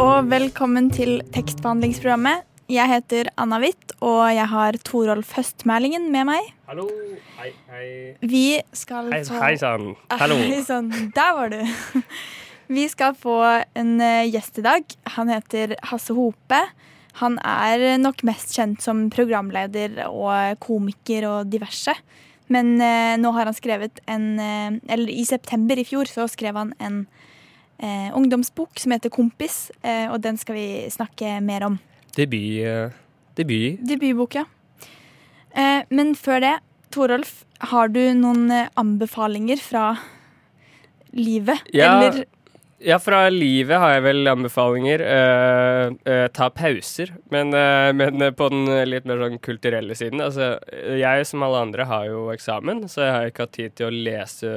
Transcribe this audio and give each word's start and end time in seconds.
Og 0.00 0.30
velkommen 0.30 0.86
til 0.88 1.18
tekstbehandlingsprogrammet. 1.34 2.46
Jeg 2.72 2.88
heter 2.88 3.28
Anna 3.40 3.58
Witt, 3.60 3.92
og 4.00 4.30
jeg 4.32 4.46
har 4.48 4.78
Torolf 4.86 5.34
Høstmælingen 5.36 6.06
med 6.14 6.24
meg. 6.30 6.46
Hallo. 6.70 6.86
Hei, 7.36 7.50
hei. 7.68 7.88
Vi 8.24 8.44
skal 8.72 9.10
Hei, 9.12 9.20
få 9.28 9.42
hei 9.42 9.58
sann. 9.60 9.90
Hallo. 10.22 10.38
Hei 10.40 10.62
sann, 10.64 10.88
der 11.16 11.36
var 11.36 11.52
du. 11.52 11.60
Vi 12.76 12.86
skal 12.88 13.12
få 13.18 13.36
en 13.76 13.92
eh, 14.00 14.30
gjest 14.30 14.62
i 14.62 14.64
dag. 14.64 14.96
Han 15.18 15.34
heter 15.34 15.76
Hasse 15.90 16.16
Hope. 16.16 16.62
Han 17.20 17.36
er 17.44 17.98
nok 18.00 18.24
mest 18.24 18.54
kjent 18.56 18.80
som 18.80 19.08
programleder 19.12 20.06
og 20.06 20.56
komiker 20.64 21.28
og 21.28 21.50
diverse. 21.52 21.92
Men 22.48 22.78
eh, 22.80 23.18
nå 23.20 23.34
har 23.36 23.50
han 23.50 23.58
skrevet 23.58 24.00
en 24.08 24.30
eh, 24.40 24.78
Eller 24.88 25.12
i 25.12 25.26
september 25.28 25.76
i 25.76 25.84
fjor 25.84 26.08
så 26.08 26.30
skrev 26.30 26.56
han 26.56 26.72
en 26.80 27.02
eh, 27.82 28.08
ungdomsbok 28.16 28.78
som 28.80 28.92
heter 28.94 29.10
Kompis, 29.10 29.70
eh, 29.82 30.06
og 30.12 30.20
den 30.22 30.36
skal 30.40 30.54
vi 30.58 30.66
snakke 30.92 31.38
mer 31.42 31.66
om. 31.66 31.78
Debut. 32.16 32.62
eh, 32.64 32.90
debut. 33.36 33.78
Debutbok, 33.86 34.34
ja. 34.34 34.44
Eh, 35.56 35.82
men 35.90 36.14
før 36.14 36.40
det, 36.44 36.56
Torolf, 36.94 37.44
har 37.72 37.88
du 37.88 38.00
noen 38.14 38.50
eh, 38.50 38.68
anbefalinger 38.80 39.58
fra 39.62 39.96
livet? 41.12 41.62
Ja. 41.74 41.96
Eller 42.00 42.24
Ja, 42.80 42.96
fra 42.96 43.26
livet 43.28 43.76
har 43.76 43.90
jeg 43.92 44.02
vel 44.06 44.28
anbefalinger. 44.30 45.02
Eh, 45.04 45.90
eh, 46.08 46.28
ta 46.32 46.46
pauser. 46.48 47.10
Men, 47.30 47.52
eh, 47.52 47.92
men 47.92 48.32
på 48.32 48.48
den 48.48 48.64
litt 48.88 49.04
mer 49.04 49.20
sånn 49.20 49.36
kulturelle 49.44 49.92
siden. 49.94 50.22
Altså, 50.24 50.54
jeg 50.96 51.26
som 51.28 51.42
alle 51.44 51.60
andre 51.60 51.84
har 51.84 52.06
jo 52.08 52.30
eksamen, 52.32 52.86
så 52.88 53.04
jeg 53.04 53.12
har 53.12 53.28
ikke 53.28 53.44
hatt 53.44 53.52
tid 53.58 53.74
til 53.76 53.90
å 53.90 53.92
lese 53.92 54.54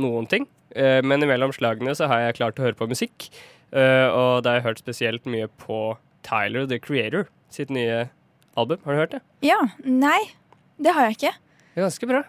noen 0.00 0.28
ting. 0.30 0.46
Eh, 0.76 1.00
men 1.04 1.24
imellom 1.24 1.52
slagene 1.56 1.94
så 1.96 2.08
har 2.10 2.26
jeg 2.26 2.38
klart 2.40 2.60
å 2.60 2.66
høre 2.66 2.78
på 2.78 2.88
musikk. 2.90 3.28
Eh, 3.72 4.06
og 4.08 4.44
da 4.44 4.54
har 4.54 4.60
jeg 4.60 4.68
hørt 4.70 4.82
spesielt 4.84 5.28
mye 5.28 5.48
på 5.60 5.96
Tyler 6.26 6.68
The 6.68 6.80
Creator 6.82 7.28
sitt 7.52 7.72
nye 7.72 8.06
album. 8.58 8.80
Har 8.84 8.94
du 8.94 9.02
hørt 9.02 9.16
det? 9.16 9.22
Ja. 9.46 9.58
Nei, 9.84 10.20
det 10.80 10.94
har 10.96 11.08
jeg 11.08 11.18
ikke. 11.18 11.34
Det 11.74 11.82
er 11.82 11.86
ganske 11.88 12.10
bra. 12.10 12.22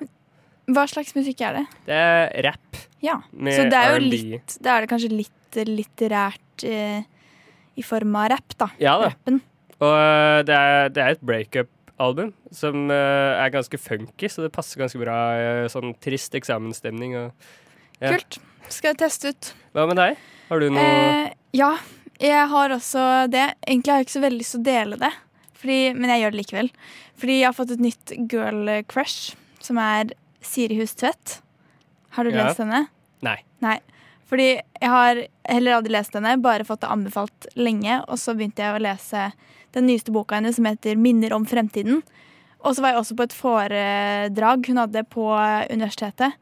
Hva 0.70 0.86
slags 0.90 1.16
musikk 1.18 1.42
er 1.46 1.62
det? 1.62 1.66
Det 1.88 1.98
er 1.98 2.44
rap 2.46 2.82
Ja, 3.02 3.16
Så 3.34 3.64
det 3.72 3.78
er 3.80 3.96
jo 3.96 4.02
litt 4.04 4.58
Da 4.62 4.76
er 4.76 4.86
det 4.86 4.90
kanskje 4.92 5.10
litt 5.10 5.58
litterært 5.66 6.66
eh, 6.68 7.02
i 7.80 7.86
form 7.86 8.14
av 8.20 8.28
rap, 8.36 8.54
da. 8.60 8.68
Ja 8.78 8.94
da. 9.02 9.08
Rappen. 9.10 9.40
Og 9.80 9.96
øh, 9.96 10.42
det 10.46 10.56
er, 10.56 10.92
det 10.94 11.02
er 11.02 11.16
et 11.16 11.24
breakup-album 12.00 12.34
som 12.52 12.90
øh, 12.90 13.44
er 13.44 13.50
ganske 13.52 13.78
funky, 13.78 14.28
så 14.30 14.42
det 14.44 14.52
passer 14.56 14.80
ganske 14.80 15.00
bra 15.02 15.16
i 15.66 15.70
sånn 15.70 15.94
trist 16.02 16.34
eksamensstemning. 16.36 17.16
Og, 17.18 17.32
Ja. 18.02 18.14
Kult. 18.16 18.38
Skal 18.70 18.94
jeg 18.94 18.98
teste 19.02 19.30
ut. 19.34 19.54
hva 19.74 19.86
med 19.88 19.98
deg? 19.98 20.18
Har 20.50 20.60
du 20.60 20.70
noe 20.70 20.80
Eh, 20.80 21.34
ja, 21.54 21.78
jeg 22.20 22.48
har 22.48 22.70
også 22.70 23.30
det. 23.30 23.56
Egentlig 23.68 23.92
har 23.92 23.98
jeg 24.00 24.06
ikke 24.08 24.20
så 24.20 24.22
veldig 24.24 24.40
lyst 24.40 24.52
til 24.56 24.62
å 24.62 24.64
dele 24.64 24.96
det, 24.98 25.12
fordi, 25.54 25.94
men 25.96 26.10
jeg 26.10 26.22
gjør 26.24 26.32
det 26.32 26.40
likevel. 26.46 26.70
Fordi 27.20 27.40
jeg 27.40 27.46
har 27.46 27.54
fått 27.58 27.72
et 27.72 27.80
nytt 27.84 28.14
girl 28.32 28.84
crush, 28.88 29.36
som 29.60 29.78
er 29.78 30.14
Siri 30.42 30.78
Hus 30.80 30.94
Tvedt. 30.96 31.42
Har 32.12 32.24
du 32.24 32.30
Ja. 32.32 32.46
lest 32.48 32.60
henne? 32.60 32.88
Nei. 33.22 33.44
Nei. 33.62 33.80
Fordi 34.30 34.62
jeg 34.80 34.90
har 34.90 35.24
heller 35.50 35.74
aldri 35.82 35.90
lest 35.92 36.14
henne, 36.14 36.38
bare 36.42 36.64
fått 36.64 36.82
det 36.82 36.90
anbefalt 36.90 37.48
lenge. 37.58 38.06
Og 38.08 38.16
så 38.18 38.34
begynte 38.38 38.58
jeg 38.64 38.76
å 38.76 38.82
lese 38.82 39.34
den 39.76 39.86
nyeste 39.90 40.12
boka 40.16 40.36
hennes 40.40 40.56
som 40.56 40.66
heter 40.66 40.96
'Minner 40.96 41.34
om 41.34 41.46
fremtiden'. 41.46 42.02
Og 42.60 42.76
så 42.76 42.82
var 42.82 42.90
jeg 42.92 43.00
også 43.00 43.16
på 43.16 43.24
et 43.24 43.34
foredrag 43.34 44.68
hun 44.68 44.78
hadde 44.78 45.04
på 45.08 45.26
universitetet. 45.72 46.34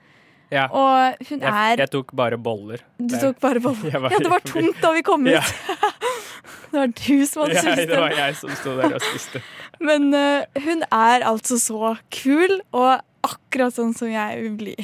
Ja. 0.49 0.67
Og 0.71 1.17
hun 1.29 1.41
Jeg, 1.41 1.51
er 1.51 1.77
jeg 1.77 1.89
tok 1.91 2.13
bare 2.15 2.37
boller. 2.37 2.79
Du 2.97 3.15
tok 3.19 3.39
bare 3.39 3.59
boller. 3.65 3.99
Var- 3.99 4.11
Ja, 4.11 4.17
det 4.17 4.29
var 4.31 4.39
tungt 4.39 4.81
da 4.81 4.93
vi 4.93 5.01
kom 5.03 5.27
ut. 5.27 5.33
Ja. 5.33 5.41
det 6.71 6.79
var 6.79 6.87
du 6.87 7.25
som 7.25 7.43
hadde 7.43 7.55
Ja, 7.55 7.75
det 7.75 7.99
var 7.99 8.15
jeg 8.15 8.35
som 8.35 8.49
sto 8.55 8.77
der 8.77 8.95
og 8.95 9.01
spiste. 9.01 9.41
Men 9.79 10.07
uh, 10.13 10.43
hun 10.63 10.83
er 10.91 11.25
altså 11.27 11.59
så 11.59 11.97
kul, 12.09 12.61
og 12.71 13.01
akkurat 13.27 13.75
sånn 13.75 13.93
som 13.93 14.07
jeg 14.09 14.41
vil 14.41 14.55
bli. 14.57 14.75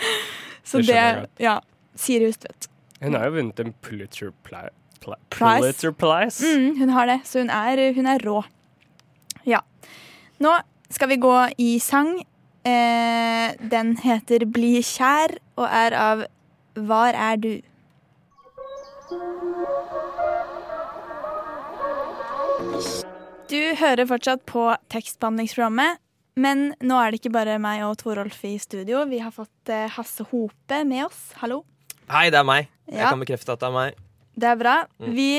så 0.64 0.78
Det 0.78 0.86
det. 0.86 1.26
Ja. 1.42 1.58
Siri 1.98 2.30
Hustvedt. 2.30 2.68
Hun 3.02 3.14
har 3.18 3.26
jo 3.26 3.34
vunnet 3.36 3.58
en 3.60 3.74
Pulitzer, 3.82 4.30
Prize. 5.30 5.60
Pulitzer 5.60 5.92
Prize. 5.92 6.44
Mm, 6.44 6.76
hun 6.78 6.92
har 6.96 7.06
det, 7.10 7.20
så 7.28 7.42
hun 7.42 7.50
er, 7.50 7.92
hun 7.96 8.06
er 8.06 8.22
rå. 8.26 8.42
Ja. 9.48 9.60
Nå 10.42 10.54
skal 10.92 11.08
vi 11.12 11.20
gå 11.22 11.34
i 11.58 11.78
sang. 11.82 12.20
Eh, 12.62 13.54
den 13.58 13.96
heter 13.98 14.44
'Bli 14.46 14.78
kjær' 14.86 15.38
og 15.56 15.66
er 15.66 15.94
av 15.98 16.26
Var 16.76 17.12
er 17.12 17.36
du? 17.36 17.60
Du 23.50 23.74
hører 23.76 24.06
fortsatt 24.08 24.46
på 24.48 24.62
tekstbehandlingsprogrammet, 24.88 25.98
men 26.40 26.70
nå 26.80 26.96
er 26.96 27.10
det 27.10 27.20
ikke 27.20 27.34
bare 27.34 27.58
meg 27.60 27.82
og 27.84 27.98
Torolf 28.00 28.38
i 28.48 28.54
studio. 28.62 29.02
Vi 29.10 29.18
har 29.20 29.34
fått 29.34 29.68
eh, 29.68 29.90
Hasse 29.92 30.24
Hope 30.30 30.78
med 30.88 31.04
oss. 31.04 31.34
Hallo. 31.42 31.64
Hei, 32.08 32.30
det 32.32 32.40
er 32.40 32.48
meg. 32.48 32.70
Jeg 32.88 33.04
kan 33.04 33.20
bekrefte 33.20 33.52
at 33.52 33.60
det 33.60 33.68
er 33.68 33.76
meg. 33.76 34.00
Det 34.38 34.48
er 34.48 34.56
bra. 34.60 34.76
Mm. 35.00 35.12
Vi 35.16 35.30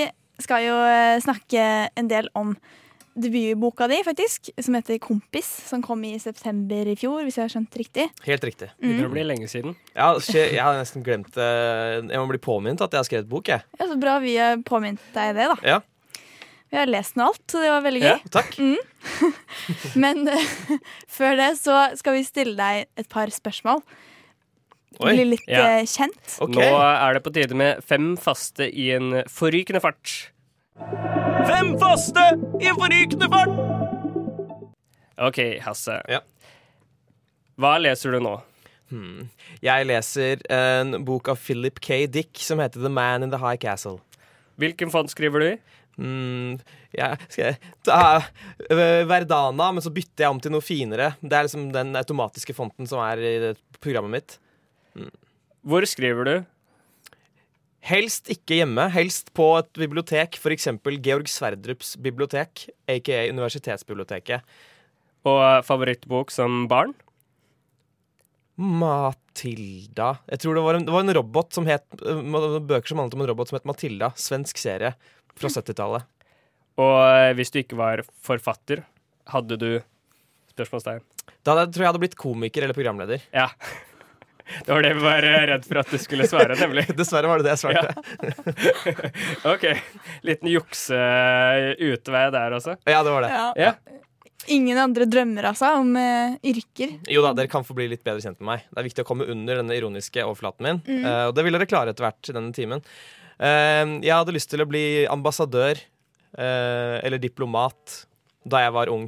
skal 0.44 0.64
jo 0.68 0.78
eh, 0.86 1.20
snakke 1.24 1.90
en 1.98 2.08
del 2.12 2.30
om 2.36 2.56
debutboka 3.14 3.86
di, 3.88 4.00
faktisk, 4.04 4.50
som 4.58 4.74
heter 4.74 4.98
'Kompis', 4.98 5.52
som 5.70 5.82
kom 5.86 6.02
i 6.04 6.18
september 6.18 6.88
i 6.90 6.96
fjor, 6.98 7.22
hvis 7.22 7.36
jeg 7.38 7.44
har 7.44 7.52
skjønt 7.54 7.76
riktig. 7.78 8.08
Helt 8.26 8.44
riktig. 8.44 8.70
Begynner 8.82 9.06
Mm. 9.06 9.10
å 9.10 9.14
bli 9.14 9.24
lenge 9.24 9.48
siden. 9.48 9.76
Ja, 9.96 10.14
jeg 10.18 10.58
har 10.60 10.74
nesten 10.74 11.04
glemt 11.04 11.30
det. 11.32 12.10
Jeg 12.10 12.18
må 12.20 12.28
bli 12.28 12.40
påminnet 12.40 12.82
at 12.82 12.90
jeg 12.92 12.98
har 12.98 13.04
skrevet 13.06 13.30
bok, 13.30 13.46
jeg. 13.48 13.62
Ja, 13.80 13.86
Så 13.86 14.00
bra 14.00 14.18
vi 14.20 14.36
har 14.38 14.58
påminnet 14.58 15.00
deg 15.14 15.36
det, 15.36 15.48
da. 15.48 15.56
Ja. 15.64 15.80
Vi 16.72 16.78
har 16.80 16.88
lest 16.88 17.14
den 17.14 17.22
alt, 17.22 17.46
så 17.48 17.62
det 17.62 17.70
var 17.70 17.82
veldig 17.86 18.02
gøy. 18.02 18.18
Ja, 18.18 18.18
takk. 18.32 18.56
takk. 18.58 19.96
Men 19.96 20.28
eh, 20.28 20.78
før 21.08 21.38
det 21.38 21.52
så 21.62 21.96
skal 21.96 22.14
vi 22.18 22.24
stille 22.24 22.58
deg 22.58 22.88
et 22.98 23.10
par 23.10 23.28
spørsmål. 23.28 23.84
Oi. 25.02 25.14
Bli 25.16 25.26
litt 25.34 25.48
Ja. 25.50 25.64
eh, 25.80 25.86
kjent. 25.90 26.38
Okay. 26.42 26.54
Nå 26.70 26.78
er 26.82 27.14
det 27.18 27.24
på 27.26 27.34
tide 27.34 27.56
med 27.58 27.82
fem 27.84 28.16
faste 28.18 28.68
i 28.70 28.92
en 28.96 29.24
forrykende 29.30 29.82
fart. 29.82 30.30
Fem 31.48 31.74
faste 31.82 32.24
i 32.62 32.68
en 32.70 32.76
forrykende 32.80 33.30
fart! 33.30 33.60
OK, 35.24 35.40
Hasse. 35.62 36.00
Ja. 36.10 36.20
Hva 37.62 37.76
leser 37.82 38.16
du 38.16 38.20
nå? 38.24 38.38
Hmm. 38.94 39.28
Jeg 39.64 39.86
leser 39.90 40.42
en 40.54 41.04
bok 41.06 41.30
av 41.34 41.38
Philip 41.42 41.80
K. 41.82 42.06
Dick 42.08 42.38
som 42.42 42.60
heter 42.62 42.82
The 42.84 42.90
Man 42.94 43.24
in 43.26 43.32
the 43.34 43.40
High 43.42 43.58
Castle. 43.62 44.00
Hvilken 44.62 44.92
font 44.94 45.10
skriver 45.10 45.40
du 45.40 45.48
i? 45.54 45.58
Mm, 45.98 46.60
Ja, 46.94 47.12
skal 47.30 47.52
jeg 47.52 47.58
ta 47.86 48.22
øh, 48.70 49.04
Verdana, 49.10 49.72
men 49.74 49.82
så 49.82 49.90
bytter 49.94 50.26
jeg 50.26 50.30
om 50.34 50.40
til 50.42 50.54
noe 50.54 50.62
finere. 50.66 51.12
Det 51.22 51.34
er 51.38 51.46
liksom 51.48 51.72
den 51.74 51.94
automatiske 51.98 52.54
fonten 52.58 52.90
som 52.90 53.02
er 53.06 53.22
i 53.22 53.34
programmet 53.82 54.14
mitt. 54.18 54.36
Hvor 55.64 55.86
skriver 55.88 56.28
du? 56.28 56.36
Helst 57.84 58.30
ikke 58.32 58.62
hjemme, 58.62 58.84
helst 58.92 59.32
på 59.36 59.46
et 59.60 59.70
bibliotek, 59.80 60.36
f.eks. 60.40 60.70
Georg 61.04 61.30
Sverdrups 61.32 61.96
bibliotek, 62.04 62.66
aka 62.88 63.26
Universitetsbiblioteket. 63.32 64.44
Og 65.28 65.64
favorittbok 65.68 66.32
som 66.36 66.66
barn? 66.72 66.92
Matilda 68.60 70.12
Jeg 70.30 70.44
tror 70.44 70.58
det 70.60 70.64
var 70.66 70.78
en, 70.78 70.84
det 70.86 70.94
var 70.94 71.02
en 71.02 71.16
robot 71.18 71.56
som 71.56 71.66
het 71.66 71.88
øh, 72.06 72.20
Bøker 72.62 72.92
som 72.92 73.00
handlet 73.02 73.16
om 73.18 73.24
en 73.24 73.30
robot 73.32 73.50
som 73.50 73.58
het 73.58 73.66
Matilda. 73.66 74.12
Svensk 74.20 74.60
serie 74.62 74.94
fra 75.34 75.50
70-tallet. 75.50 76.06
Og 76.84 76.98
eh, 77.08 77.32
hvis 77.40 77.52
du 77.54 77.62
ikke 77.64 77.80
var 77.80 78.04
forfatter, 78.24 78.84
hadde 79.32 79.58
du 79.58 79.72
Spørsmålstegn. 80.54 81.02
Da 81.42 81.56
tror 81.56 81.66
jeg 81.66 81.82
jeg 81.82 81.90
hadde 81.90 82.04
blitt 82.04 82.20
komiker 82.20 82.68
eller 82.68 82.78
programleder. 82.78 83.24
Ja. 83.34 83.48
Det 84.66 84.72
var 84.72 84.86
det 84.86 84.94
vi 84.98 85.04
var 85.04 85.26
eh, 85.28 85.44
redd 85.54 85.68
for 85.68 85.82
at 85.82 85.92
du 85.94 86.00
skulle 86.02 86.28
svare, 86.30 86.58
nemlig. 86.60 86.86
Dessverre 87.00 87.30
var 87.32 87.42
det 87.42 87.48
det 87.48 87.56
jeg 87.56 87.62
svarte. 87.64 87.94
OK. 89.54 89.68
Liten 90.28 90.52
jukseutvei 90.52 92.26
der 92.36 92.58
også. 92.60 92.78
Ja, 92.90 93.04
det 93.06 93.16
var 93.16 93.28
det. 93.28 93.32
Ja. 93.34 93.48
Ja. 93.70 94.02
Ingen 94.52 94.76
andre 94.76 95.08
drømmer 95.08 95.46
altså 95.54 95.70
om 95.80 95.94
uh, 95.96 96.36
yrker. 96.44 96.98
Jo 97.08 97.22
da, 97.24 97.32
dere 97.38 97.48
kan 97.48 97.64
få 97.64 97.78
bli 97.78 97.88
litt 97.94 98.04
bedre 98.04 98.20
kjent 98.26 98.42
med 98.42 98.50
meg. 98.50 98.66
Det 98.68 98.82
er 98.82 98.88
viktig 98.90 99.06
å 99.06 99.08
komme 99.08 99.28
under 99.32 99.62
denne 99.62 99.78
ironiske 99.78 100.26
overflaten 100.26 100.68
min. 100.68 100.82
Mm. 100.84 101.06
uh, 101.08 101.26
og 101.30 101.38
det 101.38 101.46
vil 101.48 101.56
dere 101.56 101.70
klare 101.72 101.96
etter 101.96 102.04
hvert 102.10 102.28
i 102.28 102.36
denne 102.36 102.52
timen. 102.56 102.84
Uh, 103.40 104.04
jeg 104.04 104.12
hadde 104.12 104.36
lyst 104.36 104.52
til 104.52 104.66
å 104.66 104.68
bli 104.68 104.84
ambassadør 105.08 105.80
eh, 106.38 106.98
eller 107.06 107.22
diplomat 107.22 108.04
da 108.44 108.64
jeg 108.66 108.76
var 108.76 108.92
ung. 108.92 109.08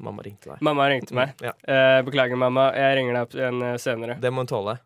Mamma 0.00 0.22
ringte 0.22 0.52
deg. 0.52 0.60
Mamma 0.62 0.88
ringte 0.92 1.14
meg. 1.16 1.32
Ja, 1.42 1.52
Eh, 1.66 2.02
beklager, 2.06 2.36
mamma. 2.38 2.68
Jeg 2.76 2.96
ringer 3.00 3.16
deg 3.18 3.22
opp 3.26 3.34
igjen 3.34 3.62
eh, 3.72 3.76
senere. 3.82 4.18
det 4.20 4.30
må 4.32 4.44
hun 4.44 4.50
tåle. 4.50 4.76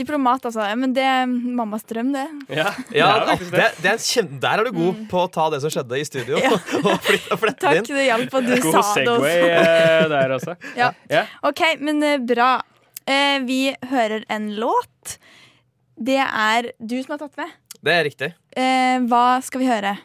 Diplomat, 0.00 0.44
altså. 0.46 0.64
Men 0.78 0.92
det 0.96 1.02
er 1.04 1.26
mammas 1.28 1.82
drøm, 1.84 2.12
det. 2.14 2.22
Ja, 2.56 2.70
Ja, 2.94 3.08
det 3.34 3.50
det, 3.50 3.66
det 3.82 3.90
er 3.90 3.98
kjem, 4.00 4.28
Der 4.40 4.60
er 4.62 4.64
du 4.64 4.72
god 4.72 5.00
på 5.10 5.24
å 5.26 5.30
ta 5.34 5.48
det 5.52 5.58
som 5.64 5.72
skjedde 5.74 5.98
i 6.00 6.04
studio, 6.08 6.38
Ja. 6.40 6.52
og, 6.78 7.02
flette 7.02 7.36
det 7.36 7.56
Takk, 7.60 7.76
inn. 7.82 7.88
det 7.98 8.06
hjalp 8.06 8.36
at 8.40 8.46
du 8.46 8.54
God 8.54 8.72
sa 8.78 8.94
det 8.94 9.08
også. 9.10 9.24
Segway 9.26 9.50
eh, 9.58 10.08
der 10.14 10.36
også. 10.38 10.56
Ja. 10.80 10.92
Ja. 11.10 11.24
OK, 11.50 11.64
men 11.82 12.02
eh, 12.06 12.16
bra. 12.22 12.52
Eh, 13.04 13.40
vi 13.44 13.60
hører 13.90 14.24
en 14.30 14.48
låt. 14.56 15.18
Det 16.00 16.20
er 16.22 16.70
du 16.78 16.96
som 17.02 17.16
har 17.18 17.26
tatt 17.26 17.36
med. 17.42 17.50
Det 17.84 17.92
er 17.98 18.04
riktig. 18.06 18.30
Eh, 18.56 18.96
hva 19.10 19.26
skal 19.44 19.60
vi 19.60 19.68
høre? 19.68 19.96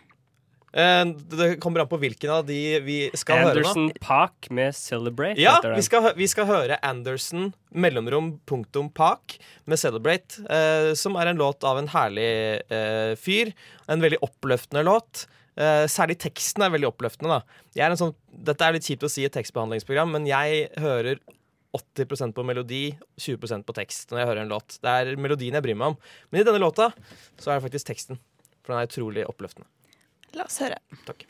Eh, 0.75 1.04
det 1.31 1.50
kommer 1.63 1.83
an 1.83 1.89
på 1.92 2.00
hvilken 2.01 2.33
av 2.36 2.48
de 2.48 2.60
vi 2.83 2.98
skal 3.16 3.45
høre 3.45 3.62
nå. 3.62 3.69
Anderson 3.69 3.92
Park 4.04 4.50
med 4.51 4.74
'Celebrate'. 4.75 5.39
Ja, 5.39 5.62
vi 5.63 5.86
skal, 5.86 6.10
vi 6.18 6.27
skal 6.27 6.50
høre 6.50 6.80
Anderson 6.83 7.54
mellomrom 7.72 8.33
punktum 8.45 8.89
Park 8.92 9.38
med 9.66 9.80
'Celebrate', 9.80 10.42
eh, 10.50 10.94
som 11.00 11.16
er 11.16 11.31
en 11.31 11.39
låt 11.39 11.63
av 11.63 11.80
en 11.80 11.88
herlig 11.88 12.62
eh, 12.69 13.16
fyr. 13.16 13.54
En 13.88 14.04
veldig 14.04 14.19
oppløftende 14.22 14.83
låt. 14.83 15.27
Eh, 15.56 15.86
særlig 15.88 16.19
teksten 16.19 16.66
er 16.66 16.74
veldig 16.74 16.92
oppløftende. 16.92 17.39
Er 17.80 17.88
en 17.88 18.00
sånn, 18.00 18.16
dette 18.27 18.66
er 18.66 18.75
litt 18.75 18.88
kjipt 18.88 19.07
å 19.07 19.12
si 19.12 19.24
i 19.24 19.30
et 19.30 19.36
tekstbehandlingsprogram, 19.36 20.12
men 20.12 20.27
jeg 20.27 20.68
hører 20.83 21.22
80% 21.75 22.36
på 22.36 22.44
melodi, 22.44 22.98
20% 23.19 23.63
på 23.68 23.75
tekst 23.75 24.12
når 24.12 24.22
jeg 24.22 24.30
hører 24.30 24.44
en 24.44 24.51
låt. 24.51 24.77
Det 24.83 24.92
er 24.92 25.16
melodien 25.19 25.56
jeg 25.56 25.63
bryr 25.63 25.80
meg 25.80 25.94
om. 25.94 25.98
Men 26.31 26.42
i 26.42 26.48
denne 26.48 26.63
låta 26.63 26.92
så 27.39 27.51
er 27.51 27.60
det 27.60 27.68
faktisk 27.69 27.92
teksten. 27.92 28.19
For 28.63 28.74
den 28.74 28.81
er 28.81 28.92
utrolig 28.92 29.25
oppløftende. 29.27 29.68
La 30.36 30.44
oss 30.44 30.60
høre. 30.60 30.78
Takk. 31.08 31.26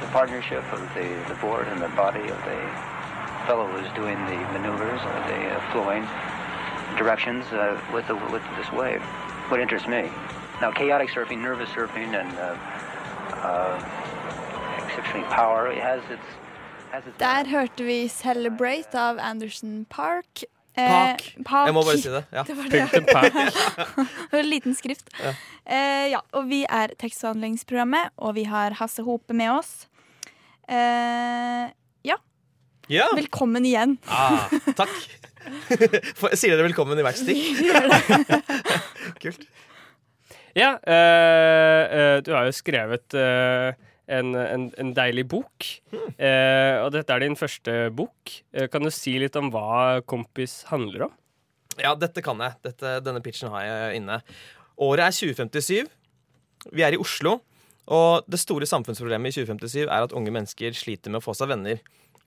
the 0.00 0.06
partnership 0.06 0.64
of 0.72 0.80
the, 0.94 1.08
the 1.28 1.38
board 1.40 1.66
and 1.68 1.80
the 1.80 1.88
body 1.90 2.20
of 2.20 2.38
the 2.48 2.60
fellow 3.46 3.66
who's 3.66 3.92
doing 3.94 4.16
the 4.26 4.38
maneuvers 4.54 5.00
or 5.00 5.18
the 5.28 5.40
uh, 5.50 5.72
flowing 5.72 6.04
directions 6.96 7.44
uh, 7.52 7.80
with, 7.92 8.06
the, 8.08 8.14
with 8.32 8.42
this 8.56 8.70
wave. 8.72 9.02
What 9.50 9.60
interests 9.60 9.88
me. 9.88 10.10
Now, 10.60 10.70
chaotic 10.72 11.08
surfing, 11.10 11.40
nervous 11.40 11.68
surfing, 11.70 12.14
and 12.20 12.30
uh, 12.38 12.56
uh, 13.46 14.84
exceptionally 14.86 15.26
power, 15.28 15.68
it 15.68 15.78
has 15.78 16.02
its, 16.10 16.28
has 16.92 17.06
its 17.06 17.18
Der 17.18 17.44
hørte 17.44 17.84
vi 17.84 18.08
'Celebrate' 18.08 18.94
av 18.94 19.18
Anderson 19.18 19.86
Park. 19.90 20.44
Eh, 20.78 21.16
pak. 21.44 21.66
Jeg 21.66 21.74
må 21.74 21.82
bare 21.84 21.98
si 21.98 22.08
det. 22.12 22.22
Ja. 22.32 22.44
Det 22.48 22.54
var 22.56 22.68
det. 22.70 22.84
Det 22.94 23.14
var 23.16 24.38
en 24.44 24.50
liten 24.50 24.74
skrift. 24.78 25.10
Ja. 25.18 25.32
Eh, 25.66 26.06
ja, 26.14 26.20
og 26.38 26.46
vi 26.50 26.62
er 26.68 26.94
tekstbehandlingsprogrammet, 27.00 28.12
og 28.22 28.36
vi 28.38 28.44
har 28.48 28.76
Hasse 28.78 29.02
Hope 29.06 29.34
med 29.36 29.50
oss. 29.58 29.86
Eh, 30.70 31.68
ja. 32.90 33.04
velkommen 33.14 33.62
igjen. 33.68 33.92
Ah, 34.10 34.48
takk. 34.74 34.90
For- 36.18 36.32
Sier 36.34 36.56
dere 36.56 36.64
velkommen 36.66 36.98
i 36.98 37.04
hvert 37.06 37.20
stikk? 37.20 37.60
Kult. 39.22 39.44
Ja, 40.58 40.72
eh, 40.82 41.82
eh, 41.86 42.16
du 42.26 42.32
har 42.34 42.48
jo 42.48 42.54
skrevet 42.56 43.14
eh, 43.14 43.70
en, 44.10 44.34
en, 44.34 44.66
en 44.80 44.92
deilig 44.96 45.26
bok. 45.30 45.66
Mm. 45.92 46.06
Eh, 46.16 46.76
og 46.82 46.90
dette 46.94 47.14
er 47.14 47.24
din 47.24 47.38
første 47.38 47.76
bok. 47.96 48.34
Eh, 48.54 48.68
kan 48.72 48.84
du 48.84 48.90
si 48.94 49.16
litt 49.22 49.38
om 49.38 49.50
hva 49.54 50.00
Kompis 50.08 50.60
handler 50.70 51.08
om? 51.08 51.14
Ja, 51.80 51.94
dette 51.98 52.22
kan 52.24 52.40
jeg. 52.42 52.58
Dette, 52.66 52.98
denne 53.04 53.22
pitchen 53.24 53.52
har 53.54 53.64
jeg 53.66 54.00
inne. 54.00 54.20
Året 54.80 55.06
er 55.06 55.16
2057. 55.16 55.88
Vi 56.74 56.84
er 56.84 56.96
i 56.96 57.00
Oslo. 57.00 57.38
Og 57.90 58.26
det 58.30 58.38
store 58.38 58.68
samfunnsproblemet 58.70 59.32
i 59.32 59.42
2057 59.42 59.86
er 59.86 60.04
at 60.04 60.14
unge 60.16 60.32
mennesker 60.34 60.76
sliter 60.76 61.10
med 61.12 61.22
å 61.22 61.24
få 61.24 61.34
seg 61.36 61.50
venner. 61.50 61.80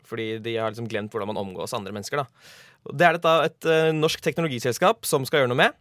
Fordi 0.07 0.37
de 0.43 0.57
har 0.57 0.73
liksom 0.73 0.89
glemt 0.91 1.13
hvordan 1.13 1.31
man 1.31 1.39
omgås 1.39 1.75
andre 1.75 1.93
mennesker. 1.95 2.23
Da. 2.23 2.91
Det 2.91 3.07
er 3.07 3.17
dette 3.17 3.35
et 3.47 3.69
uh, 3.69 3.91
norsk 3.95 4.23
teknologiselskap 4.25 5.07
som 5.07 5.23
skal 5.27 5.43
gjøre 5.43 5.53
noe 5.53 5.61
med. 5.61 5.77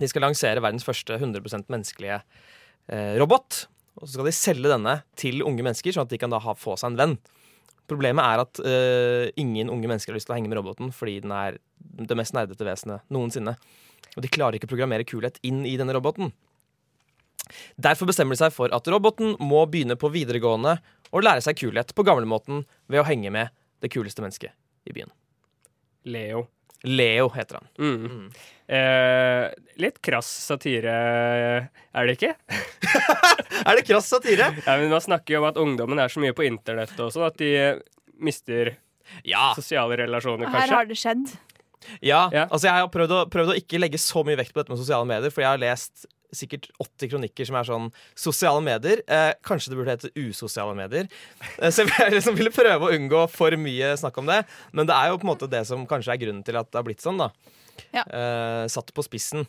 De 0.00 0.08
skal 0.10 0.24
lansere 0.24 0.62
verdens 0.64 0.86
første 0.86 1.14
100% 1.20 1.70
menneskelige 1.70 2.18
uh, 2.18 3.14
robot. 3.22 3.66
Og 4.00 4.06
så 4.06 4.14
skal 4.16 4.28
de 4.28 4.34
selge 4.36 4.72
denne 4.72 4.98
til 5.18 5.42
unge 5.46 5.64
mennesker, 5.64 5.94
sånn 5.94 6.06
at 6.06 6.12
de 6.12 6.20
kan 6.20 6.32
da 6.32 6.40
ha, 6.42 6.54
få 6.56 6.76
seg 6.80 6.92
en 6.92 7.00
venn. 7.00 7.16
Problemet 7.90 8.24
er 8.24 8.42
at 8.44 8.60
uh, 8.64 9.26
ingen 9.40 9.70
unge 9.72 9.90
mennesker 9.90 10.12
har 10.12 10.18
lyst 10.20 10.30
til 10.30 10.36
å 10.36 10.38
henge 10.38 10.48
med 10.48 10.60
roboten 10.60 10.92
fordi 10.94 11.18
den 11.24 11.34
er 11.34 11.58
det 11.82 12.16
mest 12.16 12.34
nerdete 12.36 12.64
vesenet 12.66 13.04
noensinne. 13.12 13.56
Og 14.14 14.24
de 14.24 14.30
klarer 14.32 14.56
ikke 14.56 14.68
å 14.68 14.72
programmere 14.72 15.08
kulhet 15.08 15.40
inn 15.46 15.64
i 15.68 15.74
denne 15.80 15.94
roboten. 15.96 16.32
Derfor 17.76 18.08
bestemmer 18.08 18.36
de 18.36 18.44
seg 18.44 18.54
for 18.54 18.72
at 18.72 18.88
roboten 18.92 19.34
må 19.42 19.64
begynne 19.68 19.98
på 19.98 20.12
videregående 20.14 20.76
og 21.12 21.26
lære 21.26 21.44
seg 21.44 21.58
kulhet 21.58 21.92
på 21.96 22.06
gamlemåten 22.06 22.64
ved 22.88 23.02
å 23.02 23.06
henge 23.08 23.32
med 23.34 23.52
det 23.82 23.90
kuleste 23.92 24.24
mennesket 24.24 24.54
i 24.88 24.94
byen. 24.94 25.10
Leo. 26.08 26.46
Leo 26.84 27.28
heter 27.34 27.60
han. 27.60 27.68
Mm. 27.78 28.30
Eh, 28.72 29.44
litt 29.82 30.00
krass 30.02 30.26
satire, 30.48 30.92
er 31.92 32.06
det 32.08 32.16
ikke? 32.18 32.32
Er 33.66 33.76
det 33.78 33.84
krass 33.86 34.08
satire? 34.10 34.48
Ja, 34.66 34.76
men 34.80 34.88
Man 34.90 35.02
snakker 35.04 35.34
jo 35.36 35.42
om 35.42 35.48
at 35.50 35.58
ungdommen 35.60 36.00
er 36.02 36.10
så 36.10 36.22
mye 36.22 36.34
på 36.34 36.46
internett 36.48 36.94
og 37.02 37.12
sånn 37.14 37.28
at 37.28 37.36
de 37.38 37.50
mister 38.22 38.72
Ja. 39.28 39.52
sosiale 39.58 39.98
relasjoner, 40.00 40.46
Og 40.48 40.56
her 40.56 40.72
har 40.72 40.86
det 40.88 40.96
skjedd. 40.98 41.28
ja. 42.00 42.24
Ja. 42.32 42.46
Altså, 42.48 42.66
jeg 42.70 42.74
har 42.80 42.88
prøvd 42.94 43.12
å, 43.18 43.20
prøvd 43.30 43.52
å 43.54 43.58
ikke 43.60 43.78
legge 43.82 44.00
så 44.00 44.24
mye 44.26 44.38
vekt 44.40 44.54
på 44.54 44.62
dette 44.62 44.72
med 44.74 44.80
sosiale 44.82 45.06
medier, 45.06 45.30
for 45.34 45.42
jeg 45.44 45.50
har 45.52 45.62
lest 45.62 46.06
sikkert 46.32 46.68
80 46.80 47.10
kronikker 47.12 47.48
som 47.48 47.56
er 47.60 47.66
sånn 47.68 47.88
sosiale 48.18 48.62
medier. 48.64 49.02
Eh, 49.06 49.32
kanskje 49.44 49.72
det 49.72 49.78
burde 49.78 49.94
hete 49.96 50.10
usosiale 50.16 50.74
medier. 50.78 51.08
Eh, 51.58 51.68
så 51.70 51.84
jeg 51.86 52.12
liksom 52.16 52.38
ville 52.38 52.52
prøve 52.54 52.88
å 52.88 52.94
unngå 52.96 53.26
for 53.32 53.54
mye 53.60 53.92
snakk 54.00 54.18
om 54.22 54.30
det. 54.32 54.42
Men 54.72 54.88
det 54.88 54.96
er 54.96 55.12
jo 55.12 55.18
på 55.20 55.28
en 55.28 55.32
måte 55.34 55.50
det 55.52 55.64
som 55.68 55.84
kanskje 55.90 56.14
er 56.16 56.22
grunnen 56.24 56.44
til 56.46 56.56
at 56.60 56.70
det 56.72 56.80
har 56.80 56.86
blitt 56.88 57.04
sånn, 57.04 57.20
da. 57.20 57.30
Ja. 57.92 58.04
Eh, 58.08 58.64
satt 58.72 58.90
på 58.96 59.04
spissen. 59.04 59.44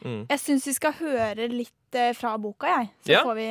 Mm. 0.00 0.24
Jeg 0.30 0.40
syns 0.40 0.66
vi 0.70 0.72
skal 0.76 0.96
høre 0.96 1.46
litt 1.52 1.96
eh, 2.00 2.14
fra 2.16 2.34
boka, 2.40 2.66
jeg. 2.80 2.90
Så, 3.04 3.12
Ja. 3.12 3.22
får 3.28 3.36
vi, 3.36 3.48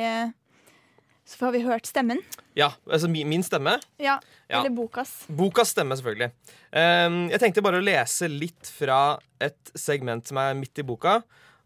så 1.30 1.38
får 1.44 1.52
vi 1.54 1.60
hørt 1.68 1.86
stemmen. 1.86 2.18
Ja, 2.58 2.72
altså 2.90 3.06
min, 3.10 3.28
min 3.30 3.44
stemme. 3.46 3.76
Ja, 4.02 4.18
Ja. 4.50 4.64
Eller 4.64 4.72
bokas. 4.74 5.12
Bokas 5.30 5.70
stemme, 5.70 5.94
selvfølgelig. 5.94 6.32
Um, 6.74 7.28
jeg 7.30 7.38
tenkte 7.38 7.62
bare 7.62 7.78
å 7.78 7.84
lese 7.86 8.26
litt 8.26 8.66
fra 8.74 8.96
et 9.38 9.70
segment 9.78 10.26
som 10.26 10.40
er 10.42 10.56
midt 10.58 10.80
i 10.82 10.82
boka. 10.82 11.20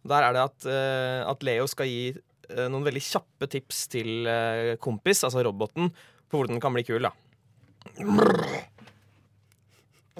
Der 0.04 0.26
er 0.26 0.36
det 0.36 0.42
at, 0.44 0.66
eh, 0.68 1.20
at 1.24 1.44
Leo 1.46 1.66
skal 1.70 1.88
gi 1.88 2.12
eh, 2.12 2.66
noen 2.68 2.84
veldig 2.84 3.02
kjappe 3.04 3.48
tips 3.50 3.86
til 3.92 4.28
eh, 4.28 4.74
kompis, 4.82 5.24
altså 5.24 5.44
roboten, 5.46 5.88
på 6.28 6.40
hvordan 6.40 6.56
den 6.58 6.64
kan 6.64 6.74
bli 6.76 6.84
kul, 6.84 7.06
da. 7.06 7.12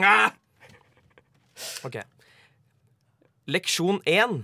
Ah! 0.01 0.33
OK. 1.85 2.01
Leksjon 3.47 4.01
én. 4.09 4.43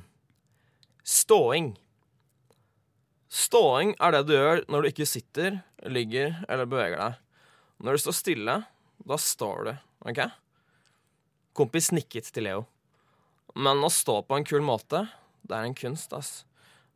Ståing. 1.04 1.73
Ståing 3.30 3.94
er 3.97 4.12
det 4.12 4.26
du 4.28 4.35
gjør 4.35 4.64
når 4.68 4.82
du 4.82 4.90
ikke 4.90 5.09
sitter, 5.09 5.62
ligger 5.88 6.37
eller 6.49 6.68
beveger 6.68 7.00
deg. 7.00 7.16
Når 7.80 7.97
du 7.97 8.02
står 8.04 8.16
stille, 8.18 8.56
da 9.09 9.16
står 9.16 9.70
du, 9.70 9.73
OK? 10.11 10.20
Kompis 11.56 11.88
nikket 11.97 12.28
til 12.35 12.44
Leo. 12.47 12.66
Men 13.56 13.80
å 13.82 13.90
stå 13.90 14.20
på 14.26 14.37
en 14.37 14.47
kul 14.47 14.62
måte, 14.62 15.06
det 15.47 15.56
er 15.56 15.66
en 15.66 15.76
kunst, 15.76 16.12
ass. 16.16 16.44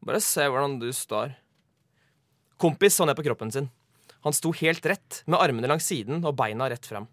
Bare 0.04 0.20
se 0.22 0.46
hvordan 0.50 0.78
du 0.82 0.90
står. 0.94 1.34
Kompis 2.60 2.98
så 2.98 3.06
ned 3.08 3.16
på 3.18 3.24
kroppen 3.26 3.52
sin. 3.52 3.70
Han 4.24 4.32
sto 4.36 4.52
helt 4.56 4.86
rett, 4.88 5.22
med 5.26 5.40
armene 5.40 5.68
langs 5.68 5.86
siden 5.88 6.22
og 6.24 6.36
beina 6.38 6.68
rett 6.70 6.86
fram. 6.86 7.08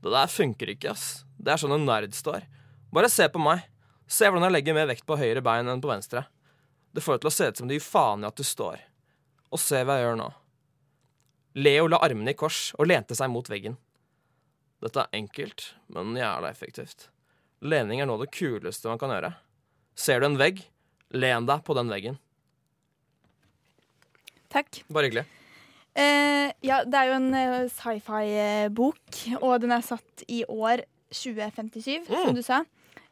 Det 0.00 0.12
der 0.12 0.30
funker 0.32 0.72
ikke, 0.72 0.94
ass. 0.94 1.24
Det 1.36 1.52
er 1.52 1.60
sånn 1.60 1.74
en 1.76 1.84
nerd 1.88 2.14
står. 2.16 2.46
Bare 2.92 3.10
se 3.12 3.26
på 3.28 3.42
meg. 3.42 3.66
Se 4.10 4.26
hvordan 4.26 4.48
jeg 4.48 4.56
legger 4.56 4.76
mer 4.76 4.88
vekt 4.90 5.06
på 5.06 5.18
høyre 5.20 5.42
bein 5.44 5.68
enn 5.68 5.82
på 5.82 5.90
venstre. 5.90 6.24
Det 6.90 7.04
får 7.04 7.18
det 7.18 7.22
til 7.22 7.30
å 7.30 7.34
se 7.34 7.48
ut 7.50 7.60
som 7.60 7.68
det 7.68 7.76
gir 7.76 7.84
faen 7.84 8.24
i 8.24 8.28
at 8.30 8.40
du 8.40 8.46
står. 8.46 8.80
Og 9.52 9.60
se 9.62 9.82
hva 9.84 9.98
jeg 9.98 10.08
gjør 10.08 10.18
nå. 10.18 10.30
Leo 11.60 11.86
la 11.90 12.00
armene 12.02 12.32
i 12.32 12.38
kors 12.38 12.70
og 12.78 12.88
lente 12.90 13.16
seg 13.18 13.30
mot 13.30 13.46
veggen. 13.50 13.76
Dette 14.80 15.04
er 15.04 15.20
enkelt, 15.20 15.74
men 15.92 16.16
jævla 16.16 16.50
effektivt. 16.50 17.08
Lening 17.60 18.00
er 18.00 18.08
nå 18.08 18.16
det 18.20 18.30
kuleste 18.32 18.88
man 18.88 19.00
kan 19.00 19.12
gjøre. 19.12 19.34
Ser 19.98 20.20
du 20.22 20.26
en 20.30 20.38
vegg, 20.40 20.62
len 21.12 21.46
deg 21.48 21.62
på 21.66 21.74
den 21.76 21.90
veggen. 21.92 22.18
Takk. 24.50 24.80
Bare 24.90 25.08
hyggelig. 25.10 25.26
Eh, 26.00 26.50
ja, 26.66 26.80
det 26.86 26.96
er 27.00 27.08
jo 27.10 27.16
en 27.18 27.30
eh, 27.34 27.68
sci-fi-bok, 27.70 29.20
og 29.42 29.56
den 29.62 29.74
er 29.74 29.84
satt 29.86 30.24
i 30.30 30.42
år 30.46 30.84
2057, 31.14 32.06
Mm. 32.08 32.24
som 32.24 32.34
du 32.36 32.42
sa. 32.46 32.60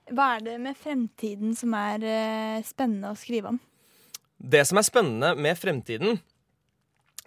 Hva 0.09 0.37
er 0.39 0.45
det 0.47 0.57
med 0.63 0.77
fremtiden 0.79 1.55
som 1.59 1.75
er 1.77 2.05
eh, 2.07 2.63
spennende 2.67 3.11
å 3.13 3.19
skrive 3.19 3.53
om? 3.53 3.59
Det 4.39 4.63
som 4.67 4.79
er 4.79 4.87
spennende 4.87 5.35
med 5.37 5.59
fremtiden, 5.59 6.21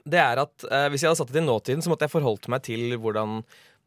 det 0.08 0.18
er 0.24 0.40
at 0.42 0.64
eh, 0.66 0.88
hvis 0.90 1.04
jeg 1.04 1.12
hadde 1.12 1.20
satt 1.20 1.30
det 1.32 1.38
til 1.42 1.46
nåtiden, 1.48 1.84
så 1.84 1.92
måtte 1.92 2.08
jeg 2.08 2.16
forholdt 2.16 2.48
meg 2.50 2.64
til 2.66 2.96
hvordan, 2.98 3.42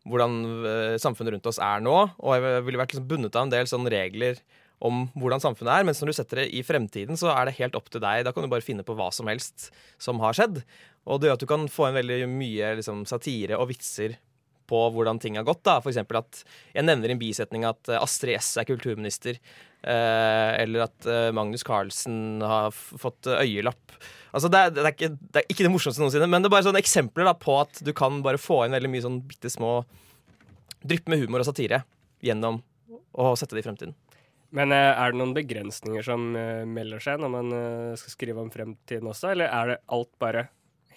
hvordan 0.07 0.37
eh, 0.69 0.97
samfunnet 1.03 1.35
rundt 1.35 1.49
oss 1.51 1.59
er 1.59 1.81
nå. 1.83 1.97
Og 2.21 2.37
jeg 2.37 2.63
ville 2.69 2.79
vært 2.81 2.93
liksom 2.95 3.09
bundet 3.11 3.35
av 3.41 3.49
en 3.49 3.55
del 3.57 3.67
sånne 3.67 3.91
regler 3.97 4.39
om 4.85 5.07
hvordan 5.17 5.41
samfunnet 5.41 5.73
er, 5.73 5.87
mens 5.89 6.03
når 6.03 6.11
du 6.11 6.17
setter 6.19 6.43
det 6.43 6.51
i 6.53 6.61
fremtiden, 6.67 7.17
så 7.17 7.31
er 7.33 7.49
det 7.49 7.57
helt 7.59 7.77
opp 7.79 7.89
til 7.93 8.03
deg. 8.05 8.27
Da 8.27 8.35
kan 8.35 8.45
du 8.45 8.51
bare 8.53 8.65
finne 8.65 8.85
på 8.85 8.97
hva 8.99 9.09
som 9.15 9.31
helst 9.31 9.71
som 10.03 10.21
har 10.21 10.37
skjedd. 10.37 10.61
Og 11.09 11.21
det 11.21 11.31
gjør 11.31 11.39
at 11.39 11.45
du 11.45 11.51
kan 11.51 11.67
få 11.73 11.89
inn 11.89 11.99
veldig 11.99 12.21
mye 12.29 12.75
liksom, 12.81 13.05
satire 13.09 13.57
og 13.57 13.71
vitser 13.73 14.19
på 14.69 14.81
hvordan 14.95 15.21
ting 15.21 15.39
har 15.39 15.47
gått. 15.47 15.65
da. 15.67 15.79
For 15.85 15.93
at 15.93 16.43
jeg 16.75 16.87
nevner 16.87 17.13
i 17.13 17.17
en 17.17 17.21
bisetning 17.21 17.67
at 17.69 17.89
eh, 17.93 18.01
Astrid 18.01 18.37
S 18.39 18.55
er 18.61 18.69
kulturminister. 18.69 19.41
Eh, 19.85 20.51
eller 20.63 20.87
at 20.87 21.09
eh, 21.09 21.31
Magnus 21.37 21.65
Carlsen 21.67 22.43
har 22.45 22.73
fått 22.73 23.29
øyelapp. 23.29 23.99
Altså 24.35 24.51
det 24.51 24.61
er, 24.61 24.73
det, 24.75 24.85
er 24.85 24.95
ikke, 24.95 25.13
det 25.15 25.43
er 25.43 25.51
ikke 25.53 25.67
det 25.67 25.73
morsomste 25.73 26.03
noensinne, 26.03 26.29
men 26.31 26.43
det 26.43 26.49
er 26.49 26.57
bare 26.57 26.67
sånne 26.67 26.81
eksempler 26.83 27.29
da, 27.29 27.37
på 27.39 27.61
at 27.61 27.85
du 27.87 27.93
kan 27.97 28.19
bare 28.25 28.41
få 28.41 28.65
inn 28.65 28.75
veldig 28.75 28.91
mye 28.91 29.05
sånn 29.05 29.21
bitte 29.29 29.53
små 29.53 29.77
drypp 30.85 31.07
med 31.13 31.23
humor 31.23 31.45
og 31.45 31.49
satire 31.49 31.85
gjennom 32.25 32.59
å 33.15 33.35
sette 33.39 33.55
det 33.55 33.63
i 33.63 33.69
fremtiden. 33.69 33.95
Men 34.55 34.75
eh, 34.75 34.93
er 34.93 35.13
det 35.13 35.19
noen 35.19 35.35
begrensninger 35.35 36.07
som 36.07 36.29
eh, 36.39 36.63
melder 36.69 37.03
seg 37.03 37.23
når 37.23 37.33
man 37.33 37.55
eh, 37.57 37.95
skal 37.99 38.15
skrive 38.15 38.43
om 38.43 38.53
fremtiden 38.55 39.11
også, 39.11 39.33
eller 39.33 39.51
er 39.51 39.73
det 39.73 39.81
alt 39.97 40.13
bare 40.23 40.47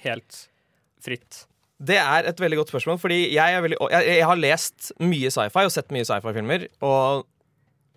helt 0.03 0.43
fritt? 1.03 1.45
Det 1.77 1.97
er 2.01 2.29
et 2.29 2.39
veldig 2.41 2.61
godt 2.61 2.73
spørsmål, 2.73 2.99
fordi 3.01 3.19
jeg, 3.35 3.63
veldig, 3.65 3.79
jeg, 3.93 4.13
jeg 4.17 4.29
har 4.29 4.39
lest 4.39 4.91
mye 5.01 5.33
sci-fi 5.33 5.65
og 5.65 5.73
sett 5.73 5.93
mye 5.93 6.05
sci-fi-filmer, 6.09 6.69
og 6.85 7.27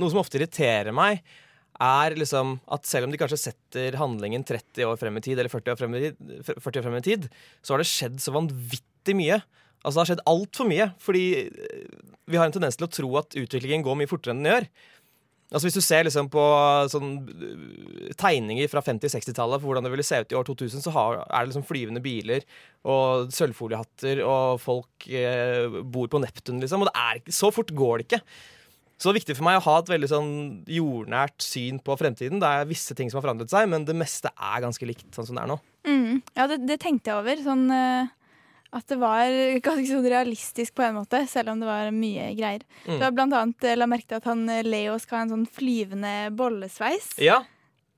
noe 0.00 0.12
som 0.12 0.20
ofte 0.20 0.40
irriterer 0.40 0.92
meg, 0.96 1.22
er 1.80 2.16
liksom 2.16 2.58
at 2.72 2.84
selv 2.88 3.08
om 3.08 3.12
de 3.12 3.20
kanskje 3.20 3.40
setter 3.40 3.96
handlingen 3.96 4.44
30 4.44 4.84
år 4.84 4.98
frem 5.00 5.16
i 5.16 5.24
tid, 5.24 5.38
eller 5.40 5.52
40 5.52 5.72
år 5.72 5.80
frem 5.80 5.96
i 5.96 6.02
tid, 6.02 6.18
40 6.60 6.80
år 6.80 6.86
frem 6.86 6.98
i 6.98 7.06
tid 7.06 7.28
så 7.64 7.72
har 7.72 7.80
det 7.80 7.88
skjedd 7.88 8.20
så 8.20 8.34
vanvittig 8.36 9.16
mye. 9.16 9.40
Altså 9.80 9.94
Det 9.94 10.02
har 10.02 10.10
skjedd 10.10 10.26
altfor 10.28 10.68
mye, 10.68 10.90
fordi 11.00 11.24
vi 12.30 12.36
har 12.36 12.46
en 12.46 12.54
tendens 12.54 12.76
til 12.76 12.84
å 12.86 12.92
tro 12.92 13.10
at 13.20 13.36
utviklingen 13.38 13.84
går 13.86 13.96
mye 13.96 14.10
fortere 14.10 14.36
enn 14.36 14.44
den 14.44 14.52
gjør. 14.52 14.68
Altså 15.50 15.66
Hvis 15.66 15.78
du 15.80 15.83
ser 15.83 16.07
liksom 16.07 16.28
på 16.30 16.42
sånn 16.92 17.11
øh, 17.26 18.12
tegninger 18.19 18.71
fra 18.71 18.83
50-60-tallet 18.87 19.59
for 19.59 19.71
hvordan 19.71 19.87
det 19.87 19.90
ville 19.90 20.07
se 20.07 20.21
ut 20.23 20.30
i 20.30 20.38
år 20.38 20.47
2000, 20.47 20.85
så 20.85 20.92
har, 20.95 21.19
er 21.26 21.42
det 21.42 21.50
liksom 21.50 21.66
flyvende 21.66 22.02
biler 22.04 22.47
og 22.87 23.33
sølvfoliehatter, 23.35 24.23
og 24.23 24.62
folk 24.62 25.09
eh, 25.11 25.66
bor 25.83 26.07
på 26.12 26.23
Neptun, 26.23 26.62
liksom. 26.62 26.85
Og 26.85 26.88
det 26.88 26.95
er 27.02 27.19
ikke, 27.19 27.35
så 27.35 27.50
fort 27.54 27.75
går 27.76 27.99
det 27.99 28.07
ikke. 28.07 28.23
Så 29.00 29.09
det 29.09 29.14
er 29.14 29.21
viktig 29.23 29.37
for 29.38 29.49
meg 29.49 29.59
å 29.59 29.64
ha 29.64 29.75
et 29.80 29.90
veldig 29.90 30.09
sånn 30.12 30.33
jordnært 30.69 31.42
syn 31.42 31.78
på 31.83 31.95
fremtiden. 31.97 32.38
Det 32.42 32.49
er 32.52 32.71
visse 32.71 32.95
ting 32.97 33.09
som 33.09 33.19
har 33.19 33.26
forandret 33.26 33.50
seg, 33.50 33.66
men 33.73 33.87
det 33.88 33.97
meste 33.97 34.30
er 34.37 34.62
ganske 34.62 34.87
likt 34.87 35.09
sånn 35.16 35.30
som 35.30 35.38
det 35.38 35.45
er 35.47 35.50
nå. 35.54 35.57
Mm. 35.88 36.19
Ja, 36.37 36.47
det, 36.50 36.59
det 36.69 36.76
tenkte 36.83 37.11
jeg 37.11 37.23
over. 37.23 37.40
Sånn 37.42 37.64
eh, 37.73 38.11
at 38.76 38.86
det 38.90 38.98
var 39.00 39.26
ganske 39.64 39.88
sånn 39.88 40.06
realistisk 40.06 40.76
på 40.78 40.84
en 40.86 40.98
måte, 41.00 41.24
selv 41.30 41.52
om 41.52 41.62
det 41.62 41.68
var 41.68 41.90
mye 41.94 42.30
greier. 42.38 42.64
Mm. 42.86 42.98
Du 42.98 43.04
har 43.04 43.14
blant 43.16 43.36
annet 43.36 43.70
la 43.78 43.88
merke 43.90 44.12
til 44.12 44.20
at 44.20 44.28
han 44.30 44.44
eh, 44.48 44.66
Leo 44.66 44.98
skal 45.02 45.18
ha 45.18 45.22
en 45.26 45.32
sånn 45.34 45.48
flyvende 45.58 46.14
bollesveis. 46.38 47.12
Ja, 47.22 47.42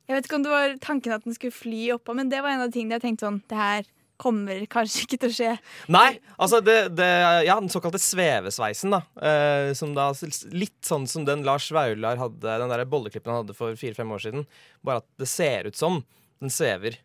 Jeg 0.08 0.16
vet 0.18 0.26
ikke 0.26 0.38
om 0.40 0.46
det 0.46 0.52
var 0.52 0.78
tanken 0.82 1.14
at 1.14 1.24
den 1.24 1.36
skulle 1.36 1.54
fly 1.54 1.92
oppå, 1.94 2.14
men 2.16 2.32
det 2.32 2.40
var 2.42 2.54
en 2.54 2.64
av 2.64 2.72
de 2.72 2.76
tingene 2.78 2.98
jeg 2.98 3.04
tenkte 3.04 3.28
sånn 3.28 3.42
Det 3.48 3.58
her 3.58 3.90
kommer 4.22 4.64
kanskje 4.70 5.04
ikke 5.04 5.18
til 5.22 5.32
å 5.32 5.36
skje. 5.36 5.52
Nei, 5.92 6.08
altså 6.36 6.60
det, 6.64 6.76
det, 6.98 7.08
ja, 7.46 7.56
den 7.58 7.72
såkalte 7.72 8.00
svevesveisen, 8.02 8.94
da. 8.94 9.02
Eh, 9.18 9.72
som 9.78 9.94
da 9.96 10.10
Litt 10.54 10.78
sånn 10.86 11.08
som 11.10 11.26
den 11.26 11.44
Lars 11.46 11.70
Vaular 11.74 12.20
hadde, 12.20 12.58
den 12.62 12.72
der 12.72 12.84
bolleklippen 12.88 13.32
han 13.32 13.42
hadde 13.42 13.56
for 13.58 13.78
fire-fem 13.78 14.12
år 14.14 14.22
siden. 14.26 14.46
Bare 14.86 15.02
at 15.02 15.08
det 15.20 15.30
ser 15.30 15.66
ut 15.70 15.78
som 15.78 16.02
den 16.42 16.52
svever. 16.52 16.98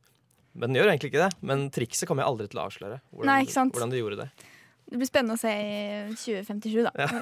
Men 0.58 0.72
den 0.74 0.80
gjør 0.82 0.90
egentlig 0.92 1.12
ikke 1.14 1.24
det. 1.28 1.32
Men 1.46 1.68
trikset 1.74 2.08
kommer 2.10 2.24
jeg 2.26 2.32
aldri 2.34 2.48
til 2.52 2.60
å 2.62 2.66
avsløre. 2.68 3.00
Hvordan, 3.14 3.30
Nei, 3.30 3.42
ikke 3.46 3.54
sant? 3.56 3.76
hvordan 3.76 3.92
de 3.94 4.00
gjorde 4.02 4.18
det. 4.24 4.30
Det 4.88 4.98
blir 5.02 5.10
spennende 5.10 5.36
å 5.36 5.42
se 5.42 5.52
i 5.52 6.16
2057, 6.16 6.80
da. 6.88 6.92
Ja. 6.98 7.22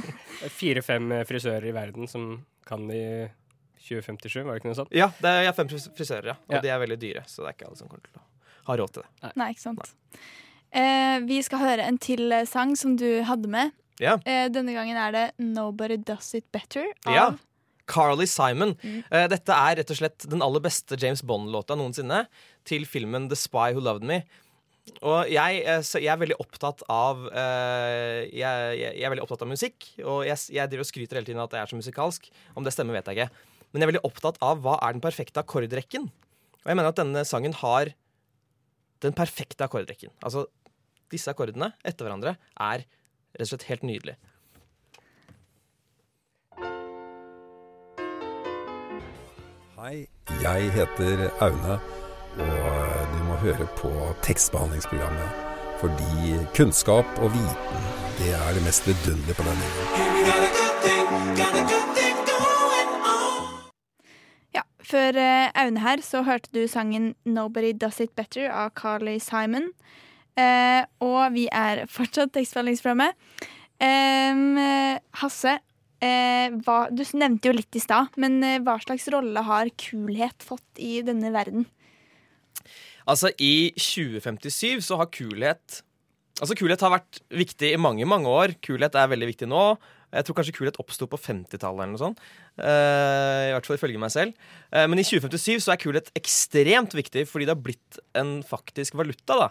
Fire-fem 0.60 1.14
frisører 1.26 1.66
i 1.70 1.74
verden 1.74 2.08
som 2.10 2.26
kan 2.68 2.86
det 2.90 2.98
i 3.00 3.26
2057, 3.86 4.42
var 4.44 4.52
det 4.56 4.60
ikke 4.60 4.70
noe 4.70 4.78
sånt? 4.80 4.94
Ja, 4.96 5.08
det 5.22 5.30
er, 5.30 5.44
jeg 5.46 5.56
fem 5.56 5.68
frisører, 5.70 6.32
ja. 6.32 6.36
Og 6.48 6.56
Ja. 6.58 6.60
de 6.64 6.72
er 6.74 6.80
veldig 6.82 6.98
dyre. 7.02 7.22
Så 7.30 7.42
det 7.44 7.48
er 7.52 7.56
ikke 7.56 7.68
alle 7.70 7.78
som 7.80 7.88
kommer 7.88 8.02
til 8.06 8.20
å 8.20 8.24
ha 8.66 8.76
råd 8.80 8.92
til 8.96 9.02
det. 9.06 9.32
Nei, 9.38 9.48
ikke 9.54 9.64
sant. 9.64 9.92
Eh, 10.76 11.18
vi 11.28 11.40
skal 11.46 11.62
høre 11.62 11.86
en 11.86 11.98
til 12.02 12.32
eh, 12.34 12.44
sang 12.50 12.74
som 12.76 12.96
du 12.98 13.06
hadde 13.24 13.48
med. 13.48 13.72
Ja. 14.02 14.16
Eh, 14.28 14.48
denne 14.52 14.74
gangen 14.76 14.98
er 15.00 15.12
det 15.14 15.26
'Nobody 15.38 15.96
Does 15.96 16.34
It 16.34 16.50
Better' 16.52 16.90
av 17.06 17.14
Ja. 17.14 17.30
Carly 17.90 18.26
Simon. 18.30 18.74
Mm. 18.82 18.98
Uh, 19.10 19.26
dette 19.32 19.54
er 19.54 19.80
rett 19.80 19.92
og 19.92 20.00
slett 20.00 20.26
den 20.30 20.44
aller 20.44 20.64
beste 20.64 20.98
James 21.00 21.22
Bond-låta 21.26 21.78
noensinne 21.78 22.24
til 22.66 22.86
filmen 22.88 23.30
The 23.30 23.38
Spy 23.38 23.70
Who 23.72 23.84
Loved 23.84 24.06
Me. 24.06 24.24
Og 25.02 25.30
jeg, 25.32 25.62
eh, 25.66 25.82
jeg 25.82 26.10
er 26.12 26.18
veldig 26.20 26.36
opptatt 26.42 26.84
av 26.92 27.24
eh, 27.26 28.28
jeg, 28.30 28.76
jeg, 28.78 29.02
er 29.02 29.10
veldig 29.10 29.24
opptatt 29.24 29.42
av 29.42 29.50
musikk. 29.50 29.88
Og 30.04 30.22
jeg, 30.28 30.38
jeg 30.54 30.70
driver 30.70 30.84
og 30.84 30.88
skryter 30.88 31.18
hele 31.18 31.28
tiden 31.28 31.42
at 31.42 31.56
jeg 31.56 31.62
er 31.62 31.72
så 31.72 31.78
musikalsk. 31.78 32.28
Om 32.54 32.66
det 32.66 32.72
stemmer, 32.74 32.94
vet 32.94 33.10
jeg 33.10 33.18
ikke. 33.18 33.56
Men 33.72 33.82
jeg 33.82 33.88
er 33.88 33.92
veldig 33.92 34.04
opptatt 34.06 34.38
av 34.46 34.62
hva 34.62 34.76
er 34.86 34.94
den 34.94 35.02
perfekte 35.04 35.42
akkordrekken. 35.42 36.06
Og 36.06 36.70
jeg 36.70 36.78
mener 36.78 36.92
at 36.92 37.00
denne 37.00 37.24
sangen 37.26 37.56
har 37.64 37.90
den 39.04 39.16
perfekte 39.16 39.66
akkordrekken. 39.66 40.14
Altså, 40.24 40.46
disse 41.12 41.30
akkordene 41.34 41.72
etter 41.86 42.06
hverandre 42.06 42.36
er 42.54 42.86
rett 42.86 43.44
og 43.44 43.52
slett 43.52 43.68
helt 43.68 43.84
nydelig. 43.86 44.16
Hei, 49.76 50.06
jeg 50.40 50.70
heter 50.72 51.26
Aune, 51.44 51.74
og 52.40 53.08
du 53.12 53.18
må 53.28 53.34
høre 53.42 53.66
på 53.76 53.90
tekstbehandlingsprogrammet. 54.24 55.42
Fordi 55.82 56.38
kunnskap 56.56 57.04
og 57.20 57.34
viten, 57.34 57.82
det 58.16 58.30
er 58.38 58.54
det 58.56 58.62
mest 58.64 58.88
vidunderlige 58.88 59.36
på 59.36 59.44
denne 59.44 59.66
jorden. 59.74 60.00
Ja, 64.56 64.64
Før 64.80 65.20
eh, 65.26 65.52
Aune 65.60 65.84
her 65.84 66.00
så 66.00 66.22
hørte 66.24 66.48
du 66.56 66.64
sangen 66.68 67.14
'Nobody 67.26 67.76
Does 67.76 68.00
It 68.00 68.16
Better' 68.16 68.48
av 68.48 68.72
Carly 68.80 69.18
Simon. 69.18 69.68
Eh, 70.38 70.88
og 71.00 71.32
vi 71.36 71.48
er 71.52 71.84
fortsatt 71.86 72.32
tekstbehandlingsprogrammet. 72.32 73.12
Eh, 73.80 74.96
Hasse, 75.20 75.58
eh, 75.60 75.65
hva, 76.66 76.86
du 76.92 77.02
nevnte 77.18 77.50
jo 77.50 77.56
litt 77.56 77.78
i 77.78 77.82
stad, 77.82 78.14
men 78.20 78.38
eh, 78.44 78.60
hva 78.64 78.78
slags 78.82 79.08
rolle 79.12 79.42
har 79.46 79.70
kulhet 79.80 80.46
fått 80.46 80.80
i 80.82 81.00
denne 81.06 81.32
verden? 81.34 81.66
Altså, 83.06 83.30
i 83.38 83.72
2057 83.78 84.82
så 84.88 85.00
har 85.02 85.12
kulhet 85.14 85.82
Altså, 86.36 86.52
kulhet 86.52 86.82
har 86.84 86.90
vært 86.92 87.22
viktig 87.32 87.70
i 87.72 87.78
mange, 87.80 88.04
mange 88.04 88.28
år. 88.28 88.52
Kulhet 88.60 88.92
er 89.00 89.06
veldig 89.08 89.30
viktig 89.30 89.46
nå. 89.48 89.60
Jeg 90.12 90.26
tror 90.26 90.36
kanskje 90.36 90.52
kulhet 90.58 90.76
oppsto 90.82 91.06
på 91.08 91.16
50-tallet 91.16 91.80
eller 91.80 91.94
noe 91.94 92.02
sånt. 92.02 92.20
Uh, 92.60 93.48
I 93.48 93.54
hvert 93.54 93.64
fall 93.64 93.78
ifølge 93.78 94.02
meg 94.02 94.12
selv. 94.12 94.34
Uh, 94.68 94.84
men 94.84 95.00
i 95.00 95.06
2057 95.08 95.64
så 95.64 95.72
er 95.72 95.80
kulhet 95.80 96.10
ekstremt 96.18 96.92
viktig 96.92 97.24
fordi 97.30 97.48
det 97.48 97.54
har 97.54 97.62
blitt 97.64 98.00
en 98.20 98.42
faktisk 98.44 98.98
valuta, 99.00 99.46
da. 99.46 99.48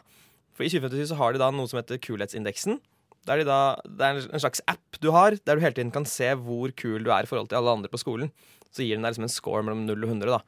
For 0.53 0.67
i 0.67 0.69
2057 0.69 1.09
så 1.09 1.17
har 1.19 1.33
de 1.33 1.41
da 1.41 1.49
noe 1.57 1.65
som 1.71 1.81
heter 1.81 1.97
kulhetsindeksen. 2.05 2.77
Der 3.25 3.37
de 3.41 3.45
da, 3.47 3.59
det 3.85 4.05
er 4.05 4.19
en 4.33 4.39
slags 4.43 4.61
app 4.69 4.99
du 5.01 5.09
har, 5.11 5.31
der 5.45 5.55
du 5.57 5.61
hele 5.63 5.73
tiden 5.73 5.91
kan 5.93 6.05
se 6.05 6.27
hvor 6.37 6.69
kul 6.77 7.03
du 7.03 7.09
er 7.11 7.23
i 7.25 7.29
forhold 7.29 7.49
til 7.49 7.57
alle 7.57 7.71
andre 7.73 7.89
på 7.89 7.97
skolen. 8.01 8.29
Så 8.71 8.83
gir 8.85 8.95
den 8.97 9.03
deg 9.07 9.13
liksom 9.15 9.25
en 9.25 9.33
score 9.33 9.63
mellom 9.65 9.85
0 9.87 10.03
og 10.03 10.09
100, 10.11 10.29
da. 10.35 10.41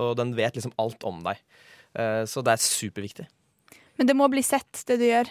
Og 0.00 0.16
den 0.18 0.34
vet 0.34 0.54
liksom 0.58 0.72
alt 0.78 1.02
om 1.06 1.22
deg. 1.26 1.38
Eh, 1.94 2.24
Så 2.26 2.42
det 2.46 2.52
er 2.56 2.62
superviktig. 2.64 3.26
Men 3.98 4.06
det 4.08 4.16
må 4.16 4.28
bli 4.32 4.42
sett, 4.42 4.84
det 4.88 4.98
du 4.98 5.04
gjør. 5.06 5.28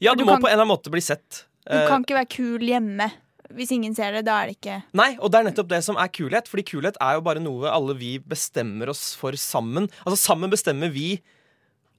Ja, 0.00 0.12
det 0.12 0.18
du 0.18 0.24
du 0.24 0.28
må 0.28 0.34
kan- 0.36 0.42
på 0.42 0.48
en 0.48 0.52
eller 0.52 0.64
annen 0.64 0.76
måte 0.76 0.90
bli 0.92 1.00
sett. 1.00 1.44
Du 1.68 1.76
Eh, 1.76 1.86
kan 1.88 2.02
ikke 2.04 2.16
være 2.18 2.28
kul 2.36 2.58
hjemme. 2.60 3.10
Hvis 3.54 3.72
ingen 3.72 3.94
ser 3.94 4.12
det, 4.12 4.24
da 4.26 4.42
er 4.42 4.46
det 4.46 4.60
ikke 4.60 4.82
Nei, 4.94 5.16
og 5.18 5.30
det 5.32 5.40
er 5.40 5.50
nettopp 5.50 5.68
det 5.68 5.82
som 5.82 5.96
er 5.96 6.06
kulhet. 6.08 6.46
Fordi 6.46 6.62
kulhet 6.62 6.96
er 7.00 7.14
jo 7.16 7.20
bare 7.20 7.40
noe 7.40 7.66
alle 7.68 7.94
vi 7.98 8.18
bestemmer 8.18 8.88
oss 8.88 9.14
for 9.16 9.32
sammen. 9.32 9.88
Altså 10.06 10.16
Sammen 10.18 10.50
bestemmer 10.50 10.90
vi 10.92 11.20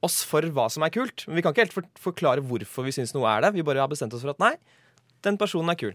oss 0.06 0.22
for 0.28 0.46
hva 0.56 0.68
som 0.74 0.86
er 0.86 0.94
kult. 0.94 1.26
Men 1.28 1.40
vi 1.40 1.46
kan 1.46 1.54
ikke 1.54 1.68
helt 1.68 1.76
for 1.76 1.90
forklare 2.10 2.44
hvorfor 2.46 2.88
vi 2.88 2.94
syns 2.96 3.14
noe 3.16 3.30
er 3.30 3.46
det. 3.46 3.56
Vi 3.58 3.66
bare 3.66 3.84
har 3.84 3.92
bestemt 3.92 4.16
oss 4.18 4.26
for 4.26 4.34
at 4.34 4.42
nei, 4.42 4.56
den 5.26 5.38
personen 5.42 5.74
er 5.74 5.80
kul. 5.80 5.94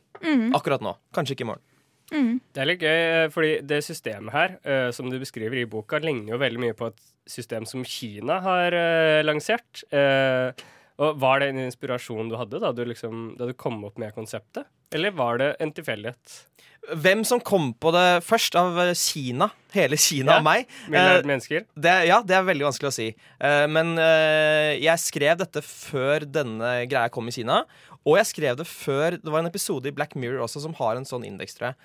Akkurat 0.56 0.84
nå. 0.84 0.94
Kanskje 1.16 1.36
ikke 1.36 1.46
i 1.46 1.50
morgen. 1.50 1.64
Det 2.06 2.62
er 2.62 2.68
litt 2.68 2.82
gøy, 2.84 3.00
eh, 3.02 3.28
fordi 3.34 3.52
det 3.66 3.82
systemet 3.82 4.34
her, 4.34 4.56
uh, 4.62 4.90
som 4.94 5.10
du 5.10 5.18
beskriver 5.18 5.58
i 5.58 5.66
boka, 5.66 5.98
ligner 5.98 6.36
jo 6.36 6.38
veldig 6.42 6.62
mye 6.62 6.76
på 6.78 6.90
et 6.92 7.00
system 7.26 7.66
som 7.66 7.82
Kina 7.82 8.38
har 8.44 8.76
uh, 8.76 9.22
lansert. 9.26 9.82
Uh, 9.90 10.54
og 11.02 11.18
Var 11.20 11.42
det 11.42 11.48
en 11.50 11.64
inspirasjon 11.66 12.30
du 12.30 12.36
hadde 12.38 12.62
da 12.62 12.70
du, 12.72 12.84
liksom, 12.86 13.34
da 13.36 13.50
du 13.50 13.56
kom 13.58 13.82
opp 13.84 13.98
med 13.98 14.14
konseptet? 14.16 14.68
Eller 14.94 15.10
var 15.16 15.40
det 15.40 15.54
en 15.62 15.72
tilfeldighet? 15.74 16.42
Hvem 16.86 17.24
som 17.26 17.40
kom 17.42 17.72
på 17.74 17.90
det 17.90 18.22
først 18.22 18.54
av 18.58 18.76
Kina, 18.94 19.48
hele 19.74 19.96
Kina 19.98 20.36
Ja. 20.36 20.38
og 20.38 20.44
meg 20.46 20.68
Milliard 20.86 21.24
eh, 21.24 21.26
mennesker? 21.26 21.64
det, 21.74 21.94
Ja, 22.06 22.20
det 22.22 22.36
er 22.36 22.46
veldig 22.46 22.68
vanskelig 22.68 22.92
å 22.92 22.94
si. 22.94 23.08
Eh, 23.40 23.66
men 23.66 23.98
eh, 23.98 24.78
jeg 24.78 25.02
skrev 25.02 25.40
dette 25.40 25.62
før 25.66 26.22
denne 26.30 26.86
greia 26.86 27.10
kom 27.10 27.26
i 27.26 27.34
Kina. 27.34 27.64
Og 28.06 28.20
jeg 28.20 28.30
skrev 28.30 28.56
det 28.60 28.68
før 28.70 29.18
Det 29.18 29.32
var 29.32 29.42
en 29.42 29.50
episode 29.50 29.90
i 29.90 29.94
Black 29.96 30.14
Mirror 30.14 30.44
også 30.46 30.62
som 30.62 30.76
har 30.78 30.94
en 30.94 31.08
sånn 31.08 31.26
indeks, 31.26 31.58
tror 31.58 31.72
jeg. 31.72 31.76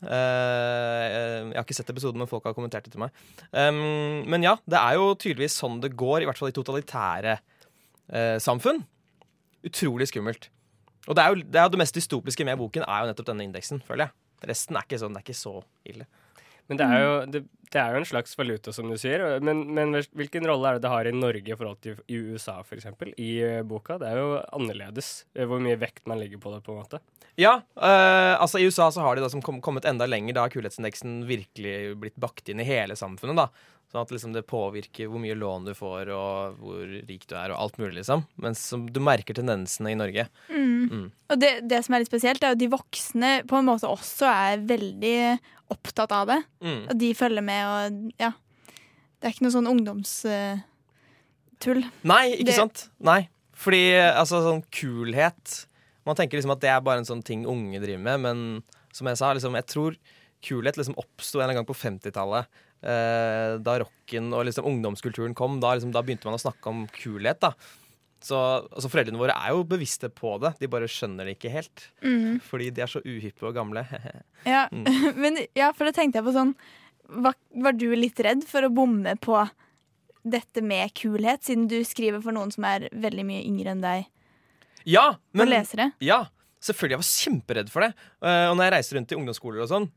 Jeg 0.00 1.56
har 1.56 1.64
ikke 1.64 1.76
sett 1.76 1.90
episoden, 1.92 2.20
men 2.20 2.28
folk 2.28 2.44
har 2.48 2.54
kommentert 2.56 2.84
det 2.84 2.92
til 2.94 3.02
meg. 3.02 3.10
Um, 3.52 4.24
men 4.32 4.44
ja, 4.44 4.54
det 4.64 4.78
er 4.80 4.96
jo 4.96 5.10
tydeligvis 5.12 5.58
sånn 5.60 5.80
det 5.82 5.92
går, 5.92 6.22
i 6.22 6.28
hvert 6.28 6.40
fall 6.40 6.48
i 6.48 6.56
totalitære 6.56 7.34
samfunn. 8.40 8.80
Utrolig 9.68 10.08
skummelt. 10.08 10.48
Og 11.08 11.16
det 11.16 11.22
er 11.22 11.32
jo 11.32 11.40
det, 11.40 11.60
er 11.60 11.70
det 11.72 11.80
mest 11.80 11.96
dystopiske 11.96 12.44
med 12.44 12.58
boken 12.60 12.84
er 12.86 13.04
jo 13.04 13.10
nettopp 13.10 13.30
denne 13.30 13.46
indeksen, 13.46 13.80
føler 13.86 14.08
jeg. 14.08 14.16
Resten 14.50 14.76
er 14.76 14.86
ikke 14.86 15.00
sånn, 15.00 15.14
det 15.16 15.22
er 15.22 15.26
ikke 15.28 15.40
så 15.40 15.54
ille. 15.88 16.06
Men 16.70 16.80
det 16.80 16.86
er 16.86 17.02
jo, 17.02 17.14
det, 17.34 17.42
det 17.70 17.78
er 17.78 17.94
jo 17.94 18.00
en 18.00 18.08
slags 18.08 18.34
valuta, 18.38 18.72
som 18.74 18.90
du 18.90 18.96
sier. 18.98 19.22
Men, 19.44 19.62
men 19.76 19.94
hvilken 20.18 20.46
rolle 20.48 20.68
er 20.68 20.78
det 20.78 20.84
det 20.86 20.92
har 20.92 21.06
i 21.06 21.14
Norge 21.14 21.54
i 21.54 21.56
forhold 21.56 21.80
til 21.84 22.00
i 22.10 22.18
USA, 22.18 22.58
f.eks., 22.64 22.88
i 23.14 23.30
eh, 23.46 23.62
boka? 23.66 23.98
Det 24.00 24.10
er 24.10 24.18
jo 24.18 24.36
annerledes 24.58 25.10
eh, 25.36 25.46
hvor 25.46 25.62
mye 25.62 25.78
vekt 25.78 26.02
man 26.10 26.18
legger 26.18 26.42
på 26.42 26.52
det, 26.54 26.62
på 26.66 26.74
en 26.74 26.80
måte. 26.82 27.02
Ja, 27.38 27.60
øh, 27.62 28.34
altså 28.42 28.58
i 28.58 28.66
USA 28.66 28.90
så 28.92 29.04
har 29.04 29.16
de 29.16 29.22
da 29.22 29.30
som 29.32 29.42
kom, 29.44 29.60
kommet 29.62 29.86
enda 29.88 30.08
lenger. 30.08 30.34
Da 30.36 30.46
har 30.46 30.54
kulhetsindeksen 30.54 31.22
virkelig 31.30 31.76
blitt 32.02 32.18
bakt 32.20 32.50
inn 32.50 32.60
i 32.60 32.66
hele 32.66 32.98
samfunnet. 32.98 33.38
da 33.38 33.78
Sånn 33.90 34.04
at 34.04 34.12
liksom 34.14 34.34
det 34.36 34.44
påvirker 34.46 35.08
hvor 35.10 35.18
mye 35.18 35.34
lån 35.34 35.64
du 35.66 35.72
får, 35.74 36.12
og 36.14 36.58
hvor 36.62 36.82
rik 37.08 37.24
du 37.26 37.34
er, 37.34 37.50
og 37.50 37.58
alt 37.58 37.80
mulig, 37.80 37.96
liksom. 37.96 38.22
Mens 38.38 38.62
du 38.70 39.00
merker 39.02 39.34
tendensene 39.34 39.90
i 39.90 39.98
Norge. 39.98 40.28
Mm. 40.46 40.84
Mm. 40.86 41.08
Og 41.10 41.40
det, 41.42 41.50
det 41.66 41.80
som 41.82 41.96
er 41.96 42.04
litt 42.04 42.10
spesielt, 42.10 42.44
er 42.46 42.54
jo 42.54 42.60
de 42.60 42.70
voksne 42.70 43.32
på 43.50 43.58
en 43.58 43.66
måte 43.66 43.90
også 43.90 44.30
er 44.30 44.62
veldig 44.68 45.16
opptatt 45.74 46.14
av 46.14 46.30
det. 46.30 46.38
Mm. 46.62 46.80
Og 46.84 46.94
de 47.02 47.10
følger 47.18 47.46
med 47.46 47.59
og 47.66 48.12
ja. 48.20 48.32
Det 49.20 49.28
er 49.28 49.34
ikke 49.34 49.44
noe 49.44 49.52
sånn 49.52 49.68
ungdomstull. 49.68 50.62
Nei, 52.08 52.24
ikke 52.38 52.46
Det- 52.46 52.54
sant? 52.56 52.88
Nei. 53.00 53.28
Fordi 53.52 53.82
altså 54.16 54.40
sånn 54.40 54.62
kulhet 54.72 55.66
Man 56.06 56.16
tenker 56.16 56.38
liksom 56.38 56.52
at 56.52 56.60
det 56.60 56.70
er 56.70 56.80
bare 56.80 56.96
en 56.98 57.04
sånn 57.04 57.22
ting 57.22 57.44
unge 57.44 57.78
driver 57.78 57.98
med, 58.00 58.20
men 58.20 58.62
som 58.90 59.06
jeg 59.06 59.18
sa, 59.18 59.34
liksom, 59.34 59.52
jeg 59.54 59.66
tror 59.66 59.96
kulhet 60.42 60.76
liksom 60.76 60.94
oppsto 60.96 61.42
en 61.42 61.54
gang 61.54 61.66
på 61.66 61.74
50-tallet. 61.76 62.46
Eh, 62.82 63.58
da 63.58 63.78
rocken 63.78 64.32
og 64.32 64.46
liksom 64.46 64.64
ungdomskulturen 64.64 65.34
kom, 65.36 65.60
da, 65.60 65.74
liksom, 65.76 65.92
da 65.92 66.00
begynte 66.00 66.24
man 66.24 66.34
å 66.34 66.40
snakke 66.40 66.66
om 66.66 66.86
kulhet. 66.88 67.38
da 67.40 67.52
så 68.20 68.68
altså, 68.72 68.88
Foreldrene 68.90 69.18
våre 69.20 69.32
er 69.36 69.54
jo 69.54 69.62
bevisste 69.64 70.08
på 70.12 70.38
det, 70.40 70.54
de 70.60 70.66
bare 70.66 70.88
skjønner 70.88 71.24
det 71.28 71.38
ikke 71.38 71.52
helt. 71.52 71.86
Mm. 72.02 72.40
Fordi 72.44 72.70
de 72.72 72.82
er 72.84 72.86
så 72.86 73.00
uhyppe 73.04 73.46
og 73.48 73.54
gamle. 73.54 73.84
Ja. 74.46 74.68
Mm. 74.72 75.14
Men 75.20 75.36
ja, 75.54 75.70
for 75.76 75.84
da 75.84 75.92
tenkte 75.92 76.16
jeg 76.20 76.24
på 76.24 76.32
sånn 76.32 76.54
var, 77.10 77.36
var 77.64 77.76
du 77.76 77.88
litt 77.96 78.20
redd 78.24 78.46
for 78.48 78.66
å 78.66 78.72
bomme 78.72 79.16
på 79.20 79.36
dette 80.20 80.62
med 80.62 80.92
kulhet, 80.98 81.44
siden 81.46 81.68
du 81.70 81.78
skriver 81.86 82.20
for 82.22 82.36
noen 82.36 82.52
som 82.52 82.66
er 82.68 82.90
veldig 82.92 83.24
mye 83.26 83.44
yngre 83.48 83.72
enn 83.72 83.84
deg, 83.84 84.08
ja, 84.88 85.14
men? 85.36 85.52
Ja, 86.00 86.24
selvfølgelig. 86.64 86.94
Jeg 86.94 87.02
var 87.02 87.08
kjemperedd 87.24 87.72
for 87.72 87.84
det. 87.84 87.90
Eh, 88.24 88.46
og 88.50 88.56
når 88.56 88.66
jeg 88.66 88.74
reiser 88.76 88.98
rundt 88.98 89.12
i 89.12 89.18
ungdomsskoler 89.18 89.64
og 89.64 89.70
sånn, 89.70 89.88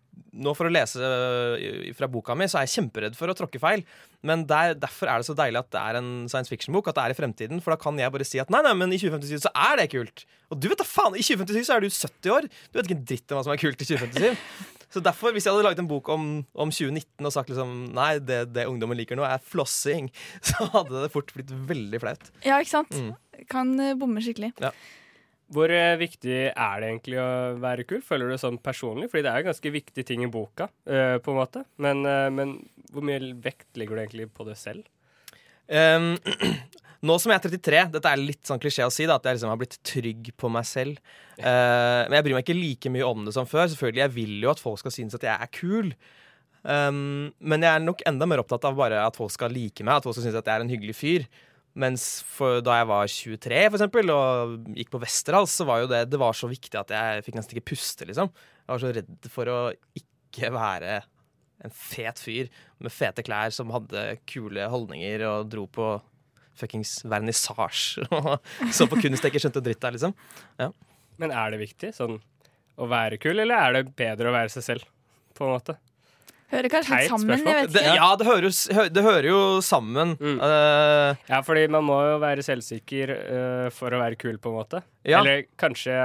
nå 0.43 0.53
for 0.57 0.67
å 0.67 0.73
lese 0.73 0.99
eh, 1.01 1.93
fra 1.97 2.09
boka 2.11 2.35
mi, 2.37 2.47
så 2.49 2.59
er 2.59 2.67
jeg 2.67 2.75
kjemperedd 2.77 3.17
for 3.17 3.31
å 3.31 3.37
tråkke 3.37 3.61
feil. 3.63 3.85
Men 4.27 4.45
der, 4.49 4.75
derfor 4.79 5.11
er 5.11 5.21
det 5.21 5.29
så 5.29 5.37
deilig 5.37 5.61
at 5.63 5.71
det 5.73 5.81
er 5.81 5.99
en 5.99 6.11
science 6.31 6.51
fiction-bok, 6.51 6.89
at 6.91 6.99
det 6.99 7.05
er 7.05 7.15
i 7.15 7.17
fremtiden. 7.17 7.63
For 7.63 7.75
da 7.75 7.79
kan 7.81 7.99
jeg 7.99 8.13
bare 8.13 8.27
si 8.27 8.41
at 8.43 8.51
nei, 8.53 8.63
nei, 8.65 8.75
men 8.79 8.95
i 8.95 8.99
2057 9.01 9.47
så 9.47 9.53
er 9.69 9.81
det 9.81 9.89
kult. 9.93 10.25
Og 10.53 10.59
du 10.59 10.69
vet 10.71 10.83
da 10.83 10.87
faen, 10.87 11.17
i 11.17 11.23
2057 11.25 11.69
så 11.69 11.77
er 11.77 11.85
du 11.85 11.89
70 11.89 12.35
år. 12.35 12.49
Du 12.69 12.79
vet 12.79 12.89
ikke 12.89 12.99
en 12.99 13.09
dritt 13.13 13.31
om 13.31 13.39
hva 13.39 13.47
som 13.47 13.55
er 13.55 13.63
kult 13.63 13.83
i 13.83 13.89
2057. 13.89 14.55
Så 14.93 15.01
derfor, 15.01 15.33
hvis 15.33 15.47
jeg 15.47 15.55
hadde 15.55 15.65
laget 15.65 15.81
en 15.81 15.89
bok 15.89 16.09
om, 16.13 16.25
om 16.53 16.73
2019 16.73 17.25
og 17.25 17.33
sagt 17.33 17.49
liksom 17.49 17.71
Nei, 17.95 18.17
det, 18.21 18.43
det 18.53 18.67
ungdommen 18.69 18.97
liker 18.99 19.17
nå, 19.17 19.25
er 19.25 19.41
flossing, 19.41 20.11
så 20.49 20.67
hadde 20.75 21.05
det 21.05 21.13
fort 21.13 21.33
blitt 21.35 21.53
veldig 21.69 22.01
flaut. 22.03 22.29
Ja, 22.45 22.59
ikke 22.61 22.75
sant? 22.75 22.93
Mm. 22.93 23.13
Kan 23.49 23.73
eh, 23.81 23.95
bomme 23.97 24.21
skikkelig. 24.23 24.53
Hvor 25.53 25.73
eh, 25.73 25.95
viktig 25.99 26.37
er 26.49 26.81
det 26.81 26.91
egentlig 26.91 27.19
å 27.21 27.29
være 27.61 27.85
kul? 27.89 28.03
Føler 28.05 28.29
du 28.29 28.35
det 28.35 28.43
sånn 28.43 28.61
personlig? 28.61 29.09
Fordi 29.11 29.25
det 29.25 29.33
er 29.33 29.41
jo 29.41 29.49
ganske 29.49 29.73
viktige 29.73 30.07
ting 30.09 30.25
i 30.25 30.31
boka, 30.31 30.69
eh, 30.85 31.17
på 31.21 31.33
en 31.33 31.41
måte. 31.41 31.65
Men, 31.81 32.05
men 32.37 32.57
hvor 32.93 33.05
mye 33.05 33.33
vekt 33.43 33.71
legger 33.79 33.97
du 33.97 34.05
egentlig 34.05 34.29
på 34.33 34.45
det 34.47 34.59
selv? 34.61 34.85
Um, 35.67 36.17
nå 37.03 37.17
som 37.19 37.33
jeg 37.33 37.39
er 37.39 37.45
33, 37.49 37.83
dette 37.97 38.11
er 38.11 38.21
litt 38.21 38.47
sånn 38.47 38.61
klisjé 38.63 38.85
å 38.87 38.91
si, 38.93 39.05
da, 39.09 39.17
at 39.19 39.27
jeg 39.27 39.37
liksom 39.37 39.51
har 39.51 39.59
blitt 39.59 39.79
trygg 39.83 40.29
på 40.39 40.51
meg 40.51 40.67
selv. 40.67 40.99
Uh, 41.35 42.07
men 42.07 42.17
jeg 42.17 42.25
bryr 42.27 42.37
meg 42.37 42.45
ikke 42.45 42.57
like 42.57 42.91
mye 42.95 43.07
om 43.07 43.25
det 43.27 43.35
som 43.35 43.47
før. 43.49 43.67
Selvfølgelig, 43.71 44.03
Jeg 44.05 44.15
vil 44.15 44.35
jo 44.45 44.51
at 44.53 44.61
folk 44.63 44.79
skal 44.79 44.95
synes 44.95 45.17
at 45.17 45.25
jeg 45.27 45.35
er 45.35 45.51
kul. 45.51 45.91
Um, 46.63 47.33
men 47.43 47.65
jeg 47.65 47.75
er 47.75 47.83
nok 47.83 48.05
enda 48.07 48.27
mer 48.29 48.43
opptatt 48.43 48.63
av 48.69 48.77
bare 48.79 49.01
at 49.03 49.19
folk 49.19 49.33
skal 49.35 49.51
like 49.51 49.83
meg, 49.83 49.97
at 49.99 50.07
folk 50.07 50.15
skal 50.15 50.29
synes 50.29 50.39
at 50.39 50.47
jeg 50.47 50.55
er 50.55 50.63
en 50.63 50.71
hyggelig 50.71 50.95
fyr. 50.95 51.27
Mens 51.73 52.05
for, 52.29 52.61
da 52.63 52.77
jeg 52.79 52.87
var 52.91 53.09
23 53.09 53.61
for 53.65 53.79
eksempel, 53.79 54.11
og 54.13 54.69
gikk 54.77 54.93
på 54.93 55.01
Westerdals, 55.01 55.55
så 55.57 55.65
var 55.67 55.81
jo 55.81 55.89
det, 55.91 56.05
det 56.11 56.21
var 56.21 56.37
så 56.37 56.47
viktig 56.47 56.77
at 56.79 56.93
jeg 56.93 57.25
fikk 57.25 57.39
nesten 57.39 57.57
ikke 57.57 57.71
puste. 57.73 58.07
liksom. 58.07 58.29
Jeg 58.63 58.71
var 58.71 58.83
så 58.83 58.93
redd 58.95 59.29
for 59.33 59.51
å 59.51 59.59
ikke 59.97 60.53
være 60.53 61.01
en 61.63 61.73
fet 61.73 62.19
fyr 62.19 62.49
med 62.83 62.93
fete 62.93 63.23
klær 63.25 63.53
som 63.55 63.71
hadde 63.73 64.05
kule 64.29 64.67
holdninger 64.69 65.23
og 65.27 65.51
dro 65.51 65.65
på 65.71 65.95
fuckings 66.59 66.99
vernissasje 67.09 68.05
og 68.17 68.37
så 68.73 68.87
på 68.91 68.99
kunst 69.01 69.23
jeg 69.25 69.33
ikke 69.33 69.41
skjønte 69.45 69.63
dritt 69.65 69.83
av, 69.87 69.95
liksom. 69.95 70.13
Men 71.21 71.31
er 71.33 71.53
det 71.53 71.61
viktig 71.63 71.93
sånn 71.97 72.19
å 72.81 72.87
være 72.89 73.19
kul, 73.21 73.37
eller 73.43 73.55
er 73.67 73.75
det 73.79 73.95
bedre 73.97 74.29
å 74.31 74.33
være 74.35 74.49
seg 74.53 74.63
selv, 74.65 74.85
på 75.37 75.45
en 75.45 75.51
måte? 75.55 75.75
Hører 76.53 76.69
kanskje 76.69 76.93
Teit 76.93 77.01
litt 77.03 77.09
sammen. 77.09 77.29
spørsmål. 77.41 77.53
Jeg 77.57 77.67
vet 77.67 77.73
Det, 77.73 77.83
ja, 77.97 78.07
det 78.19 78.25
hører, 78.27 78.45
jo- 78.49 78.89
det 78.93 79.03
hører 79.05 79.27
jo 79.29 79.37
sammen. 79.65 80.11
Mm. 80.21 80.35
Uh, 80.37 81.15
Ja, 81.29 81.39
fordi 81.45 81.63
man 81.73 81.85
må 81.87 81.95
jo 82.11 82.19
være 82.21 82.43
selvsikker 82.45 83.13
uh, 83.17 83.69
for 83.73 83.89
å 83.93 84.01
være 84.03 84.19
kul, 84.21 84.37
på 84.37 84.51
en 84.51 84.57
måte. 84.59 84.83
Ja. 85.01 85.21
Eller 85.23 85.47
kanskje 85.57 85.95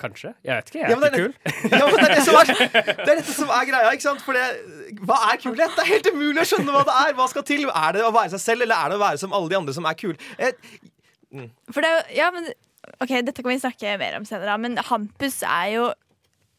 Kanskje? 0.00 0.32
Jeg 0.44 0.56
vet 0.56 0.70
ikke. 0.72 0.78
Jeg 0.78 0.86
er 0.86 0.90
ja, 0.90 0.96
ikke 0.96 1.10
det, 1.10 1.20
kul. 1.22 1.34
ja, 1.78 1.84
men 1.86 1.96
det, 1.98 2.06
er 2.08 2.14
det, 2.14 2.24
som 2.26 2.38
er, 2.40 2.52
det 3.04 3.08
er 3.12 3.20
dette 3.20 3.34
som 3.36 3.52
er 3.54 3.68
greia, 3.68 3.92
ikke 3.96 4.06
sant? 4.08 4.22
For 4.24 4.38
det, 4.38 4.46
hva 5.06 5.18
er 5.30 5.40
kulhet? 5.42 5.76
Det 5.76 5.84
er 5.84 5.90
helt 5.92 6.10
umulig 6.14 6.42
å 6.44 6.48
skjønne 6.52 6.74
hva 6.74 6.82
det 6.88 6.96
er. 7.04 7.14
Hva 7.18 7.28
skal 7.32 7.46
til? 7.48 7.64
Er 7.68 7.96
det 7.98 8.04
å 8.06 8.12
være 8.14 8.32
seg 8.36 8.44
selv, 8.46 8.66
eller 8.66 8.76
er 8.78 8.92
det 8.94 9.00
å 9.00 9.04
være 9.04 9.22
som 9.22 9.32
alle 9.36 9.52
de 9.52 9.58
andre 9.60 9.74
som 9.76 9.88
er 9.90 9.98
kule? 10.00 10.16
Mm. 11.32 11.48
For 11.72 11.80
det 11.84 11.88
er 11.90 11.98
jo 11.98 12.18
Ja, 12.22 12.30
men 12.34 12.48
OK, 13.00 13.12
dette 13.24 13.40
kan 13.44 13.52
vi 13.52 13.60
snakke 13.62 13.94
mer 14.00 14.16
om 14.18 14.24
senere, 14.28 14.56
men 14.60 14.74
Hampus 14.88 15.42
er 15.46 15.68
jo 15.76 15.90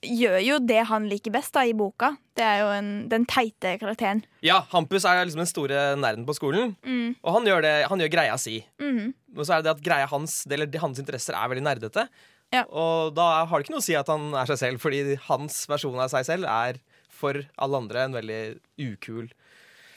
Gjør 0.03 0.39
jo 0.43 0.55
det 0.67 0.81
han 0.89 1.05
liker 1.07 1.31
best 1.31 1.53
da 1.55 1.61
i 1.63 1.71
boka. 1.79 2.09
Det 2.35 2.43
er 2.43 2.57
jo 2.59 2.71
en, 2.75 2.87
den 3.07 3.23
teite 3.29 3.77
karakteren. 3.79 4.19
ja, 4.43 4.57
Hampus 4.73 5.05
er 5.07 5.21
liksom 5.21 5.39
den 5.39 5.47
store 5.47 5.83
nerden 5.95 6.25
på 6.27 6.35
skolen, 6.35 6.73
Mm. 6.83 7.13
og 7.23 7.37
han 7.37 7.47
gjør, 7.47 7.61
det, 7.63 7.71
han 7.87 8.03
gjør 8.03 8.11
greia 8.11 8.35
si. 8.35 8.57
Mhm. 8.83 9.13
Og 9.37 9.45
så 9.47 9.53
er 9.55 9.61
det 9.61 9.69
det 9.69 9.75
at 9.77 9.85
greia 9.85 10.09
hans, 10.11 10.41
eller 10.51 10.67
hans 10.83 10.99
interesser 10.99 11.37
er 11.39 11.47
veldig 11.53 11.63
nerdete. 11.63 12.03
Ja. 12.53 12.63
Og 12.69 13.15
da 13.17 13.45
har 13.49 13.59
det 13.59 13.65
ikke 13.65 13.73
noe 13.75 13.81
å 13.83 13.87
si 13.87 13.95
at 13.97 14.11
han 14.11 14.29
er 14.37 14.49
seg 14.51 14.59
selv, 14.61 14.83
fordi 14.83 15.15
hans 15.29 15.63
versjon 15.71 15.97
av 15.99 16.11
seg 16.13 16.27
selv 16.27 16.49
er 16.51 16.77
for 17.13 17.41
alle 17.57 17.79
andre 17.81 18.05
en 18.05 18.15
veldig 18.19 18.41
ukul 18.83 19.31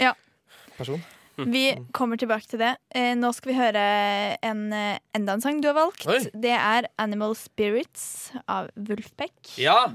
Ja. 0.00 0.14
person. 0.78 1.02
Vi 1.36 1.74
kommer 1.92 2.16
tilbake 2.16 2.48
til 2.48 2.62
det. 2.62 2.70
Eh, 2.96 3.12
nå 3.14 3.28
skal 3.36 3.52
vi 3.52 3.58
høre 3.58 3.80
en, 4.42 4.72
eh, 4.72 4.98
enda 5.14 5.34
en 5.36 5.42
sang 5.44 5.60
du 5.60 5.68
har 5.68 5.76
valgt. 5.76 6.06
Oi. 6.08 6.30
Det 6.32 6.54
er 6.56 6.88
'Animal 6.98 7.34
Spirits' 7.36 8.32
av 8.48 8.70
Wolfbeck. 8.74 9.58
Ja! 9.58 9.92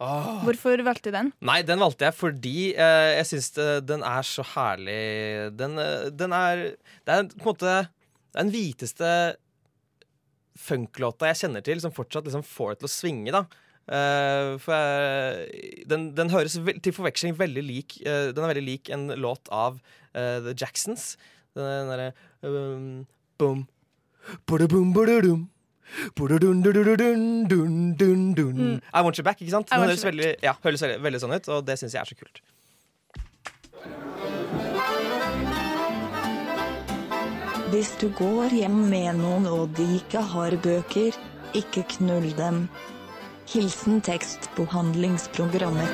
Oh. 0.00 0.44
Hvorfor 0.46 0.78
valgte 0.86 1.10
du 1.10 1.10
den? 1.10 1.32
Nei, 1.42 1.62
den 1.62 1.80
valgte 1.80 2.06
jeg 2.06 2.14
fordi 2.14 2.74
eh, 2.78 3.16
jeg 3.18 3.26
syns 3.26 3.50
den 3.84 4.04
er 4.06 4.22
så 4.22 4.44
herlig 4.46 5.56
Den, 5.56 5.76
eh, 5.76 6.08
den 6.10 6.32
er 6.32 6.76
Det 7.04 7.08
er 7.08 7.24
på 7.24 7.48
en 7.50 7.50
måte 7.50 7.88
den 8.36 8.52
hviteste 8.52 9.34
funklåta 10.58 11.28
jeg 11.30 11.38
kjenner 11.44 11.62
til, 11.64 11.80
som 11.82 11.92
fortsatt 11.94 12.26
liksom 12.28 12.44
får 12.46 12.74
det 12.74 12.78
til 12.82 12.88
å 12.88 12.92
svinge, 12.92 13.32
da. 13.34 13.42
Uh, 13.88 14.60
for 14.60 14.76
jeg, 14.76 15.86
den, 15.88 16.10
den 16.16 16.28
høres 16.28 16.58
til 16.84 16.92
forveksling 16.92 17.32
veldig 17.38 17.62
lik 17.64 17.94
uh, 18.02 18.28
Den 18.36 18.44
er 18.44 18.50
veldig 18.50 18.64
lik 18.66 18.90
en 18.92 19.08
låt 19.16 19.48
av 19.48 19.80
uh, 19.80 20.38
The 20.44 20.52
Jacksons. 20.52 21.16
Den 21.56 21.88
derre 21.88 22.12
um, 22.44 23.08
Boom. 23.40 23.64
Ba-da-boom, 24.50 24.92
ba-da-dum. 24.92 25.48
Ba-da-dun-du-du-du-dun-dun-dun. 26.18 28.82
I 28.92 29.00
Want 29.00 29.16
You 29.16 29.24
Back, 29.24 29.40
ikke 29.40 29.54
sant? 29.54 29.70
Den 29.70 29.80
høres 29.86 30.04
veldig, 30.04 30.36
ja, 30.44 30.52
høres 30.64 30.82
veldig, 30.84 31.00
veldig 31.06 31.20
sånn 31.22 31.36
ut, 31.38 31.48
og 31.54 31.58
det 31.64 31.76
syns 31.80 31.94
jeg 31.96 32.02
er 32.02 32.08
så 32.10 32.16
kult. 32.18 32.42
Hvis 37.68 37.90
du 38.00 38.06
går 38.16 38.54
hjem 38.56 38.76
med 38.88 39.18
noen 39.18 39.44
og 39.44 39.74
de 39.76 39.84
ikke 39.98 40.22
har 40.24 40.54
bøker, 40.64 41.12
ikke 41.58 41.82
knull 41.98 42.30
dem. 42.38 42.62
Hilsen 43.52 44.00
tekstbehandlingsprogrammer. 44.06 45.90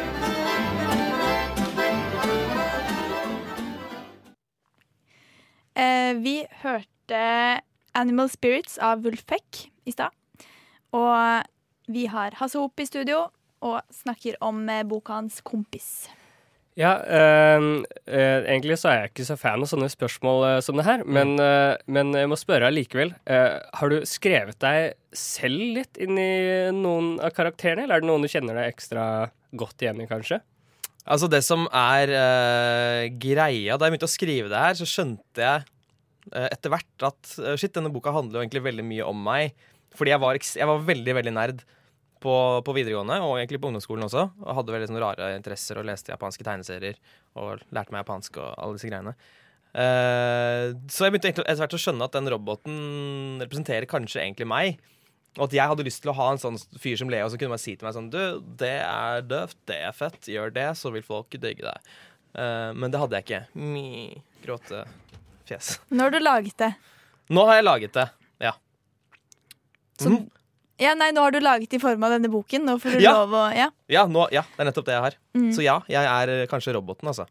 Eh, 5.75 6.15
vi 6.23 6.47
hørte 6.63 7.61
'Animal 7.95 8.31
Spirits' 8.31 8.79
av 8.79 9.03
Wulfek 9.03 9.67
i 9.85 9.91
stad. 9.91 10.15
Og 10.93 11.43
vi 11.89 12.07
har 12.07 12.39
Hasse 12.39 12.59
Hop 12.59 12.79
i 12.79 12.87
studio 12.87 13.27
og 13.61 13.81
snakker 13.91 14.39
om 14.41 14.69
eh, 14.69 14.85
boka 14.87 15.13
hans 15.13 15.43
'Kompis'. 15.43 16.07
Ja, 16.75 16.97
øh, 17.07 17.85
øh, 18.11 18.41
egentlig 18.51 18.77
så 18.81 18.89
er 18.91 18.97
jeg 18.99 19.11
ikke 19.13 19.27
så 19.29 19.37
fan 19.39 19.63
av 19.63 19.69
sånne 19.71 19.87
spørsmål 19.93 20.41
øh, 20.49 20.57
som 20.67 20.79
det 20.79 20.87
her, 20.89 21.05
men, 21.07 21.37
eh, 21.39 21.77
men 21.87 22.11
jeg 22.19 22.31
må 22.31 22.39
spørre 22.39 22.67
allikevel. 22.67 23.13
Har 23.31 23.93
du 23.93 24.01
skrevet 24.09 24.59
deg 24.63 24.97
selv 25.15 25.63
litt 25.77 26.01
inn 26.03 26.19
i 26.19 26.73
noen 26.75 27.21
av 27.23 27.31
karakterene, 27.37 27.87
eller 27.87 28.01
er 28.01 28.03
det 28.03 28.11
noen 28.11 28.27
du 28.27 28.31
kjenner 28.33 28.59
deg 28.59 28.73
ekstra 28.73 29.05
godt 29.55 29.87
igjen 29.87 30.03
i, 30.03 30.09
kanskje? 30.11 30.41
Altså 31.05 31.29
Det 31.31 31.43
som 31.45 31.67
er 31.69 32.09
greia 33.21 33.75
Da 33.77 33.85
jeg 33.85 33.93
begynte 33.93 34.09
å 34.09 34.13
skrive 34.15 34.49
det 34.49 34.63
her, 34.63 34.75
så 34.79 34.89
skjønte 34.89 35.45
jeg 35.45 35.67
etter 36.33 36.73
hvert 36.73 37.05
at 37.05 37.35
shit, 37.61 37.75
denne 37.77 37.93
boka 37.93 38.11
handler 38.17 38.41
jo 38.41 38.47
egentlig 38.47 38.65
veldig 38.65 38.87
mye 38.89 39.07
om 39.07 39.19
meg. 39.27 39.53
Fordi 39.95 40.15
jeg 40.15 40.23
var, 40.25 40.39
jeg 40.41 40.71
var 40.71 40.87
veldig, 40.89 41.17
veldig 41.21 41.35
nerd 41.37 41.61
på, 42.25 42.35
på 42.65 42.75
videregående 42.77 43.21
og 43.23 43.37
egentlig 43.39 43.61
på 43.63 43.69
ungdomsskolen 43.71 44.07
også. 44.09 44.25
Og 44.43 44.57
hadde 44.59 44.75
veldig 44.75 44.89
sånne 44.91 45.03
rare 45.05 45.31
interesser 45.37 45.81
og 45.81 45.87
leste 45.89 46.13
japanske 46.15 46.47
tegneserier 46.47 46.97
og 47.37 47.63
lærte 47.75 47.93
meg 47.95 48.05
japansk 48.05 48.41
og 48.41 48.51
alle 48.57 48.79
disse 48.79 48.89
greiene. 48.91 49.13
Uh, 49.75 50.71
så 50.87 51.07
jeg 51.09 51.15
begynte 51.17 51.33
etter 51.35 51.59
hvert 51.59 51.75
å 51.77 51.81
skjønne 51.83 52.07
at 52.07 52.15
den 52.15 52.31
roboten 52.31 52.77
representerer 53.43 53.89
kanskje 53.91 54.23
egentlig 54.23 54.47
meg. 54.51 54.81
Og 55.35 55.49
at 55.49 55.57
jeg 55.57 55.67
hadde 55.67 55.83
lyst 55.87 55.99
til 56.05 56.13
å 56.13 56.15
ha 56.15 56.29
en 56.31 56.39
sånn 56.39 56.59
fyr 56.79 56.95
som 57.01 57.09
Leo 57.11 57.27
som 57.27 57.41
kunne 57.41 57.57
bare 57.57 57.63
si 57.65 57.73
til 57.75 57.89
meg 57.89 57.97
sånn 57.97 58.07
Du, 58.13 58.21
det 58.61 58.77
er 58.87 59.25
døvt, 59.27 59.57
det 59.67 59.81
er 59.89 59.97
fett, 59.99 60.29
gjør 60.31 60.53
det, 60.55 60.69
så 60.79 60.93
vil 60.95 61.03
folk 61.03 61.35
digge 61.43 61.67
deg. 61.67 61.91
Uh, 62.39 62.71
men 62.79 62.95
det 62.95 63.01
hadde 63.03 63.19
jeg 63.19 63.27
ikke. 63.27 63.41
Mi, 63.59 63.87
gråtefjes. 64.47 65.73
Nå 65.91 66.07
har 66.07 66.15
du 66.15 66.21
laget 66.23 66.55
det. 66.63 66.71
Nå 67.35 67.43
har 67.49 67.59
jeg 67.59 67.67
laget 67.67 67.99
det. 67.99 68.07
Ja. 68.47 68.55
Så, 69.99 70.11
Mhm. 70.13 70.31
Ja, 70.83 70.95
nei, 70.99 71.11
nå 71.15 71.23
har 71.23 71.31
du 71.35 71.41
laget 71.41 71.73
i 71.77 71.81
form 71.83 72.03
av 72.07 72.15
denne 72.17 72.31
boken. 72.33 72.65
Nå 72.67 72.79
får 72.83 72.97
du 72.99 73.03
Ja. 73.05 73.13
lov 73.21 73.31
å 73.35 73.45
Ja. 73.55 73.71
Ja, 73.89 74.07
nå, 74.07 74.29
ja, 74.33 74.43
det 74.57 74.61
er 74.65 74.71
nettopp 74.71 74.87
det 74.87 74.95
jeg 74.97 75.05
har. 75.07 75.15
Mm. 75.35 75.51
Så 75.55 75.63
ja, 75.63 75.81
jeg 75.89 76.05
er 76.05 76.29
eh, 76.43 76.47
kanskje 76.51 76.75
roboten, 76.75 77.09
altså. 77.09 77.27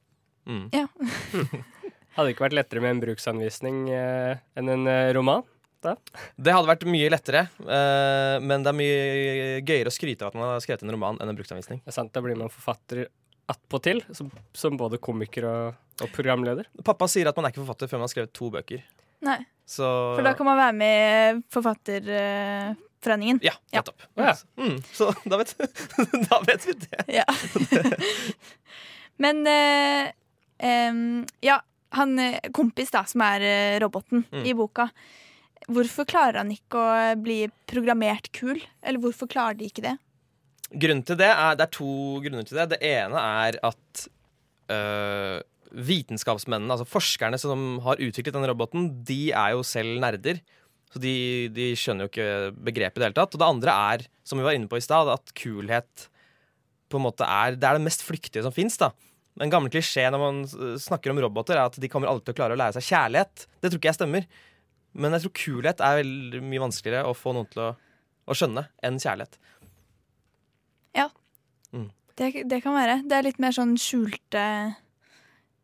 Mm. 0.47 0.69
ja. 0.73 0.88
Hadde 2.13 2.27
det 2.29 2.36
ikke 2.36 2.45
vært 2.45 2.53
lettere 2.60 2.82
med 2.84 2.91
en 2.93 3.01
bruksanvisning 3.01 3.89
eh, 3.89 4.38
enn 4.60 4.69
en 4.69 4.88
roman? 5.15 5.41
Da? 5.84 5.95
Det 6.39 6.53
hadde 6.56 6.69
vært 6.69 6.86
mye 6.88 7.10
lettere, 7.12 7.41
eh, 7.60 8.38
men 8.39 8.63
det 8.63 8.69
er 8.71 8.77
mye 8.77 9.62
gøyere 9.67 9.91
å 9.91 9.95
skryte 9.95 10.23
av 10.23 10.29
at 10.32 10.38
man 10.39 10.51
har 10.53 10.62
skrevet 10.63 10.86
en 10.86 10.93
roman 10.95 11.17
enn 11.19 11.32
en 11.34 11.36
bruksanvisning. 11.36 11.82
Det 11.84 11.91
er 11.91 11.97
sant, 11.97 12.13
Da 12.15 12.21
blir 12.23 12.38
man 12.39 12.47
forfatter 12.53 13.08
attpåtil, 13.51 13.99
som, 14.15 14.29
som 14.56 14.77
både 14.79 14.95
komiker 15.03 15.43
og, 15.49 15.73
og 15.99 16.13
programleder. 16.15 16.69
Pappa 16.88 17.10
sier 17.12 17.27
at 17.27 17.36
man 17.36 17.49
er 17.49 17.51
ikke 17.51 17.65
forfatter 17.65 17.91
før 17.91 17.99
man 17.99 18.08
har 18.08 18.13
skrevet 18.13 18.32
to 18.38 18.47
bøker. 18.53 18.86
Nei, 19.27 19.39
Så 19.67 19.84
for 20.15 20.23
da 20.23 20.32
kan 20.38 20.47
man 20.47 20.58
være 20.60 20.75
med 20.79 20.95
i 21.41 21.43
Forfatterforeningen. 21.51 22.77
Ja, 23.43 23.53
Ja. 23.71 23.81
nettopp. 23.81 24.05
Å 24.17 24.27
ja. 24.29 24.35
Mm, 24.59 24.77
så 24.93 25.09
da 25.31 25.37
vet, 25.41 25.55
da 26.29 26.39
vet 26.47 26.67
vi 26.69 26.75
det. 26.85 27.03
Ja. 27.19 27.25
Men 29.23 29.43
uh, 29.47 30.07
um, 30.89 31.03
ja, 31.45 31.59
han 31.93 32.15
eh, 32.19 32.39
kompis 32.55 32.89
da, 32.93 33.03
som 33.05 33.21
er 33.25 33.43
eh, 33.45 33.75
roboten 33.83 34.23
Mm. 34.31 34.45
i 34.49 34.53
boka. 34.57 34.87
Hvorfor 35.69 36.07
klarer 36.09 36.41
han 36.41 36.49
ikke 36.51 36.79
å 36.81 36.95
bli 37.23 37.43
programmert 37.69 38.31
kul? 38.35 38.57
Eller 38.81 38.99
hvorfor 38.99 39.29
klarer 39.31 39.55
de 39.59 39.69
ikke 39.69 39.85
det? 39.85 39.93
Grunnen 40.73 41.05
til 41.05 41.19
det 41.21 41.29
er, 41.29 41.53
det 41.55 41.67
er 41.67 41.71
to 41.77 41.91
grunner 42.25 42.43
til 42.49 42.57
det. 42.57 42.65
Det 42.73 42.79
ene 42.89 43.21
er 43.45 43.59
at 43.63 44.07
øh, 44.73 45.37
vitenskapsmennene, 45.73 46.73
altså 46.73 46.89
forskerne 46.89 47.37
som 47.39 47.77
har 47.85 48.01
utviklet 48.01 48.33
denne 48.35 48.49
roboten, 48.49 48.89
de 49.07 49.29
er 49.31 49.53
jo 49.55 49.61
selv 49.63 50.01
nerder. 50.03 50.41
Så 50.93 51.01
de, 51.01 51.13
de 51.53 51.71
skjønner 51.79 52.06
jo 52.06 52.12
ikke 52.12 52.53
begrepet 52.69 52.99
i 52.99 53.01
det 53.01 53.08
hele 53.08 53.17
tatt. 53.17 53.34
Og 53.34 53.41
det 53.41 53.49
andre 53.49 53.77
er, 53.93 54.06
som 54.27 54.38
vi 54.38 54.45
var 54.45 54.58
inne 54.58 54.69
på 54.69 54.77
i 54.77 54.86
stad, 54.86 55.10
at 55.10 55.34
kulhet 55.38 56.08
på 56.93 56.99
en 56.99 57.06
måte 57.08 57.25
er 57.25 57.58
det 57.58 57.65
er 57.65 57.79
det 57.79 57.88
mest 57.88 58.06
flyktige 58.06 58.43
som 58.45 58.53
fins. 58.53 58.77
En 59.41 59.49
gammel 59.49 59.73
klisjé 59.73 60.06
når 60.13 60.21
man 60.21 60.43
snakker 60.77 61.10
om 61.10 61.21
roboter, 61.23 61.58
er 61.58 61.71
at 61.71 61.79
de 61.82 61.89
kommer 61.89 62.12
alltid 62.12 62.29
til 62.29 62.36
å 62.36 62.39
klare 62.43 62.58
å 62.58 62.62
lære 62.62 62.77
seg 62.77 62.91
kjærlighet. 62.91 63.47
Det 63.58 63.71
tror 63.71 63.82
ikke 63.82 63.89
jeg 63.89 63.99
stemmer. 63.99 64.27
Men 64.93 65.17
jeg 65.17 65.25
tror 65.25 65.34
kulhet 65.39 65.82
er 65.82 66.03
veldig 66.03 66.43
mye 66.45 66.65
vanskeligere 66.67 67.10
å 67.10 67.17
få 67.17 67.34
noen 67.34 67.49
til 67.49 67.63
å, 67.65 67.71
å 68.29 68.38
skjønne 68.38 68.67
enn 68.86 69.01
kjærlighet. 69.01 69.39
det? 72.19 72.29
Det 72.45 72.62
kan 72.62 72.77
være. 72.77 73.01
Det 73.10 73.17
er 73.17 73.25
litt 73.25 73.41
mer 73.41 73.56
sånn 73.56 73.75
skjulte 73.82 74.45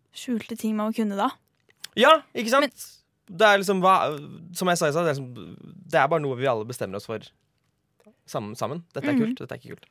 Skjulte 0.10 0.56
ting 0.58 0.74
man 0.74 0.90
må 0.90 0.96
kunne 0.98 1.14
da. 1.14 1.28
Ja, 1.94 2.16
ikke 2.34 2.50
sant? 2.50 2.86
Det 3.30 3.46
er 3.46 3.60
liksom 3.62 3.84
hva, 3.84 3.96
Som 4.58 4.72
jeg 4.72 4.80
sa 4.80 4.90
i 4.90 4.94
stad, 4.96 5.06
det, 5.06 5.14
er 5.14 5.20
liksom, 5.20 5.56
det 5.94 6.02
er 6.02 6.10
bare 6.10 6.24
noe 6.24 6.38
vi 6.40 6.50
alle 6.50 6.68
bestemmer 6.68 6.98
oss 6.98 7.08
for 7.10 7.24
sammen. 8.30 8.56
sammen. 8.58 8.84
Dette 8.96 9.12
er 9.12 9.18
mm. 9.18 9.24
kult. 9.24 9.42
Dette 9.42 9.58
er 9.58 9.62
ikke 9.62 9.78
kult. 9.78 9.90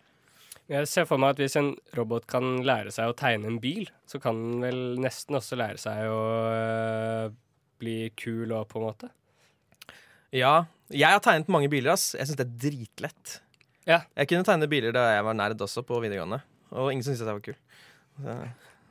Jeg 0.68 0.88
ser 0.90 1.06
for 1.08 1.20
meg 1.20 1.32
at 1.32 1.38
hvis 1.40 1.56
en 1.56 1.70
robot 1.96 2.26
kan 2.28 2.58
lære 2.66 2.90
seg 2.92 3.08
å 3.08 3.16
tegne 3.16 3.48
en 3.48 3.60
bil, 3.62 3.86
så 4.10 4.20
kan 4.20 4.36
den 4.36 4.64
vel 4.66 4.80
nesten 5.00 5.38
også 5.38 5.56
lære 5.56 5.80
seg 5.80 6.10
å 6.12 6.18
øh, 6.52 7.30
bli 7.80 8.10
kul 8.20 8.52
og 8.52 8.66
på 8.68 8.82
en 8.82 8.84
måte. 8.84 9.08
Ja, 10.34 10.66
jeg 10.92 11.08
har 11.08 11.22
tegnet 11.24 11.48
mange 11.48 11.70
biler. 11.72 11.94
ass. 11.94 12.10
Jeg 12.18 12.28
syns 12.28 12.40
det 12.40 12.44
er 12.44 12.58
dritlett. 12.66 13.38
Ja. 13.88 14.02
Jeg 14.12 14.28
kunne 14.28 14.44
tegne 14.44 14.68
biler 14.68 14.92
da 14.92 15.06
jeg 15.14 15.24
var 15.24 15.38
nerd 15.38 15.64
også, 15.64 15.86
på 15.88 16.02
videregående. 16.04 16.42
Og 16.76 16.92
ingen 16.92 17.06
syntes 17.06 17.24
jeg 17.24 17.32
var 17.32 17.44
kul. 17.46 17.56
Så, 18.18 18.36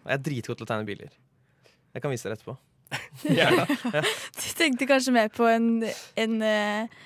jeg 0.08 0.16
er 0.16 0.24
dritgod 0.26 0.58
til 0.58 0.66
å 0.66 0.72
tegne 0.72 0.88
biler. 0.88 1.14
Jeg 1.94 2.02
kan 2.02 2.14
vise 2.14 2.26
dere 2.26 2.40
etterpå. 2.40 2.58
Du 4.38 4.48
tenkte 4.58 4.88
kanskje 4.90 5.14
mer 5.16 5.32
på 5.34 5.48
en, 5.50 5.82
en 6.16 6.38
eh, 6.46 7.02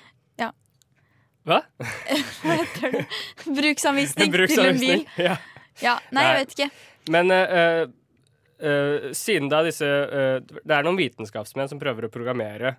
Hva? 1.42 1.58
Hva 2.42 2.58
heter 2.60 2.94
det? 2.94 3.06
Bruksanvisning, 3.48 4.30
til 4.30 4.68
en 4.68 4.78
bil. 4.78 5.02
Ja. 5.18 5.36
Ja, 5.82 5.96
nei, 6.14 6.24
jeg 6.28 6.38
vet 6.38 6.54
ikke. 6.54 6.68
Men 7.10 7.32
uh, 7.34 7.84
uh, 8.62 9.08
siden 9.16 9.50
da 9.50 9.62
disse 9.66 9.88
uh, 9.88 10.36
Det 10.44 10.76
er 10.76 10.86
noen 10.86 11.00
vitenskapsmenn 11.00 11.70
som 11.72 11.80
prøver 11.82 12.06
å 12.06 12.12
programmere 12.12 12.76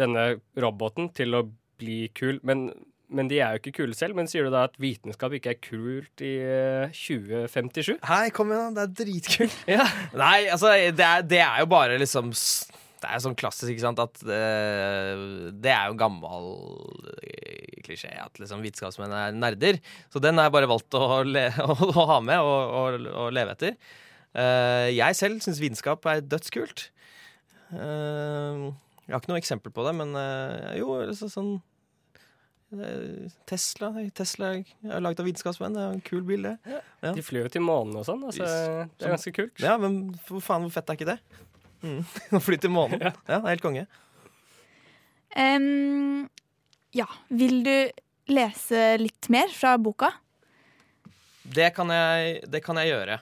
denne 0.00 0.24
roboten 0.60 1.06
til 1.16 1.36
å 1.38 1.38
bli 1.80 2.10
kul, 2.12 2.36
men, 2.44 2.66
men 3.10 3.30
de 3.30 3.40
er 3.42 3.54
jo 3.54 3.60
ikke 3.60 3.74
kule 3.80 3.96
selv. 3.96 4.16
Men 4.18 4.28
sier 4.30 4.46
du 4.46 4.52
da 4.54 4.64
at 4.68 4.76
vitenskap 4.80 5.34
ikke 5.36 5.54
er 5.54 5.60
kult 5.62 6.24
i 6.24 6.34
øh, 6.42 6.94
2057? 6.94 7.96
Hei, 8.08 8.24
kom 8.34 8.52
igjen, 8.54 8.76
da. 8.76 8.86
Det 8.86 9.04
er 9.04 9.06
dritkult. 9.06 9.56
Ja. 9.76 9.86
Nei, 10.16 10.48
altså, 10.50 10.74
det 10.94 11.06
er, 11.06 11.24
det 11.26 11.40
er 11.44 11.62
jo 11.62 11.70
bare 11.70 11.98
liksom 12.00 12.32
Det 12.32 13.08
er 13.08 13.22
sånn 13.22 13.36
klassisk, 13.38 13.70
ikke 13.72 13.84
sant, 13.84 14.02
at 14.02 14.20
det, 14.26 14.40
det 15.62 15.72
er 15.72 15.88
jo 15.88 15.98
gammel 16.00 16.50
eh, 17.22 17.80
klisjé 17.86 18.10
at 18.20 18.36
liksom 18.42 18.60
vitenskapsmenn 18.64 19.14
er 19.16 19.36
nerder. 19.36 19.80
Så 20.12 20.22
den 20.22 20.38
har 20.38 20.50
jeg 20.50 20.56
bare 20.58 20.70
valgt 20.70 20.98
å, 20.98 21.22
le, 21.24 21.48
å, 21.64 21.76
å 21.90 22.06
ha 22.12 22.20
med 22.24 22.44
og, 22.44 22.76
og, 22.82 23.10
og 23.24 23.34
leve 23.36 23.56
etter. 23.56 23.78
Uh, 24.30 24.86
jeg 24.92 25.16
selv 25.18 25.40
syns 25.42 25.58
vitenskap 25.58 26.04
er 26.06 26.20
dødskult. 26.22 26.90
Uh, 27.72 28.70
jeg 29.10 29.16
har 29.16 29.24
ikke 29.24 29.32
noe 29.32 29.40
eksempel 29.42 29.72
på 29.74 29.82
det, 29.82 29.92
men 29.98 30.14
eh, 30.14 30.76
jo, 30.78 30.92
altså, 31.02 31.26
sånn 31.26 31.56
eh, 31.56 31.62
Tesla 33.50 33.90
Tesla 34.14 34.52
er 34.54 35.02
laget 35.02 35.20
av 35.22 35.26
vitenskapsmenn. 35.26 35.74
Det 35.74 35.82
er 35.82 35.94
en 35.96 36.02
kul 36.06 36.22
bil, 36.26 36.46
det. 36.46 36.54
Ja. 36.70 37.14
De 37.16 37.24
flyr 37.24 37.48
jo 37.48 37.54
til 37.56 37.64
månen 37.66 37.98
og 37.98 38.06
sånn. 38.06 38.22
Altså, 38.28 38.46
det 38.46 39.08
er 39.08 39.14
ganske 39.16 39.32
kult. 39.34 39.56
Ja, 39.62 39.74
men 39.80 40.12
for 40.28 40.44
faen, 40.44 40.66
hvor 40.66 40.74
fett 40.74 40.92
er 40.92 40.98
ikke 41.00 41.08
det? 41.10 41.18
Mm. 41.82 42.04
Å 42.38 42.42
fly 42.44 42.60
til 42.62 42.72
månen. 42.74 43.02
Ja. 43.02 43.12
det 43.26 43.40
er 43.40 43.48
helt 43.48 43.64
konge. 43.64 43.86
Um, 45.34 46.28
ja, 46.94 47.06
vil 47.30 47.60
du 47.66 47.74
lese 48.30 48.94
litt 49.02 49.30
mer 49.34 49.50
fra 49.54 49.74
boka? 49.78 50.12
Det 51.42 51.72
kan 51.74 51.90
jeg, 51.90 52.40
det 52.50 52.62
kan 52.62 52.78
jeg 52.78 52.92
gjøre. 52.92 53.18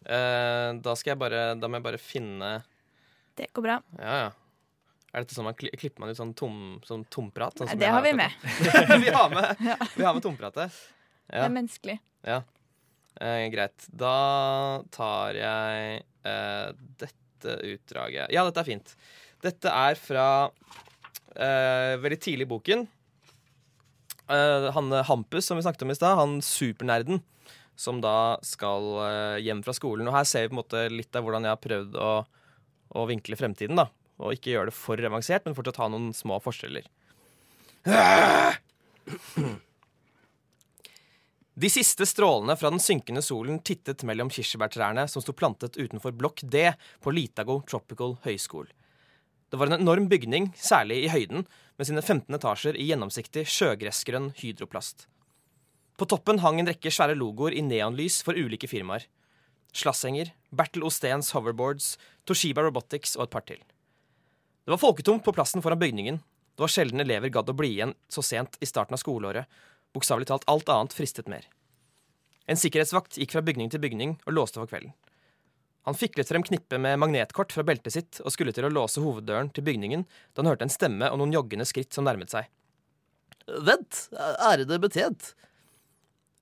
Uh, 0.00 0.80
da 0.80 0.94
skal 0.96 1.12
jeg 1.12 1.20
bare 1.20 1.40
Da 1.60 1.68
må 1.68 1.76
jeg 1.76 1.84
bare 1.84 1.98
finne 2.00 2.46
Det 3.36 3.50
går 3.52 3.66
bra. 3.66 3.74
Ja, 4.00 4.14
ja. 4.24 4.30
Er 5.10 5.24
dette 5.24 5.34
sånn 5.34 5.48
man 5.48 5.56
kli- 5.58 5.72
klipper 5.74 6.04
man 6.04 6.12
ut 6.12 6.18
sånn, 6.18 6.32
tom, 6.38 6.56
sånn 6.86 7.02
tomprat? 7.10 7.58
Sånn 7.58 7.72
det 7.80 7.88
har 7.90 8.02
vi 8.04 8.12
med. 8.14 8.30
vi, 9.02 9.10
har 9.10 9.32
med 9.32 9.64
vi 9.98 10.04
har 10.06 10.14
med 10.14 10.22
tompratet. 10.22 10.76
Det 11.30 11.40
er 11.42 11.50
menneskelig. 11.54 11.96
Eh, 12.26 13.42
greit. 13.50 13.88
Da 13.90 14.14
tar 14.94 15.34
jeg 15.38 15.98
eh, 16.30 16.68
dette 17.02 17.56
utdraget. 17.72 18.30
Ja, 18.34 18.44
dette 18.46 18.62
er 18.62 18.68
fint. 18.70 18.94
Dette 19.42 19.72
er 19.74 19.98
fra 19.98 20.28
eh, 21.34 21.96
veldig 21.98 22.20
tidlig 22.22 22.46
i 22.46 22.52
boken. 22.54 22.86
Eh, 24.30 24.70
han 24.76 24.92
Hampus, 25.10 25.46
som 25.50 25.58
vi 25.58 25.66
snakket 25.66 25.86
om 25.88 25.90
i 25.90 25.98
stad, 25.98 26.18
han 26.20 26.38
supernerden 26.44 27.22
som 27.80 27.98
da 28.04 28.36
skal 28.44 28.92
eh, 29.08 29.38
hjem 29.42 29.62
fra 29.66 29.74
skolen. 29.74 30.06
Og 30.10 30.14
her 30.14 30.26
ser 30.28 30.44
vi 30.46 30.52
på 30.52 30.58
en 30.58 30.62
måte 30.62 30.84
litt 30.92 31.16
av 31.18 31.24
hvordan 31.26 31.48
jeg 31.48 31.56
har 31.56 31.64
prøvd 31.66 31.96
å, 31.98 32.10
å 33.00 33.06
vinkle 33.10 33.38
fremtiden. 33.40 33.80
da 33.80 33.88
Og 34.20 34.36
ikke 34.36 34.52
gjøre 34.54 34.68
det 34.70 34.76
for 34.76 35.00
avansert, 35.00 35.46
men 35.46 35.56
fortsatt 35.56 35.80
ha 35.80 35.88
noen 35.92 36.10
små 36.16 36.36
forskjeller. 36.44 36.84
De 41.60 41.68
siste 41.68 42.06
strålene 42.08 42.54
fra 42.56 42.70
den 42.72 42.80
synkende 42.80 43.20
solen 43.24 43.58
tittet 43.66 44.04
mellom 44.08 44.30
kirsebærtrærne 44.32 45.06
som 45.10 45.20
sto 45.24 45.34
plantet 45.36 45.76
utenfor 45.76 46.14
blokk 46.16 46.44
D 46.44 46.70
på 47.04 47.12
Litago 47.12 47.58
Tropical 47.68 48.14
Høyskole. 48.24 48.70
Det 49.50 49.58
var 49.58 49.66
en 49.66 49.80
enorm 49.80 50.06
bygning, 50.08 50.52
særlig 50.54 51.02
i 51.04 51.10
høyden, 51.10 51.42
med 51.76 51.88
sine 51.88 52.04
15 52.04 52.36
etasjer 52.38 52.76
i 52.78 52.86
gjennomsiktig 52.86 53.42
sjøgressgrønn 53.50 54.30
hydroplast. 54.38 55.08
På 55.98 56.06
toppen 56.08 56.38
hang 56.40 56.62
en 56.62 56.70
rekke 56.70 56.92
svære 56.94 57.18
logoer 57.18 57.52
i 57.52 57.64
neonlys 57.66 58.20
for 58.24 58.38
ulike 58.38 58.70
firmaer. 58.70 59.08
Slasshenger, 59.76 60.30
Bertel 60.54 60.86
Osteens 60.86 61.32
hoverboards, 61.34 61.96
Toshiba 62.24 62.62
Robotics 62.64 63.18
og 63.18 63.26
et 63.26 63.34
par 63.34 63.44
til. 63.50 63.60
Det 64.70 64.76
var 64.76 64.78
folketomt 64.78 65.24
på 65.24 65.32
plassen 65.32 65.62
foran 65.62 65.78
bygningen. 65.78 66.20
Det 66.54 66.62
var 66.62 66.70
sjelden 66.70 67.02
elever 67.02 67.32
gadd 67.34 67.48
å 67.50 67.54
bli 67.58 67.72
igjen 67.72 67.90
så 68.06 68.22
sent 68.22 68.54
i 68.62 68.66
starten 68.70 68.94
av 68.94 69.00
skoleåret. 69.02 69.48
Bokstavelig 69.90 70.28
talt 70.30 70.46
alt 70.46 70.70
annet 70.70 70.94
fristet 70.94 71.26
mer. 71.26 71.48
En 72.46 72.60
sikkerhetsvakt 72.60 73.18
gikk 73.18 73.34
fra 73.34 73.42
bygning 73.42 73.72
til 73.74 73.82
bygning 73.82 74.12
og 74.28 74.36
låste 74.36 74.60
for 74.60 74.70
kvelden. 74.70 74.94
Han 75.90 75.98
fiklet 75.98 76.30
frem 76.30 76.46
knippet 76.46 76.78
med 76.86 77.02
magnetkort 77.02 77.50
fra 77.50 77.66
beltet 77.66 77.96
sitt 77.96 78.22
og 78.22 78.30
skulle 78.30 78.54
til 78.54 78.68
å 78.68 78.70
låse 78.70 79.02
hoveddøren 79.02 79.50
til 79.50 79.66
bygningen 79.66 80.06
da 80.06 80.44
han 80.44 80.52
hørte 80.52 80.68
en 80.68 80.76
stemme 80.76 81.10
og 81.10 81.18
noen 81.18 81.34
joggende 81.34 81.66
skritt 81.66 81.90
som 81.90 82.06
nærmet 82.06 82.30
seg. 82.30 82.46
Vent, 83.50 84.04
ærede 84.38 84.78
betjent. 84.86 85.32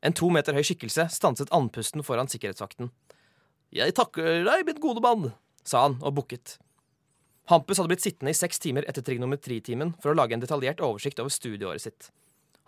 En 0.04 0.12
to 0.12 0.28
meter 0.28 0.52
høy 0.52 0.66
skikkelse 0.68 1.08
stanset 1.16 1.48
andpusten 1.48 2.04
foran 2.04 2.28
sikkerhetsvakten. 2.28 2.92
Jeg 3.72 3.96
takker 3.96 4.44
deg, 4.44 4.68
min 4.68 4.84
gode 4.84 5.00
mann, 5.00 5.30
sa 5.64 5.88
han 5.88 6.02
og 6.04 6.18
bukket. 6.20 6.58
Hampus 7.48 7.78
hadde 7.78 7.88
blitt 7.88 8.04
sittende 8.04 8.32
i 8.34 8.36
seks 8.36 8.60
timer 8.60 8.84
etter 8.90 9.00
trigonometritimen 9.00 9.94
for 10.02 10.12
å 10.12 10.16
lage 10.18 10.36
en 10.36 10.42
detaljert 10.42 10.82
oversikt 10.84 11.20
over 11.22 11.32
studieåret 11.32 11.80
sitt. 11.80 12.10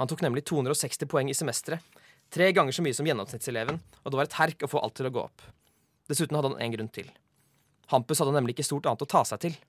Han 0.00 0.08
tok 0.08 0.22
nemlig 0.24 0.46
260 0.48 1.10
poeng 1.10 1.28
i 1.28 1.36
semesteret, 1.36 1.84
tre 2.32 2.46
ganger 2.56 2.72
så 2.72 2.84
mye 2.86 2.96
som 2.96 3.04
gjennomsnittseleven, 3.04 3.76
og 3.76 4.08
det 4.08 4.16
var 4.16 4.28
et 4.30 4.38
herk 4.38 4.64
å 4.64 4.70
få 4.72 4.80
alt 4.80 4.96
til 4.96 5.10
å 5.10 5.12
gå 5.12 5.26
opp. 5.26 5.44
Dessuten 6.08 6.38
hadde 6.38 6.54
han 6.54 6.64
en 6.64 6.72
grunn 6.78 6.88
til. 6.96 7.12
Hampus 7.92 8.24
hadde 8.24 8.32
nemlig 8.38 8.56
ikke 8.56 8.70
stort 8.70 8.88
annet 8.88 9.04
å 9.04 9.10
ta 9.10 9.24
seg 9.28 9.44
til. 9.44 9.60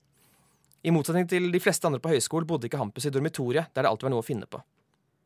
I 0.82 0.96
motsetning 0.96 1.28
til 1.28 1.52
de 1.52 1.60
fleste 1.60 1.84
andre 1.86 2.00
på 2.00 2.14
høyskolen 2.14 2.48
bodde 2.48 2.70
ikke 2.70 2.80
Hampus 2.80 3.04
i 3.04 3.12
dormitoriet, 3.12 3.68
der 3.76 3.84
det 3.84 3.92
alltid 3.92 4.08
var 4.08 4.16
noe 4.16 4.24
å 4.24 4.26
finne 4.30 4.48
på. 4.48 4.64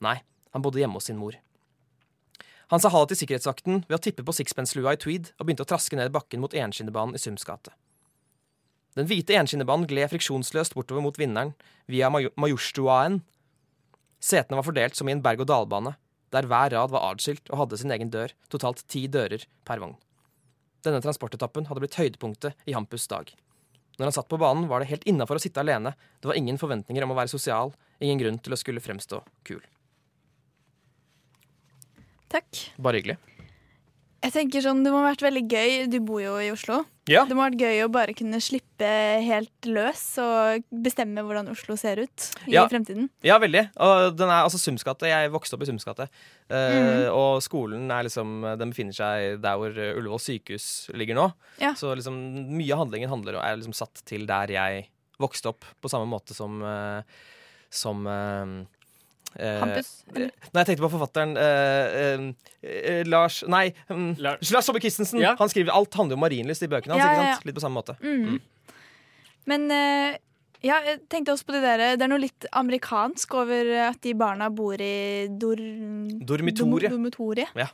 Nei, 0.02 0.18
han 0.50 0.66
bodde 0.66 0.82
hjemme 0.82 0.98
hos 0.98 1.06
sin 1.06 1.22
mor. 1.22 1.38
Han 2.74 2.82
sa 2.82 2.90
ha 2.90 3.04
det 3.04 3.14
til 3.14 3.22
sikkerhetsvakten 3.22 3.84
ved 3.86 4.00
å 4.00 4.02
tippe 4.02 4.26
på 4.26 4.34
sixpence-lua 4.34 4.96
i 4.96 5.00
tweed 5.00 5.30
og 5.38 5.46
begynte 5.46 5.62
å 5.62 5.70
traske 5.70 5.94
ned 5.94 6.10
bakken 6.10 6.42
mot 6.42 6.58
enskinnebanen 6.58 7.14
i 7.14 7.22
Sums 7.22 7.46
gate. 7.46 7.70
Den 8.96 9.08
hvite 9.10 9.36
enskinnebanen 9.36 9.88
gled 9.90 10.08
friksjonsløst 10.12 10.74
bortover 10.76 11.04
mot 11.04 11.18
vinneren 11.20 11.52
via 11.90 12.08
Maj 12.12 12.30
Majorstuaen. 12.40 13.20
Setene 14.22 14.56
var 14.58 14.64
fordelt 14.66 14.96
som 14.96 15.08
i 15.08 15.12
en 15.12 15.22
berg-og-dal-bane, 15.24 15.92
der 16.32 16.48
hver 16.48 16.72
rad 16.72 16.94
var 16.94 17.10
adskilt 17.12 17.50
og 17.52 17.60
hadde 17.60 17.78
sin 17.80 17.92
egen 17.92 18.10
dør, 18.10 18.32
totalt 18.52 18.82
ti 18.88 19.04
dører 19.06 19.44
per 19.68 19.82
vogn. 19.82 19.98
Denne 20.86 21.02
transportetappen 21.04 21.68
hadde 21.68 21.82
blitt 21.84 21.98
høydepunktet 22.00 22.56
i 22.64 22.74
Hampus' 22.76 23.08
dag. 23.10 23.28
Når 23.96 24.08
han 24.08 24.16
satt 24.16 24.28
på 24.32 24.40
banen, 24.40 24.68
var 24.68 24.80
det 24.80 24.90
helt 24.90 25.06
innafor 25.08 25.38
å 25.38 25.42
sitte 25.44 25.60
alene, 25.60 25.94
det 26.20 26.28
var 26.28 26.38
ingen 26.40 26.60
forventninger 26.60 27.04
om 27.04 27.12
å 27.14 27.20
være 27.20 27.32
sosial, 27.32 27.72
ingen 28.00 28.20
grunn 28.20 28.40
til 28.40 28.56
å 28.56 28.60
skulle 28.60 28.84
fremstå 28.84 29.22
kul. 29.48 29.62
Takk. 32.32 32.48
Bare 32.80 33.00
hyggelig. 33.00 33.20
Jeg 34.24 34.32
tenker 34.32 34.62
sånn, 34.64 34.82
Det 34.82 34.90
må 34.90 35.02
ha 35.02 35.10
vært 35.12 35.22
veldig 35.26 35.42
gøy. 35.50 35.72
Du 35.92 35.98
bor 36.00 36.20
jo 36.22 36.36
i 36.40 36.50
Oslo. 36.50 36.84
Ja. 37.06 37.22
Det 37.28 37.36
må 37.36 37.44
ha 37.44 37.50
vært 37.50 37.60
gøy 37.62 37.84
å 37.84 37.90
bare 37.92 38.14
kunne 38.16 38.40
slippe 38.42 38.88
helt 39.22 39.68
løs 39.68 40.00
og 40.18 40.64
bestemme 40.72 41.22
hvordan 41.22 41.50
Oslo 41.52 41.76
ser 41.78 42.00
ut 42.02 42.26
i 42.48 42.56
Ja. 42.56 42.64
fremtiden. 42.66 43.08
Ja, 43.22 43.38
veldig. 43.38 43.68
Og 43.76 44.16
den 44.16 44.28
er 44.28 44.42
altså 44.42 44.58
Sumsgate. 44.58 45.06
Jeg 45.06 45.30
vokste 45.30 45.54
opp 45.54 45.62
i 45.62 45.66
Sumsgate. 45.70 46.08
Uh, 46.50 46.56
mm. 46.56 47.14
Og 47.14 47.42
skolen 47.42 47.90
er 47.90 48.08
liksom 48.08 48.58
Den 48.58 48.70
befinner 48.72 48.96
seg 48.96 49.40
der 49.42 49.56
hvor 49.60 49.70
Ullevål 49.70 50.18
sykehus 50.22 50.90
ligger 50.94 51.14
nå. 51.14 51.32
Ja. 51.60 51.74
Så 51.74 51.94
liksom 51.94 52.16
mye 52.56 52.72
av 52.72 52.86
handlingen 52.86 53.10
handler 53.12 53.38
er 53.38 53.56
liksom 53.56 53.74
satt 53.76 54.02
til 54.04 54.26
der 54.26 54.48
jeg 54.50 54.88
vokste 55.20 55.48
opp, 55.48 55.64
på 55.80 55.88
samme 55.88 56.08
måte 56.10 56.34
som 56.34 56.58
uh, 56.62 57.02
Som 57.70 58.06
eh, 58.06 58.66
eh, 59.38 59.58
Hampus. 59.60 59.90
eller? 60.14 60.30
Nei, 60.52 60.60
jeg 60.62 60.66
tenkte 60.70 60.84
på 60.86 60.90
forfatteren 60.96 61.36
eh, 61.36 61.96
eh, 62.02 62.26
eh, 62.66 63.00
Lars 63.08 63.42
Nei, 63.48 63.70
mm, 63.88 64.16
Lars- 64.18 64.52
Lars 64.54 64.68
Saabye 64.68 64.84
Christensen. 64.86 65.20
Ja. 65.22 65.34
Han 65.38 65.48
skriver 65.52 65.72
alt 65.76 65.94
handler 65.94 66.18
om 66.18 66.24
marinlyst 66.26 66.62
i 66.66 66.70
bøkene 66.72 66.96
hans. 66.96 67.04
Ja, 67.04 67.10
ikke 67.12 67.26
ja, 67.26 67.34
sant? 67.36 67.46
Litt 67.50 67.58
på 67.58 67.64
samme 67.64 67.80
måte. 67.82 67.96
Mm. 68.02 68.38
Men 69.46 69.70
eh, 69.70 70.16
ja, 70.66 70.80
jeg 70.88 71.02
tenkte 71.12 71.34
også 71.36 71.46
på 71.46 71.52
det 71.54 71.60
der 71.62 71.82
Det 72.00 72.02
er 72.06 72.10
noe 72.10 72.18
litt 72.22 72.46
amerikansk 72.56 73.34
over 73.38 73.68
at 73.90 74.00
de 74.02 74.14
barna 74.18 74.48
bor 74.50 74.80
i 74.80 75.28
dor... 75.30 75.60
Dormitoriet. 76.26 76.88
Dom- 76.90 76.96
dormitoriet. 76.96 77.52
Ja. 77.54 77.68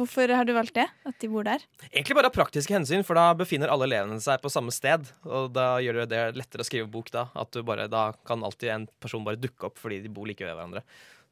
Hvorfor 0.00 0.32
har 0.34 0.46
du 0.46 0.52
valgt 0.56 0.76
det? 0.76 0.86
At 1.08 1.18
de 1.22 1.30
bor 1.32 1.46
der? 1.46 1.62
Egentlig 1.90 2.16
bare 2.18 2.30
av 2.30 2.36
praktiske 2.36 2.74
hensyn, 2.74 3.04
for 3.06 3.18
da 3.18 3.30
befinner 3.38 3.72
alle 3.72 3.88
elevene 3.88 4.20
seg 4.22 4.42
på 4.42 4.52
samme 4.52 4.74
sted. 4.74 5.08
Og 5.24 5.50
da 5.56 5.76
gjør 5.82 6.02
det 6.02 6.08
det 6.12 6.22
lettere 6.38 6.64
å 6.64 6.68
skrive 6.68 6.90
bok 6.92 7.10
da. 7.14 7.26
At 7.38 7.52
du 7.54 7.62
bare, 7.66 7.88
da 7.92 8.08
kan 8.28 8.44
alltid 8.46 8.72
en 8.74 8.88
person 9.02 9.24
bare 9.26 9.40
dukke 9.40 9.70
opp 9.70 9.80
fordi 9.80 10.02
de 10.04 10.12
bor 10.12 10.28
like 10.28 10.44
ved 10.44 10.54
hverandre. 10.54 10.84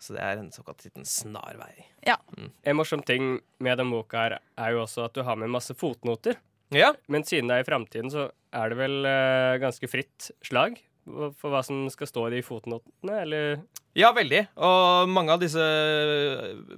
Så 0.02 0.16
det 0.16 0.24
er 0.24 0.40
en 0.40 0.50
såkalt 0.52 0.82
liten 0.84 1.06
snarvei. 1.08 1.86
En 2.04 2.76
morsom 2.76 3.04
ting 3.06 3.38
med 3.62 3.78
den 3.80 3.92
boka 3.92 4.24
her 4.24 4.38
er 4.40 4.74
jo 4.74 4.82
også 4.84 5.06
at 5.06 5.14
du 5.16 5.22
har 5.24 5.38
med 5.40 5.52
masse 5.54 5.76
fotnoter. 5.78 6.40
Ja, 6.74 6.90
Men 7.06 7.22
siden 7.28 7.48
det 7.48 7.60
er 7.60 7.62
i 7.62 7.68
framtiden, 7.68 8.10
så 8.10 8.30
er 8.54 8.72
det 8.72 8.78
vel 8.80 9.06
eh, 9.06 9.60
ganske 9.62 9.88
fritt 9.90 10.30
slag 10.42 10.80
for 11.04 11.52
hva 11.52 11.60
som 11.66 11.84
skal 11.92 12.08
stå 12.08 12.26
i 12.32 12.42
fotnotene, 12.44 13.18
eller 13.22 13.58
ja 13.94 14.08
veldig. 14.14 14.40
Og 14.66 15.10
mange 15.12 15.34
av 15.36 15.42
disse 15.42 15.62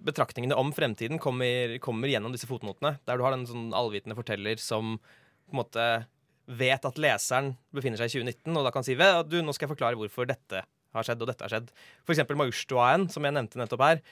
betraktningene 0.04 0.58
om 0.60 0.72
fremtiden 0.76 1.20
kommer, 1.22 1.78
kommer 1.80 2.12
gjennom 2.12 2.34
disse 2.34 2.48
fotnotene. 2.50 2.98
Der 3.08 3.16
du 3.16 3.24
har 3.24 3.32
en 3.32 3.46
sånn 3.48 3.70
allvitende 3.76 4.18
forteller 4.18 4.60
som 4.60 4.98
på 5.00 5.54
en 5.54 5.62
måte 5.62 5.86
vet 6.46 6.84
at 6.86 7.00
leseren 7.00 7.54
befinner 7.74 7.98
seg 7.98 8.10
i 8.10 8.18
2019, 8.20 8.52
og 8.52 8.66
da 8.66 8.72
kan 8.74 8.84
si 8.86 8.98
at 9.00 9.30
du, 9.30 9.40
nå 9.40 9.54
skal 9.56 9.66
jeg 9.66 9.74
forklare 9.74 9.98
hvorfor 9.98 10.28
dette 10.28 10.62
har 10.66 11.06
skjedd, 11.06 11.24
og 11.24 11.30
dette 11.30 11.46
har 11.46 11.52
skjedd. 11.52 11.72
For 12.04 12.14
eksempel 12.14 12.38
Majorstuaen, 12.38 13.08
som 13.12 13.24
jeg 13.26 13.36
nevnte 13.36 13.60
nettopp 13.60 13.84
her. 13.84 14.04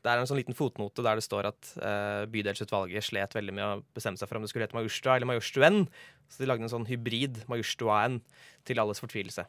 Det 0.00 0.08
er 0.08 0.20
en 0.20 0.28
sånn 0.28 0.40
liten 0.40 0.56
fotnote 0.56 1.04
der 1.04 1.18
det 1.18 1.24
står 1.26 1.50
at 1.50 1.72
uh, 1.82 2.24
bydelsutvalget 2.32 3.04
slet 3.04 3.34
veldig 3.36 3.54
med 3.56 3.64
å 3.66 3.80
bestemme 3.96 4.16
seg 4.16 4.30
for 4.30 4.38
om 4.38 4.46
det 4.46 4.50
skulle 4.52 4.64
hete 4.64 4.78
Majorstua 4.78 5.18
eller 5.18 5.28
Majorstuen. 5.28 5.82
Så 6.30 6.40
de 6.40 6.48
lagde 6.48 6.64
en 6.64 6.72
sånn 6.72 6.88
hybrid, 6.88 7.42
Majorstuaen, 7.50 8.20
til 8.68 8.80
alles 8.80 9.02
fortvilelse. 9.02 9.44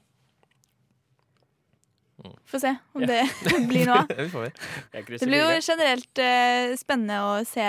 Få 2.52 2.60
se 2.62 2.76
om 2.94 3.06
det 3.08 3.24
blir 3.72 3.88
noe 3.90 4.04
av. 4.04 4.12
Det 4.12 5.24
blir 5.24 5.40
jo 5.40 5.56
generelt 5.64 6.22
uh, 6.22 6.76
spennende 6.80 7.24
å 7.24 7.34
se 7.48 7.68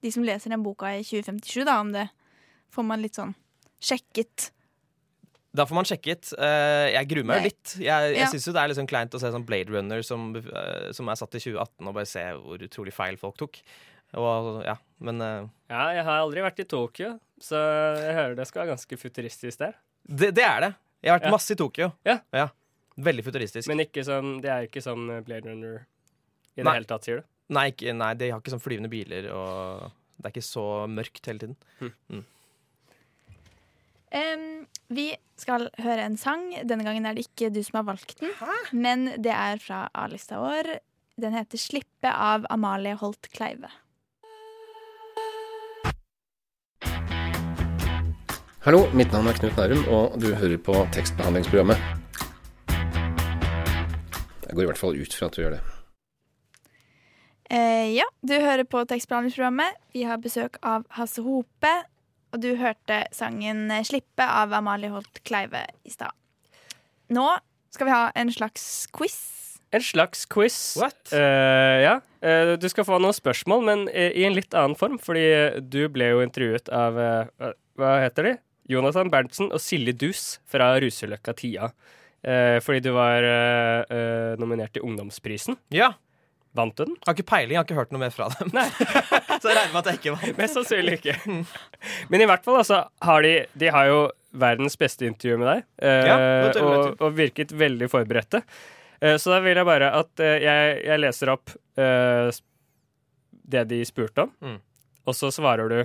de 0.00 0.14
som 0.14 0.24
leser 0.24 0.54
den 0.54 0.64
boka 0.64 0.94
i 0.96 1.02
2057, 1.04 1.64
da, 1.68 1.80
om 1.82 1.92
det 1.92 2.06
får 2.72 2.86
man 2.86 3.02
litt 3.02 3.18
sånn 3.18 3.34
sjekket. 3.82 4.52
Da 5.52 5.64
får 5.66 5.74
man 5.74 5.84
sjekket. 5.88 6.28
Eh, 6.38 6.92
jeg 6.94 7.08
gruer 7.10 7.26
meg 7.26 7.40
Nei. 7.40 7.48
litt. 7.50 7.72
Jeg, 7.82 8.12
jeg 8.14 8.20
Ja. 8.20 8.26
syns 8.30 8.46
jo 8.46 8.52
det 8.54 8.60
er 8.62 8.68
litt 8.70 8.78
sånn 8.78 8.86
kleint 8.90 9.10
å 9.16 9.18
se 9.20 9.30
sånn 9.34 9.44
Blade 9.46 9.72
Runner 9.74 10.02
som, 10.06 10.28
eh, 10.36 10.92
som 10.94 11.08
er 11.10 11.14
satt 11.18 11.34
i 11.34 11.40
2018, 11.42 11.88
og 11.88 11.94
bare 11.96 12.06
se 12.06 12.22
hvor 12.38 12.58
utrolig 12.62 12.92
feil 12.94 13.16
folk 13.18 13.36
tok. 13.36 13.58
Og 14.14 14.62
ja, 14.64 14.76
men 15.00 15.20
eh, 15.20 15.48
Ja, 15.70 15.88
jeg 15.94 16.04
har 16.06 16.20
aldri 16.22 16.40
vært 16.42 16.60
i 16.62 16.64
Tokyo, 16.70 17.18
så 17.40 17.58
jeg 17.98 18.14
hører 18.14 18.36
det 18.36 18.46
skal 18.46 18.62
være 18.66 18.76
ganske 18.76 18.96
futuristisk 18.98 19.58
der. 19.58 19.74
det, 20.06 20.34
det 20.34 20.44
er 20.44 20.60
det. 20.60 20.74
Jeg 21.02 21.10
har 21.12 21.18
vært 21.18 21.24
Ja. 21.26 21.30
masse 21.34 21.50
i 21.50 21.56
Tokyo. 21.56 21.92
Ja. 22.06 22.48
Veldig 22.98 23.24
futuristisk. 23.24 23.66
Men 23.66 23.78
ikke 23.86 24.04
sånn, 24.04 24.40
det 24.42 24.50
er 24.50 24.66
ikke 24.68 24.82
sånn 24.84 25.24
Blade 25.24 25.46
Runner 25.48 25.86
i 26.56 26.60
det 26.62 26.64
Nei. 26.64 26.74
hele 26.74 26.84
tatt, 26.84 27.02
sier 27.04 27.16
du? 27.22 27.24
nei, 27.50 27.70
ikke, 27.72 27.92
nei, 27.96 28.14
de 28.14 28.30
har 28.30 28.38
ikke 28.40 28.52
sånn 28.52 28.62
flyvende 28.62 28.90
biler, 28.90 29.30
og 29.34 29.90
det 30.20 30.26
er 30.26 30.30
ikke 30.30 30.46
så 30.46 30.86
mørkt 30.86 31.26
hele 31.26 31.38
tiden. 31.40 31.56
Em, 34.10 34.66
vi 34.90 35.12
skal 35.38 35.68
høre 35.78 36.02
en 36.02 36.16
sang. 36.18 36.48
Denne 36.66 36.82
gangen 36.82 37.06
er 37.06 37.14
det 37.14 37.28
ikke 37.28 37.52
du 37.54 37.60
som 37.62 37.78
har 37.80 37.86
valgt 37.92 38.18
den, 38.18 38.32
men 38.74 39.06
det 39.22 39.30
er 39.30 39.60
fra 39.62 39.84
A-lista 39.94 40.40
vår. 40.42 40.80
Den 41.20 41.36
heter 41.36 41.58
'Slippe' 41.58 42.10
av 42.10 42.46
Amalie 42.50 42.96
Holt 42.98 43.28
Kleive. 43.30 43.70
Hallo, 48.64 48.90
mitt 48.92 49.12
navn 49.12 49.28
er 49.28 49.38
Knut 49.38 49.56
Nærum, 49.56 49.86
og 49.88 50.18
du 50.20 50.34
hører 50.34 50.58
på 50.58 50.74
tekstbehandlingsprogrammet. 50.92 51.78
Jeg 54.44 54.56
går 54.56 54.62
i 54.62 54.66
hvert 54.66 54.78
fall 54.78 54.98
ut 54.98 55.14
fra 55.14 55.26
at 55.30 55.36
du 55.36 55.42
gjør 55.42 55.54
det. 55.54 55.60
Eh, 57.50 57.94
ja, 57.94 58.04
du 58.26 58.34
hører 58.34 58.64
på 58.64 58.82
tekstbehandlingsprogrammet. 58.84 59.78
Vi 59.94 60.02
har 60.02 60.18
besøk 60.18 60.58
av 60.62 60.84
Hasse 60.98 61.22
Hope, 61.22 61.72
og 62.32 62.40
du 62.42 62.54
hørte 62.56 63.04
sangen 63.12 63.68
'Slippe' 63.70 64.26
av 64.26 64.52
Amalie 64.52 64.90
Holt 64.92 65.22
Kleive 65.24 65.66
i 65.84 65.90
stad. 65.90 66.12
Nå 67.10 67.26
skal 67.70 67.86
vi 67.86 67.92
ha 67.94 68.10
en 68.14 68.30
slags 68.32 68.86
quiz. 68.92 69.18
En 69.72 69.82
slags 69.82 70.24
quiz. 70.26 70.76
What? 70.80 71.12
Uh, 71.12 71.78
ja. 71.82 72.00
Uh, 72.22 72.56
du 72.58 72.68
skal 72.68 72.84
få 72.84 72.98
noen 72.98 73.14
spørsmål, 73.14 73.62
men 73.64 73.84
i 73.94 74.24
en 74.26 74.34
litt 74.34 74.54
annen 74.54 74.74
form, 74.78 74.98
fordi 74.98 75.60
du 75.62 75.84
ble 75.88 76.08
jo 76.10 76.22
intervjuet 76.24 76.68
av 76.74 76.98
uh, 76.98 77.52
hva- 77.78 78.00
heter 78.02 78.26
de? 78.26 78.36
Jonathan 78.70 79.10
Berntsen 79.10 79.50
og 79.54 79.58
Silje 79.62 79.94
Dus 79.98 80.38
fra 80.46 80.72
Ruseløkka 80.78 81.34
Tia. 81.34 81.72
Fordi 82.22 82.80
du 82.84 82.90
var 82.92 83.24
nominert 84.38 84.74
til 84.76 84.84
Ungdomsprisen. 84.86 85.56
Ja. 85.74 85.88
Vant 86.58 86.74
du 86.76 86.84
den? 86.84 86.94
Jeg 86.98 87.06
Har 87.06 87.14
ikke 87.14 87.28
peiling, 87.30 87.52
jeg 87.54 87.60
har 87.60 87.66
ikke 87.68 87.78
hørt 87.78 87.92
noe 87.94 88.00
mer 88.02 88.10
fra 88.14 88.26
dem. 88.34 88.50
Så 89.40 89.50
jeg 89.52 89.56
regner 89.56 89.72
med 89.72 89.80
at 89.80 89.90
jeg 89.92 90.00
ikke 90.00 90.14
vant. 90.16 90.38
Mest 90.40 90.56
sannsynlig 90.58 90.96
ikke. 90.98 91.14
Men 92.10 92.24
i 92.24 92.26
hvert 92.26 92.42
fall, 92.44 92.58
altså, 92.58 92.80
har 93.06 93.22
de 93.22 93.34
De 93.62 93.70
har 93.70 93.86
jo 93.90 94.00
verdens 94.32 94.76
beste 94.78 95.06
intervju 95.06 95.38
med 95.42 95.48
deg, 95.50 95.62
eh, 95.82 96.06
Ja, 96.06 96.16
og, 96.62 97.00
og 97.02 97.14
virket 97.18 97.50
veldig 97.58 97.88
forberedte. 97.90 98.42
Eh, 99.02 99.16
så 99.18 99.32
da 99.32 99.38
vil 99.42 99.56
jeg 99.58 99.66
bare 99.66 99.88
at 99.98 100.22
eh, 100.22 100.36
jeg, 100.44 100.76
jeg 100.86 101.00
leser 101.02 101.32
opp 101.32 101.50
eh, 101.80 102.30
det 103.50 103.64
de 103.72 103.80
spurte 103.88 104.26
om, 104.26 104.34
Mm. 104.42 104.60
og 105.06 105.14
så 105.18 105.30
svarer 105.34 105.70
du 105.72 105.80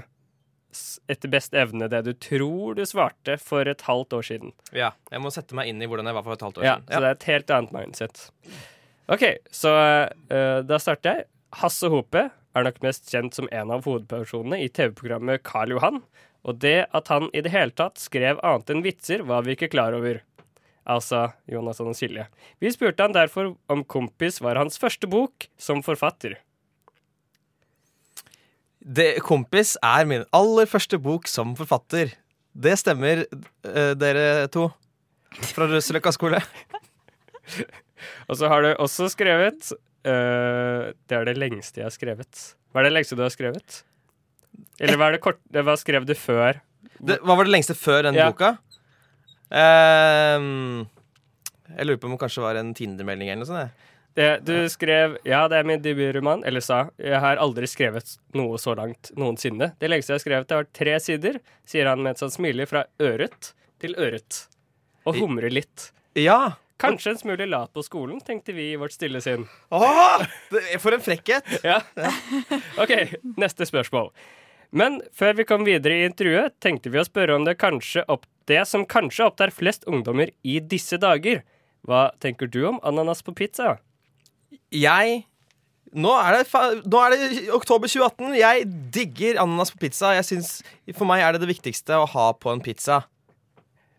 etter 1.09 1.31
best 1.31 1.53
evne 1.55 1.87
det 1.89 2.01
du 2.05 2.11
tror 2.19 2.75
du 2.75 2.83
svarte 2.85 3.37
for 3.39 3.65
et 3.71 3.81
halvt 3.87 4.13
år 4.17 4.25
siden. 4.27 4.51
Ja, 4.75 4.91
Jeg 5.09 5.21
må 5.23 5.31
sette 5.33 5.55
meg 5.55 5.69
inn 5.71 5.81
i 5.81 5.87
hvordan 5.87 6.05
jeg 6.09 6.17
var 6.17 6.25
for 6.27 6.35
et 6.35 6.43
halvt 6.43 6.57
år 6.59 6.65
Ja, 6.67 6.73
siden. 6.81 6.89
Så 6.91 6.99
det 7.01 7.07
er 7.07 7.15
et 7.15 7.27
helt 7.31 7.53
annet 7.55 7.71
mindset. 7.77 8.25
OK, 9.11 9.23
så 9.53 9.71
uh, 10.09 10.59
da 10.65 10.79
starter 10.81 11.11
jeg. 11.11 11.27
Hasse 11.61 11.89
Hope 11.93 12.25
er 12.55 12.65
nok 12.65 12.79
mest 12.83 13.11
kjent 13.11 13.35
som 13.37 13.49
en 13.53 13.73
av 13.73 13.85
hovedpersonene 13.85 14.63
i 14.63 14.69
TV-programmet 14.71 15.43
Karl 15.45 15.75
Johan. 15.75 16.01
Og 16.45 16.57
det 16.61 16.87
at 16.95 17.11
han 17.13 17.29
i 17.33 17.43
det 17.45 17.51
hele 17.53 17.73
tatt 17.75 18.01
skrev 18.01 18.39
annet 18.45 18.71
enn 18.71 18.83
vitser, 18.85 19.25
var 19.25 19.45
vi 19.45 19.55
ikke 19.55 19.71
klar 19.73 19.97
over. 19.97 20.23
altså 20.85 21.31
Jonathan 21.49 21.87
og 21.89 21.95
Silje. 21.97 22.27
Vi 22.61 22.69
spurte 22.69 23.01
han 23.01 23.13
derfor 23.13 23.55
om 23.73 23.83
Kompis 23.83 24.37
var 24.41 24.59
hans 24.61 24.77
første 24.77 25.07
bok 25.09 25.47
som 25.57 25.81
forfatter. 25.81 26.37
Det, 28.85 29.17
'Kompis' 29.17 29.77
er 29.81 30.05
min 30.05 30.25
aller 30.31 30.65
første 30.65 30.99
bok 31.01 31.27
som 31.27 31.55
forfatter. 31.55 32.13
Det 32.53 32.77
stemmer, 32.77 33.25
eh, 33.65 33.93
dere 33.97 34.47
to. 34.47 34.69
Fra 35.31 35.65
Røseløkka 35.65 36.13
skole. 36.13 36.43
Og 38.29 38.39
så 38.39 38.49
har 38.51 38.65
du 38.65 38.69
også 38.73 39.09
skrevet 39.13 39.71
uh, 39.71 40.91
Det 41.07 41.17
er 41.17 41.27
det 41.29 41.37
lengste 41.39 41.81
jeg 41.81 41.87
har 41.89 41.95
skrevet. 41.95 42.45
Hva 42.71 42.81
er 42.83 42.89
det 42.89 42.95
lengste 42.97 43.17
du 43.17 43.23
har 43.25 43.33
skrevet? 43.33 43.81
Eller 44.79 44.99
hva, 44.99 45.09
er 45.09 45.17
det 45.17 45.23
kort, 45.23 45.39
hva 45.51 45.75
skrev 45.79 46.05
du 46.07 46.13
før? 46.19 46.59
Det, 46.99 47.19
hva 47.23 47.35
var 47.37 47.47
det 47.47 47.53
lengste 47.55 47.75
før 47.77 48.07
den 48.07 48.17
Ja. 48.19 48.29
boka? 48.31 48.55
Ehm, 49.55 50.85
jeg 51.75 51.87
lurer 51.87 51.99
på 52.01 52.09
om 52.09 52.15
det 52.15 52.21
kanskje 52.23 52.43
var 52.43 52.59
en 52.59 52.73
Tinder-melding 52.75 53.29
eller 53.31 53.43
noe 53.43 53.49
sånt. 53.49 53.83
Det, 54.15 54.29
du 54.47 54.53
skrev 54.71 55.17
Ja, 55.27 55.41
det 55.51 55.57
er 55.59 55.67
min 55.67 55.81
debutroman. 55.83 56.43
Eller 56.47 56.63
sa 56.63 56.85
Jeg 56.97 57.19
har 57.19 57.39
aldri 57.41 57.67
skrevet 57.67 58.15
noe 58.33 58.57
så 58.61 58.75
langt 58.77 59.11
noensinne. 59.19 59.73
Det 59.79 59.89
lengste 59.91 60.13
jeg 60.13 60.19
har 60.21 60.23
skrevet, 60.23 60.47
det 60.47 60.59
var 60.61 60.69
tre 60.71 60.99
sider, 61.03 61.39
sier 61.67 61.89
han 61.91 62.03
med 62.03 62.15
et 62.15 62.23
sånt 62.23 62.35
smiley 62.35 62.67
fra 62.69 62.85
øret 63.03 63.51
til 63.83 63.95
øret. 63.99 64.45
Og 65.05 65.19
humrer 65.19 65.51
litt. 65.51 65.91
Ja! 66.15 66.55
Kanskje 66.81 67.13
en 67.13 67.19
smule 67.19 67.45
lat 67.47 67.71
på 67.73 67.83
skolen, 67.85 68.19
tenkte 68.23 68.53
vi 68.55 68.71
i 68.73 68.79
vårt 68.79 68.91
stille 68.91 69.21
sinn. 69.23 69.45
Åh, 69.71 70.25
for 70.83 70.95
en 70.95 71.03
frekkhet! 71.03 71.47
Ja. 71.63 71.79
OK, 72.81 72.91
neste 73.39 73.67
spørsmål. 73.67 74.11
Men 74.75 74.99
før 75.15 75.37
vi 75.37 75.45
kom 75.47 75.63
videre 75.67 76.01
i 76.01 76.07
intervjuet, 76.09 76.57
tenkte 76.59 76.91
vi 76.91 76.99
å 76.99 77.05
spørre 77.07 77.37
om 77.37 77.45
det, 77.47 77.55
opp, 78.11 78.25
det 78.49 78.65
som 78.67 78.83
kanskje 78.83 79.29
opptar 79.29 79.53
flest 79.55 79.87
ungdommer 79.87 80.33
i 80.43 80.59
disse 80.59 80.99
dager. 80.99 81.45
Hva 81.87 82.09
tenker 82.19 82.49
du 82.51 82.65
om 82.73 82.81
ananas 82.83 83.23
på 83.23 83.35
pizza? 83.37 83.77
Jeg 84.73 85.23
nå 85.95 86.11
er, 86.19 86.41
nå 86.83 86.99
er 87.05 87.13
det 87.15 87.27
oktober 87.55 87.87
2018. 87.87 88.33
Jeg 88.35 88.65
digger 88.91 89.39
ananas 89.39 89.71
på 89.71 89.79
pizza. 89.85 90.11
Jeg 90.17 90.27
synes, 90.27 90.57
For 90.91 91.07
meg 91.07 91.23
er 91.23 91.35
det 91.35 91.45
det 91.45 91.53
viktigste 91.53 92.01
å 92.01 92.09
ha 92.11 92.31
på 92.35 92.51
en 92.51 92.63
pizza. 92.63 93.05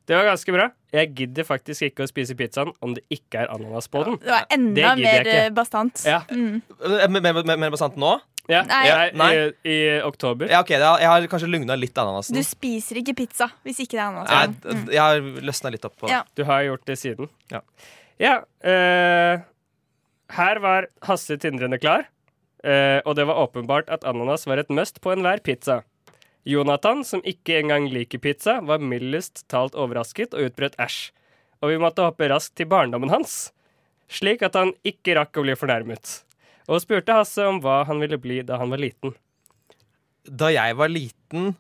Det 0.07 0.15
var 0.15 0.25
ganske 0.29 0.53
bra. 0.55 0.69
Jeg 0.95 1.11
gidder 1.19 1.45
faktisk 1.45 1.83
ikke 1.89 2.05
å 2.05 2.09
spise 2.09 2.37
pizzaen 2.39 2.71
om 2.81 2.95
det 2.95 3.03
ikke 3.11 3.41
er 3.43 3.49
ananas 3.53 3.89
på 3.91 4.05
den. 4.07 4.17
Det 4.23 4.31
var 4.31 4.45
enda 4.55 4.95
Det 4.95 5.03
mer 5.03 5.27
eh, 5.33 5.49
bastant. 5.51 6.05
Ja. 6.07 6.21
Mm. 6.31 6.63
Mer 7.11 7.33
mer- 7.43 7.57
mer 7.59 7.71
bastant 7.75 7.97
nå? 7.99 8.13
Ja, 8.49 8.61
Nei. 8.63 8.85
jeg- 8.87 9.15
Nei. 9.19 9.31
I, 9.35 9.51
I 9.75 10.01
oktober. 10.07 10.47
Ja, 10.49 10.61
ok, 10.63 10.69
det 10.69 10.83
har- 10.87 11.01
Jeg 11.01 11.09
har 11.09 11.27
kanskje 11.27 11.51
lugna 11.51 11.75
litt 11.77 11.95
ananasen. 11.99 12.35
Du 12.37 12.43
spiser 12.47 13.01
ikke 13.03 13.17
pizza 13.17 13.49
hvis 13.65 13.81
ikke 13.83 13.99
det 13.99 14.05
er 14.05 14.07
ananas. 14.13 14.31
Nei. 14.31 14.73
Mm. 14.75 14.87
jeg 14.93 15.01
har 15.01 15.21
løsna 15.43 15.73
litt 15.73 15.85
opp 15.85 15.97
på 15.99 16.09
Ja. 16.09 16.23
Du 16.37 16.45
har 16.45 16.63
gjort 16.63 16.85
det 16.87 16.99
siden. 16.99 17.29
Ja. 17.51 17.61
Ja, 18.21 18.37
eh, 18.63 19.41
her 20.31 20.59
var 20.61 20.87
Hasse 21.03 21.37
tindrende 21.37 21.79
klar, 21.81 22.07
eh, 22.65 23.01
og 23.05 23.17
det 23.17 23.27
var 23.27 23.35
åpenbart 23.49 23.89
at 23.91 24.05
ananas 24.05 24.47
var 24.47 24.59
et 24.59 24.71
must 24.71 25.01
på 25.01 25.13
enhver 25.13 25.43
pizza. 25.43 25.83
Jonathan, 26.47 27.03
som 27.03 27.25
ikke 27.27 27.59
engang 27.59 27.89
liker 27.91 28.21
pizza, 28.23 28.61
var 28.63 28.79
mildest 28.79 29.43
talt 29.51 29.75
overrasket 29.75 30.35
og 30.37 30.47
utbrøt 30.47 30.79
æsj. 30.79 31.11
Og 31.65 31.73
vi 31.73 31.81
måtte 31.83 32.05
hoppe 32.07 32.29
raskt 32.31 32.55
til 32.61 32.69
barndommen 32.71 33.11
hans, 33.11 33.51
slik 34.13 34.45
at 34.47 34.55
han 34.59 34.71
ikke 34.87 35.17
rakk 35.19 35.41
å 35.41 35.47
bli 35.47 35.57
fornærmet. 35.59 36.21
Og 36.71 36.83
spurte 36.83 37.15
Hasse 37.17 37.43
om 37.47 37.59
hva 37.65 37.81
han 37.89 37.99
ville 38.03 38.19
bli 38.21 38.41
da 38.47 38.61
han 38.61 38.71
var 38.71 38.83
liten. 38.83 39.15
Da 40.27 40.51
jeg 40.55 40.75
var 40.79 40.91
liten 40.91 41.53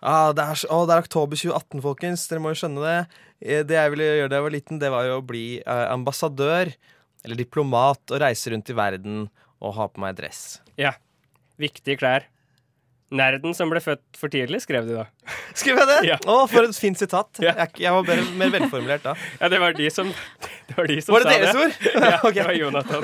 ah, 0.00 0.32
det, 0.32 0.44
er, 0.44 0.62
oh, 0.72 0.86
det 0.88 0.96
er 0.96 1.04
oktober 1.04 1.36
2018, 1.36 1.82
folkens. 1.84 2.24
Dere 2.30 2.44
må 2.44 2.52
jo 2.52 2.60
skjønne 2.62 2.84
det. 2.84 2.96
Eh, 3.40 3.62
Det 3.68 3.76
jeg 3.76 3.92
ville 3.94 4.08
gjøre 4.08 4.32
da 4.32 4.40
jeg 4.40 4.46
var 4.46 4.56
liten, 4.56 4.80
det 4.80 4.92
var 4.92 5.08
jo 5.08 5.18
å 5.20 5.26
bli 5.26 5.44
eh, 5.60 5.86
ambassadør. 5.92 6.72
Eller 7.24 7.36
diplomat 7.36 8.14
og 8.14 8.22
reise 8.22 8.52
rundt 8.52 8.72
i 8.72 8.76
verden 8.76 9.24
og 9.60 9.74
ha 9.76 9.88
på 9.92 10.00
meg 10.00 10.16
dress. 10.16 10.60
Ja, 10.80 10.94
viktige 11.60 12.00
klær. 12.00 12.24
Nerden 13.10 13.54
som 13.58 13.70
ble 13.72 13.80
født 13.82 14.18
for 14.18 14.30
tidlig, 14.30 14.60
skrev 14.62 14.86
de 14.86 14.94
da. 15.00 15.04
Skrev 15.58 15.80
jeg 15.80 15.88
det? 15.88 15.96
Ja. 16.06 16.18
Å, 16.30 16.44
for 16.50 16.68
et 16.68 16.76
fint 16.78 16.98
sitat. 16.98 17.40
Ja. 17.42 17.56
Jeg, 17.64 17.72
jeg 17.82 17.94
var 17.96 18.06
mer, 18.06 18.20
mer 18.38 18.52
velformulert 18.54 19.02
da. 19.02 19.16
Ja, 19.40 19.50
det 19.50 19.58
var 19.62 19.74
de 19.74 19.88
som, 19.90 20.12
det 20.68 20.76
var 20.76 20.90
de 20.90 20.98
som 21.02 21.16
Var 21.16 21.26
det 21.26 21.32
sa 21.32 21.40
deres 21.40 21.50
det. 21.50 21.64
ord? 21.64 21.72
Ja, 22.06 22.20
okay. 22.20 22.36
det 22.38 22.46
var 22.46 22.58
Jonathan. 22.60 23.02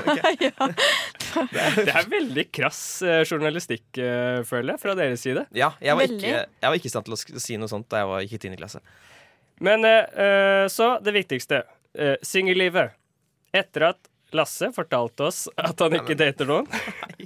Det 1.83 1.91
er 1.91 2.11
veldig 2.13 2.47
krass 2.55 2.81
eh, 3.03 3.25
journalistikk, 3.27 3.87
eh, 3.99 4.41
føler 4.47 4.77
jeg, 4.77 4.83
fra 4.85 4.95
deres 4.99 5.27
side. 5.27 5.47
Ja, 5.57 5.73
jeg 5.83 5.99
var, 5.99 6.15
ikke, 6.15 6.35
jeg 6.47 6.71
var 6.71 6.79
ikke 6.79 6.91
i 6.91 6.95
stand 6.95 7.09
til 7.09 7.19
å 7.19 7.43
si 7.49 7.59
noe 7.59 7.71
sånt 7.73 7.91
da 7.91 8.05
jeg 8.05 8.13
var, 8.13 8.27
gikk 8.27 8.39
i 8.39 8.43
10. 8.53 8.59
klasse. 8.63 8.83
Men 9.67 9.85
eh, 9.89 10.23
eh, 10.27 10.67
så 10.71 10.97
det 11.03 11.17
viktigste. 11.17 11.65
Uh, 11.97 12.15
Singellivet. 12.21 12.93
Etter 13.57 13.87
at 13.89 14.01
Lasse 14.37 14.71
fortalte 14.75 15.29
oss 15.29 15.47
at 15.57 15.81
han 15.83 15.97
ikke 15.99 16.17
dater 16.19 16.49
noen, 16.49 16.69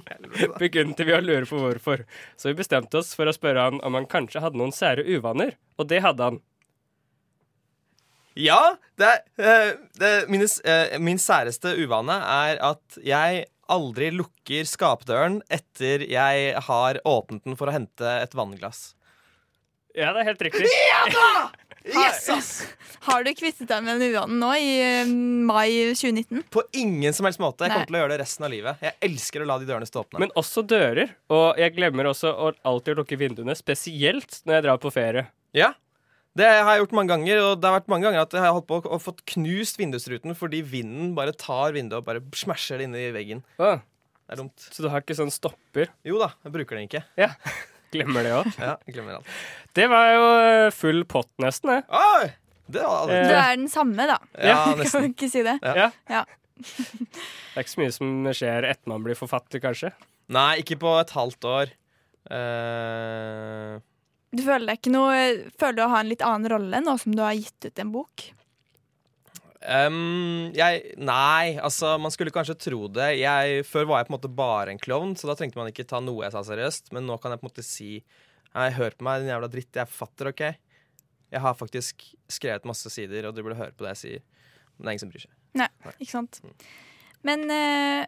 begynte 0.61 1.05
vi 1.07 1.15
å 1.15 1.21
lure 1.23 1.47
på 1.49 1.59
hvorfor. 1.61 2.05
Så 2.39 2.51
vi 2.51 2.59
bestemte 2.61 3.01
oss 3.01 3.13
for 3.17 3.29
å 3.29 3.35
spørre 3.35 3.67
han 3.69 3.81
om 3.85 3.99
han 3.99 4.09
kanskje 4.09 4.43
hadde 4.43 4.59
noen 4.61 4.73
sære 4.75 5.05
uvaner. 5.07 5.57
Og 5.77 5.89
det 5.91 6.01
hadde 6.05 6.31
han. 6.31 6.41
Ja, 8.39 8.77
det 8.99 9.09
er, 9.43 9.73
det 9.99 10.09
er 10.09 10.29
mine, 10.31 10.47
eh, 10.63 10.95
min 11.03 11.19
særeste 11.19 11.73
uvane 11.75 12.15
er 12.15 12.61
at 12.63 13.01
jeg 13.03 13.45
aldri 13.71 14.11
lukker 14.15 14.67
skapdøren 14.67 15.41
etter 15.51 16.03
jeg 16.07 16.55
har 16.67 16.99
åpnet 17.07 17.43
den 17.47 17.59
for 17.59 17.71
å 17.71 17.75
hente 17.75 18.15
et 18.23 18.35
vannglass. 18.37 18.93
Ja, 19.95 20.13
det 20.15 20.23
er 20.23 20.31
helt 20.31 20.45
riktig. 20.47 20.67
Yes, 21.85 22.29
ass! 22.29 22.49
Har 23.07 23.23
du 23.25 23.31
kvittet 23.33 23.65
deg 23.69 23.81
med 23.85 23.97
den 23.97 24.11
uvanen 24.13 24.37
nå 24.41 24.49
i 24.61 24.67
eh, 24.85 25.09
mai 25.47 25.93
2019? 25.97 26.43
På 26.53 26.61
ingen 26.77 27.13
som 27.17 27.25
helst 27.25 27.41
måte. 27.41 27.65
Jeg 27.65 27.71
Nei. 27.73 27.77
kommer 27.79 27.89
til 27.89 27.97
å 27.97 28.01
gjøre 28.03 28.13
det 28.13 28.19
resten 28.21 28.45
av 28.45 28.51
livet. 28.53 28.83
Jeg 28.85 28.97
elsker 29.09 29.41
å 29.41 29.47
la 29.49 29.57
de 29.61 29.69
dørene 29.69 29.87
stå 29.89 30.03
åpne. 30.03 30.21
Men 30.21 30.33
også 30.37 30.61
dører. 30.69 31.15
Og 31.33 31.57
jeg 31.61 31.73
glemmer 31.77 32.11
også 32.11 32.29
å 32.29 32.51
alltid 32.69 33.01
lukke 33.01 33.17
vinduene, 33.17 33.55
spesielt 33.57 34.43
når 34.45 34.59
jeg 34.59 34.67
drar 34.67 34.81
på 34.83 34.93
ferie. 34.93 35.25
ja, 35.57 35.71
det 36.37 36.47
har 36.47 36.69
jeg 36.77 36.85
gjort 36.85 36.93
mange 36.95 37.11
ganger, 37.11 37.41
og 37.43 37.57
det 37.59 37.67
har 37.67 37.73
vært 37.75 37.89
mange 37.91 38.05
ganger 38.07 38.21
at 38.23 38.31
jeg 38.37 38.39
har 38.45 38.53
holdt 38.55 38.67
på 38.69 38.77
å 38.87 38.99
fått 39.03 39.17
knust 39.33 39.75
vindusruten 39.81 40.31
fordi 40.39 40.61
vinden 40.63 41.09
bare 41.17 41.33
tar 41.35 41.73
vinduet 41.75 41.97
og 41.99 42.05
bare 42.07 42.21
smasher 42.39 42.79
det 42.79 42.85
inn 42.87 42.95
i 42.95 43.09
veggen. 43.11 43.41
Å, 43.59 43.73
Det 43.81 44.37
er 44.37 44.39
dumt. 44.39 44.63
så 44.71 44.85
du 44.85 44.87
har 44.93 45.03
ikke 45.03 45.17
sånn 45.17 45.33
stopper? 45.33 45.89
Jo 46.07 46.21
da, 46.21 46.29
jeg 46.45 46.53
bruker 46.55 46.79
den 46.79 46.87
ikke. 46.87 47.01
Ja. 47.19 47.33
Glemmer 47.91 48.23
det 48.27 48.35
òg. 48.37 48.51
Ja, 48.67 48.75
glemmer 48.87 49.17
alt. 49.19 49.31
Det 49.75 49.87
var 49.91 50.11
jo 50.15 50.27
eh, 50.43 50.67
full 50.75 51.03
pott, 51.09 51.31
nesten. 51.43 51.73
det. 51.73 51.81
Oi! 51.91 52.29
Det 52.71 52.83
var 52.85 53.01
aldri 53.01 53.17
Eh, 53.19 53.27
Du 53.27 53.33
er 53.35 53.55
den 53.57 53.67
samme, 53.71 54.05
da. 54.07 54.17
Ja, 54.39 54.59
Kan 54.91 55.03
vi 55.07 55.11
ikke 55.11 55.29
si 55.31 55.43
det? 55.47 55.57
Ja. 55.63 55.75
Ja. 55.75 55.89
Ja. 56.11 56.23
Det 56.61 57.57
er 57.57 57.63
ikke 57.65 57.73
så 57.73 57.81
mye 57.81 57.93
som 57.95 58.11
skjer 58.37 58.67
etter 58.69 58.91
man 58.91 59.03
blir 59.05 59.17
forfatter, 59.17 59.59
kanskje. 59.63 59.91
Nei, 60.31 60.61
ikke 60.61 60.77
på 60.79 60.91
et 61.01 61.11
halvt 61.17 61.47
år. 61.49 61.71
Uh... 62.31 63.79
Du 64.31 64.43
føler 64.45 64.69
deg 64.69 64.77
ikke 64.77 64.91
noe 64.93 65.15
Føler 65.59 65.73
du 65.75 65.81
å 65.83 65.87
ha 65.91 66.01
en 66.03 66.07
litt 66.11 66.21
annen 66.23 66.45
rolle 66.53 66.79
nå 66.85 66.93
som 67.01 67.15
du 67.17 67.19
har 67.25 67.33
gitt 67.35 67.65
ut 67.65 67.81
en 67.81 67.89
bok? 67.91 68.27
Em, 69.61 70.49
jeg, 70.57 70.95
nei, 70.97 71.53
altså 71.61 71.93
man 72.01 72.13
skulle 72.13 72.33
kanskje 72.33 72.57
tro 72.57 72.87
det. 72.89 73.11
Jeg, 73.19 73.61
før 73.69 73.91
var 73.91 74.01
jeg 74.01 74.09
på 74.09 74.13
en 74.13 74.17
måte 74.17 74.33
bare 74.41 74.73
en 74.73 74.81
klovn, 74.81 75.13
så 75.19 75.29
da 75.29 75.35
trengte 75.37 75.59
man 75.59 75.69
ikke 75.69 75.85
ta 75.89 76.01
noe 76.01 76.25
jeg 76.25 76.33
sa 76.33 76.41
seriøst. 76.47 76.91
Men 76.95 77.05
nå 77.09 77.19
kan 77.21 77.33
jeg 77.33 77.41
på 77.41 77.47
en 77.47 77.51
måte 77.51 77.65
si 77.67 77.93
Nei, 78.51 78.65
hør 78.75 78.91
på 78.99 79.05
meg, 79.07 79.21
din 79.21 79.31
jævla 79.31 79.47
dritt. 79.47 79.69
Jeg 79.71 79.85
er 79.85 79.87
forfatter, 79.87 80.27
OK? 80.33 80.41
Jeg 81.31 81.39
har 81.39 81.53
faktisk 81.55 82.01
skrevet 82.27 82.65
masse 82.67 82.89
sider, 82.91 83.29
og 83.29 83.31
du 83.31 83.39
burde 83.45 83.55
høre 83.55 83.71
på 83.71 83.85
det 83.85 83.93
jeg 83.93 83.99
sier. 84.01 84.23
Men 84.75 84.81
det 84.81 84.89
er 84.89 84.95
ingen 84.97 85.03
som 85.05 85.13
bryr 85.13 85.23
seg. 85.23 85.35
Nei, 85.61 85.67
ikke 85.93 86.11
sant. 86.11 86.41
Men 87.23 87.45
uh, 87.47 88.01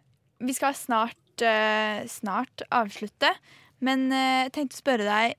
vi 0.44 0.56
skal 0.58 0.76
snart, 0.76 1.46
uh, 1.46 2.04
snart 2.12 2.66
avslutte. 2.76 3.32
Men 3.84 4.10
jeg 4.12 4.44
jeg 4.44 4.54
tenkte 4.58 4.76
å 4.76 4.82
spørre 4.84 5.08
deg 5.08 5.34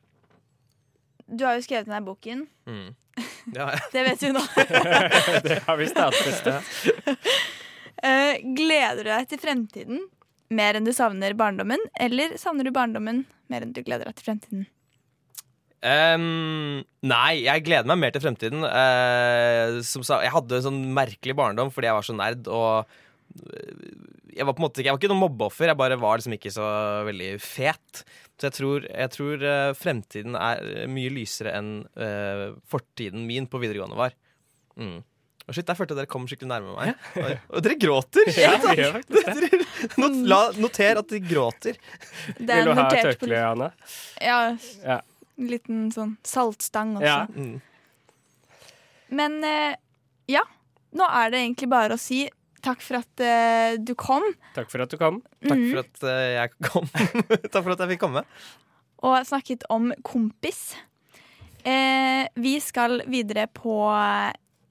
Du 1.29 1.45
har 1.45 1.59
jo 1.59 1.65
skrevet 1.65 1.89
denne 1.89 2.01
boken. 2.05 2.47
Mm. 2.69 2.89
Ja. 3.55 3.71
Det 3.93 4.03
vet 4.07 4.23
vi 4.23 4.33
nå. 4.35 4.43
det 5.47 5.61
har 5.67 5.77
vi 5.79 5.89
stadfestet. 5.91 6.71
Uh, 8.05 8.35
gleder 8.59 9.03
du 9.03 9.11
deg 9.11 9.29
til 9.31 9.43
fremtiden 9.43 10.07
mer 10.55 10.79
enn 10.79 10.87
du 10.87 10.93
savner 10.95 11.37
barndommen? 11.39 11.83
Eller 12.01 12.37
savner 12.41 12.67
du 12.67 12.73
barndommen 12.75 13.25
mer 13.53 13.65
enn 13.65 13.75
du 13.77 13.83
gleder 13.85 14.09
deg 14.09 14.19
til 14.19 14.31
fremtiden? 14.31 14.67
Um, 15.85 16.81
nei, 17.05 17.45
jeg 17.45 17.65
gleder 17.67 17.89
meg 17.91 18.01
mer 18.01 18.15
til 18.15 18.25
fremtiden. 18.25 18.65
Uh, 18.65 19.81
som 19.85 20.07
sa, 20.07 20.23
jeg 20.25 20.33
hadde 20.33 20.61
en 20.61 20.69
sånn 20.71 20.83
merkelig 20.97 21.37
barndom 21.37 21.73
fordi 21.75 21.91
jeg 21.91 21.99
var 21.99 22.07
så 22.09 22.17
nerd. 22.17 22.49
Og 22.49 22.89
jeg 24.35 24.47
var 24.47 24.55
på 24.57 24.63
en 24.63 24.67
måte 24.67 24.81
ikke, 24.83 24.89
jeg 24.91 24.97
var 24.97 25.01
ikke 25.03 25.13
noe 25.13 25.23
mobbeoffer, 25.23 25.71
jeg 25.71 25.79
bare 25.79 25.97
var 26.03 26.19
liksom 26.21 26.35
ikke 26.37 26.53
så 26.55 26.67
veldig 27.09 27.31
fet. 27.43 28.05
Så 28.35 28.49
jeg 28.49 28.57
tror, 28.59 28.87
jeg 28.91 29.13
tror 29.15 29.45
eh, 29.47 29.73
fremtiden 29.79 30.39
er 30.39 30.87
mye 30.91 31.13
lysere 31.15 31.53
enn 31.55 31.73
uh, 31.95 32.47
fortiden 32.71 33.27
min 33.29 33.47
på 33.51 33.61
videregående 33.63 33.99
var. 33.99 34.17
Mm. 34.81 35.03
Og 35.45 35.53
shit, 35.53 35.69
Jeg 35.69 35.77
følte 35.77 35.97
dere 35.99 36.09
kom 36.09 36.25
skikkelig 36.27 36.49
nærme 36.49 36.73
meg. 36.73 37.01
Og, 37.21 37.33
og 37.53 37.65
dere 37.67 37.77
gråter! 37.79 38.31
Ja, 38.41 38.55
vi 38.63 38.77
gjør 38.81 38.95
faktisk 38.97 39.43
det. 39.45 39.97
Not, 40.01 40.15
la, 40.31 40.39
noter 40.57 41.01
at 41.03 41.11
de 41.13 41.21
gråter. 41.21 41.77
Det 42.39 42.49
er 42.49 42.63
Vil 42.65 42.71
du 42.71 42.79
ha 42.81 42.87
tørkle, 42.95 43.43
Anne? 43.53 43.69
Ja, 44.25 44.39
Ja. 44.83 44.99
en 45.37 45.51
liten 45.51 45.85
sånn 45.93 46.17
saltstang 46.25 46.97
også. 46.97 47.07
Ja. 47.11 47.21
Mm. 47.37 47.61
Men 49.15 49.37
eh, 49.45 49.77
ja, 50.33 50.43
nå 50.97 51.07
er 51.21 51.35
det 51.35 51.43
egentlig 51.45 51.69
bare 51.71 51.99
å 51.99 52.01
si 52.01 52.25
takk 52.65 52.81
for 52.83 52.99
at 53.03 53.23
uh, 53.25 53.77
du 53.85 53.93
kom. 53.99 54.25
Takk 54.57 54.71
for 54.73 54.85
at 54.85 54.91
du 54.91 54.99
kom. 55.01 55.21
Takk 55.45 55.59
Mhm. 55.61 55.71
for 55.71 55.85
at 55.85 56.03
uh, 56.09 56.27
jeg 56.41 56.51
kom. 56.71 56.89
Takk 57.53 57.61
for 57.63 57.75
at 57.77 57.85
jeg 57.85 57.93
fikk 57.95 58.03
komme. 58.07 58.25
og 59.05 59.19
snakket 59.29 59.67
om 59.71 59.91
kompis. 60.03 60.75
Eh, 61.65 62.25
vi 62.37 62.55
skal 62.61 63.03
videre 63.09 63.47
på 63.53 63.75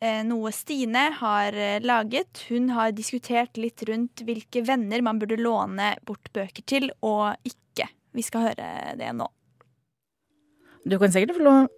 eh, 0.01 0.19
noe 0.25 0.51
Stine 0.53 1.07
har 1.19 1.53
eh, 1.57 1.79
laget. 1.81 2.43
Hun 2.49 2.69
har 2.73 2.91
diskutert 2.93 3.57
litt 3.57 3.81
rundt 3.89 4.21
hvilke 4.25 4.61
venner 4.65 5.01
man 5.05 5.17
burde 5.21 5.37
låne 5.41 5.95
bort 6.05 6.29
bøker 6.33 6.65
til, 6.69 6.89
og 7.01 7.33
ikke. 7.45 7.87
Vi 8.13 8.21
skal 8.25 8.47
høre 8.49 8.71
det 8.99 9.09
nå. 9.17 9.25
Du 10.85 10.97
kan 11.01 11.09
sikkert 11.13 11.37
få 11.37 11.45
låne 11.45 11.69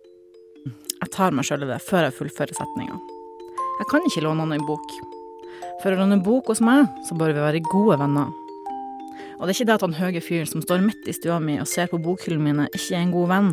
Jeg 1.00 1.12
tar 1.14 1.32
meg 1.36 1.46
sjøl 1.48 1.64
i 1.64 1.70
det 1.70 1.80
før 1.86 2.08
jeg 2.08 2.16
fullfører 2.18 2.56
setninga. 2.58 2.96
Jeg 3.80 3.88
kan 3.92 4.04
ikke 4.08 4.24
låne 4.26 4.48
noen 4.48 4.64
bok. 4.68 4.96
For 5.84 5.94
å 5.94 6.00
låne 6.00 6.22
bok 6.24 6.50
hos 6.52 6.64
meg, 6.64 6.88
så 7.08 7.18
bør 7.18 7.36
vi 7.36 7.44
være 7.44 7.64
gode 7.70 8.00
venner. 8.02 8.32
Og 9.36 9.46
det 9.46 9.52
er 9.52 9.58
ikke 9.58 9.68
det 9.70 9.76
at 9.76 9.84
han 9.86 9.98
høye 9.98 10.24
fyren 10.24 10.50
som 10.50 10.64
står 10.64 10.84
midt 10.86 11.10
i 11.12 11.16
stua 11.16 11.42
mi 11.44 11.58
og 11.60 11.68
ser 11.70 11.90
på 11.92 12.00
bokhyllene 12.02 12.46
mine, 12.46 12.68
ikke 12.72 12.96
er 12.96 13.04
en 13.04 13.16
god 13.16 13.32
venn. 13.34 13.50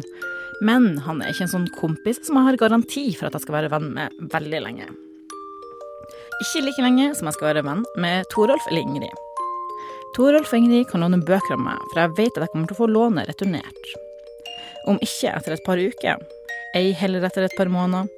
Men 0.62 0.92
han 1.06 1.22
er 1.22 1.32
ikke 1.32 1.48
en 1.48 1.54
sånn 1.56 1.70
kompis 1.74 2.20
som 2.22 2.38
jeg 2.38 2.52
har 2.52 2.60
garanti 2.60 3.08
for 3.18 3.26
at 3.28 3.36
jeg 3.36 3.46
skal 3.46 3.58
være 3.58 3.72
venn 3.72 3.88
med 3.96 4.22
veldig 4.32 4.60
lenge. 4.62 4.86
Ikke 6.42 6.62
like 6.64 6.84
lenge 6.84 7.10
som 7.18 7.28
jeg 7.28 7.36
skal 7.36 7.50
være 7.50 7.64
venn 7.66 7.82
med 8.02 8.28
Torolf 8.32 8.64
eller 8.70 8.86
Ingrid. 8.86 9.20
Torolf 10.16 10.52
og 10.52 10.60
Ingrid 10.60 10.88
kan 10.90 11.02
låne 11.02 11.22
bøker 11.24 11.56
av 11.56 11.62
meg, 11.64 11.82
for 11.90 12.02
jeg 12.02 12.14
vet 12.18 12.38
at 12.38 12.44
jeg 12.44 12.52
kommer 12.54 12.70
til 12.70 12.76
å 12.76 12.80
få 12.82 12.88
lånet 12.90 13.28
returnert. 13.30 13.92
Om 14.90 14.98
ikke 15.02 15.34
etter 15.34 15.56
et 15.56 15.66
par 15.66 15.80
uker, 15.80 16.22
ei 16.78 16.90
heller 16.98 17.24
etter 17.26 17.46
et 17.46 17.56
par 17.58 17.70
måneder, 17.72 18.10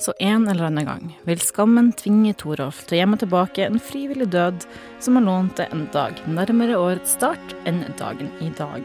så 0.00 0.12
en 0.18 0.48
eller 0.48 0.68
annen 0.68 0.86
gang 0.88 1.10
vil 1.28 1.40
skammen 1.42 1.92
tvinge 1.98 2.34
Torolf 2.40 2.82
til 2.84 2.96
å 2.96 3.00
gjemme 3.02 3.18
tilbake 3.20 3.66
en 3.66 3.80
frivillig 3.82 4.26
død 4.32 4.66
som 5.04 5.18
han 5.18 5.28
lånte 5.28 5.68
en 5.70 5.86
dag 5.94 6.18
nærmere 6.26 6.78
årets 6.80 7.14
start 7.14 7.54
enn 7.68 7.84
dagen 7.98 8.32
i 8.42 8.50
dag. 8.58 8.82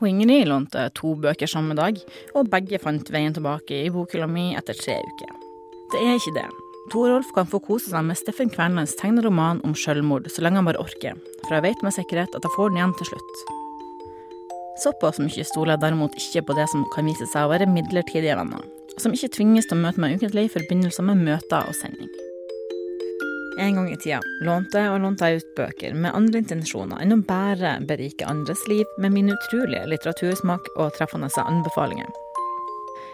Og 0.00 0.08
Ingrid 0.08 0.48
lånte 0.48 0.86
to 0.96 1.12
bøker 1.20 1.50
samme 1.50 1.76
dag, 1.76 1.98
og 2.34 2.48
begge 2.50 2.80
fant 2.80 3.12
veien 3.12 3.36
tilbake 3.36 3.84
i 3.84 3.92
bokhylla 3.92 4.26
mi 4.30 4.50
etter 4.56 4.76
tre 4.78 4.96
uker. 4.96 5.32
Det 5.92 6.00
er 6.00 6.16
ikke 6.16 6.36
det. 6.38 6.48
Torolf 6.90 7.28
kan 7.36 7.46
få 7.46 7.60
kose 7.62 7.92
seg 7.92 8.06
med 8.08 8.18
Steffen 8.18 8.50
Kvernlands 8.50 8.96
tegneroman 8.98 9.60
om 9.66 9.76
selvmord 9.76 10.30
så 10.32 10.42
lenge 10.42 10.58
han 10.58 10.66
bare 10.70 10.80
orker, 10.80 11.18
for 11.44 11.58
jeg 11.58 11.66
vet 11.68 11.84
med 11.84 11.94
sikkerhet 11.94 12.34
at 12.34 12.46
jeg 12.46 12.56
får 12.56 12.72
den 12.72 12.80
igjen 12.80 12.96
til 12.98 13.10
slutt. 13.12 13.42
Såpass 14.80 15.20
mye 15.20 15.44
stoler 15.44 15.76
jeg 15.76 15.84
derimot 15.84 16.16
ikke 16.16 16.46
på 16.48 16.56
det 16.56 16.66
som 16.72 16.86
kan 16.94 17.06
vise 17.10 17.28
seg 17.28 17.44
å 17.44 17.52
være 17.52 17.68
midlertidige 17.68 18.38
venner, 18.40 18.64
som 18.98 19.14
ikke 19.14 19.30
tvinges 19.36 19.68
til 19.68 19.78
å 19.78 19.84
møte 19.84 20.02
meg 20.02 20.18
ukentlig 20.18 20.48
i 20.48 20.52
forbindelse 20.56 21.04
med 21.06 21.22
møter 21.22 21.68
og 21.68 21.76
sending. 21.78 22.10
En 23.60 23.76
gang 23.76 23.90
i 23.92 23.98
tida 24.00 24.20
lånte 24.46 24.82
og 24.88 25.02
lånte 25.02 25.28
jeg 25.28 25.42
ut 25.42 25.52
bøker 25.58 25.94
med 25.94 26.14
andre 26.16 26.40
intensjoner 26.40 27.02
enn 27.02 27.12
å 27.12 27.20
bare 27.28 27.74
berike 27.84 28.24
andres 28.24 28.62
liv 28.70 28.88
med 29.02 29.12
min 29.12 29.28
utrolige 29.34 29.84
litteratursmak 29.90 30.72
og 30.78 30.94
treffende 30.96 31.28
anbefalinger. 31.44 32.08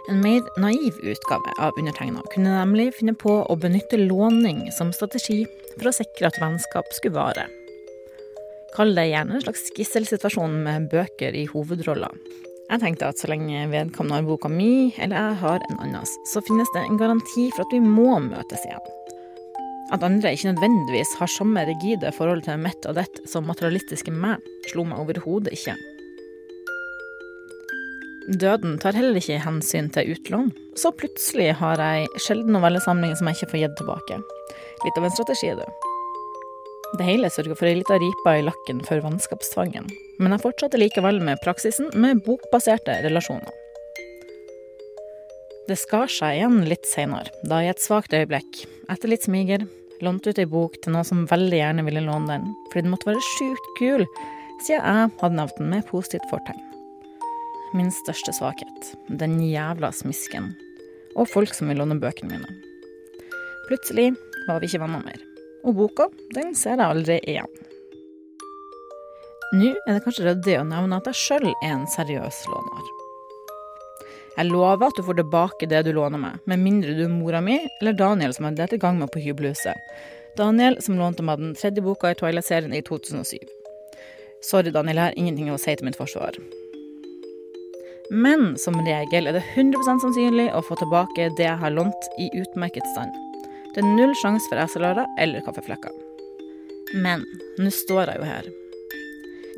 En 0.09 0.21
mer 0.23 0.47
naiv 0.63 1.01
utgave 1.03 1.53
av 1.59 1.75
undertegna 1.81 2.23
kunne 2.31 2.55
nemlig 2.55 2.93
finne 2.95 3.17
på 3.19 3.41
å 3.43 3.57
benytte 3.59 3.99
låning 3.99 4.69
som 4.77 4.93
strategi 4.95 5.41
for 5.75 5.91
å 5.91 5.97
sikre 5.97 6.31
at 6.31 6.39
vennskap 6.39 6.93
skulle 6.95 7.19
vare. 7.19 7.49
Kall 8.77 8.95
det 8.95 9.09
gjerne 9.09 9.39
en 9.39 9.43
slags 9.43 9.67
gisselsituasjon 9.75 10.61
med 10.63 10.91
bøker 10.93 11.35
i 11.35 11.47
hovedroller. 11.51 12.13
Jeg 12.67 12.83
tenkte 12.83 13.07
at 13.07 13.21
så 13.21 13.29
lenge 13.31 13.69
vedkommende 13.71 14.19
har 14.19 14.27
boka 14.27 14.49
mi, 14.51 14.91
eller 14.99 15.15
jeg 15.15 15.39
har 15.43 15.63
en 15.69 15.83
annens, 15.85 16.17
så 16.27 16.43
finnes 16.43 16.71
det 16.75 16.83
en 16.83 16.99
garanti 16.99 17.47
for 17.55 17.63
at 17.63 17.75
vi 17.77 17.79
må 17.83 18.17
møtes 18.25 18.65
igjen. 18.67 18.89
At 19.95 20.03
andre 20.03 20.33
ikke 20.35 20.51
nødvendigvis 20.51 21.15
har 21.21 21.31
samme 21.31 21.63
rigide 21.69 22.11
forhold 22.17 22.43
til 22.43 22.59
mitt 22.59 22.89
og 22.91 22.99
ditt 22.99 23.21
som 23.31 23.47
materialistiske 23.47 24.11
meg, 24.11 24.43
slo 24.73 24.83
meg 24.83 24.99
overhodet 24.99 25.55
ikke. 25.55 25.77
Døden 28.27 28.81
tar 28.83 28.99
heller 28.99 29.21
ikke 29.21 29.39
hensyn 29.45 29.93
til 29.95 30.17
utlån, 30.17 30.51
så 30.75 30.91
plutselig 30.91 31.53
har 31.61 31.79
jeg 31.79 32.11
sjelden 32.25 32.57
novellesamlinger 32.59 33.21
som 33.21 33.31
jeg 33.31 33.39
ikke 33.39 33.53
får 33.53 33.63
gitt 33.63 33.79
tilbake. 33.79 34.25
Litt 34.83 34.99
av 34.99 35.07
en 35.07 35.15
strategi, 35.15 35.55
du. 35.55 35.95
Det 36.95 37.03
hele 37.03 37.29
sørger 37.33 37.59
for 37.59 37.67
ei 37.67 37.81
lita 37.81 37.97
ripe 37.99 38.33
i 38.39 38.45
lakken 38.47 38.81
for 38.87 39.03
vennskapstvangen, 39.03 39.89
men 40.23 40.35
jeg 40.35 40.43
fortsatte 40.45 40.79
likevel 40.79 41.19
med 41.25 41.41
praksisen 41.43 41.91
med 41.99 42.23
bokbaserte 42.27 43.01
relasjoner. 43.05 43.51
Det 45.67 45.75
skar 45.81 46.07
seg 46.07 46.39
igjen 46.39 46.61
litt 46.71 46.87
seinere, 46.87 47.33
da 47.51 47.59
i 47.65 47.73
et 47.73 47.83
svakt 47.83 48.15
øyeblikk, 48.15 48.63
etter 48.93 49.11
litt 49.11 49.27
smiger, 49.27 49.67
lånte 50.05 50.31
ut 50.31 50.39
ei 50.39 50.47
bok 50.47 50.79
til 50.79 50.95
noen 50.95 51.09
som 51.09 51.27
veldig 51.27 51.59
gjerne 51.59 51.85
ville 51.89 52.05
låne 52.07 52.37
den, 52.37 52.55
fordi 52.71 52.87
den 52.87 52.95
måtte 52.95 53.11
være 53.11 53.27
sjukt 53.33 53.71
kul, 53.81 54.07
siden 54.63 54.79
jeg 54.79 55.13
hadde 55.19 55.35
nevnt 55.41 55.59
den 55.59 55.73
med 55.75 55.89
positivt 55.91 56.31
fortegn. 56.31 56.63
Min 57.75 57.91
største 57.91 58.31
svakhet, 58.39 58.93
den 59.11 59.41
jævla 59.43 59.91
smisken, 59.91 60.53
og 61.19 61.27
folk 61.35 61.51
som 61.57 61.67
vil 61.73 61.83
låne 61.83 61.99
bøkene 61.99 62.37
mine. 62.39 62.61
Plutselig 63.67 64.13
var 64.47 64.63
vi 64.63 64.71
ikke 64.71 64.85
venner 64.87 65.03
mer, 65.03 65.19
og 65.67 65.75
boka, 65.75 66.09
den 66.35 66.55
ser 66.55 66.79
jeg 66.79 66.87
aldri 66.87 67.19
igjen. 67.27 67.51
Nå 69.57 69.73
er 69.87 69.95
det 69.95 70.03
kanskje 70.05 70.27
ryddig 70.27 70.59
å 70.61 70.67
nevne 70.67 70.99
at 70.99 71.09
jeg 71.11 71.19
sjøl 71.21 71.49
er 71.53 71.73
en 71.73 71.87
seriøs 71.91 72.45
låner. 72.51 72.93
Jeg 74.37 74.51
lover 74.51 74.91
at 74.91 74.99
du 74.99 75.05
får 75.07 75.17
tilbake 75.23 75.69
det 75.71 75.85
du 75.87 75.95
låner 75.97 76.21
meg, 76.21 76.41
med 76.45 76.61
mindre 76.61 76.93
du 76.99 77.07
er 77.07 77.13
mora 77.13 77.41
mi 77.41 77.57
eller 77.81 77.97
Daniel 77.97 78.35
som 78.37 78.49
har 78.49 78.59
delte 78.59 78.77
i 78.77 78.83
gang 78.83 78.99
med 79.01 79.13
på 79.15 79.23
hybelhuset. 79.25 79.79
Daniel 80.37 80.77
som 80.85 80.99
lånte 81.01 81.25
meg 81.25 81.41
den 81.41 81.55
tredje 81.57 81.85
boka 81.85 82.11
i 82.13 82.19
Twilight-serien 82.19 82.75
i 82.77 82.83
2007. 82.85 83.39
Sorry, 84.45 84.71
Daniel, 84.71 85.01
jeg 85.01 85.07
har 85.09 85.17
ingenting 85.17 85.49
å 85.51 85.59
si 85.59 85.73
til 85.73 85.89
mitt 85.89 85.97
forsvar. 85.97 86.37
Men 88.13 88.53
som 88.61 88.77
regel 88.87 89.27
er 89.27 89.39
det 89.39 89.47
100% 89.57 90.05
sannsynlig 90.05 90.51
å 90.55 90.61
få 90.67 90.77
tilbake 90.83 91.33
det 91.39 91.49
jeg 91.49 91.63
har 91.63 91.75
lånt 91.75 92.11
i 92.21 92.29
utmerket 92.37 92.85
stand. 92.93 93.26
Det 93.77 93.83
er 93.85 93.93
null 93.93 94.15
sjanse 94.17 94.49
for 94.49 94.57
eselarer 94.57 95.05
eller 95.21 95.43
kaffeflekker. 95.45 95.93
Men 96.97 97.27
nå 97.61 97.69
står 97.69 98.09
jeg 98.09 98.23
jo 98.23 98.25
her, 98.25 98.47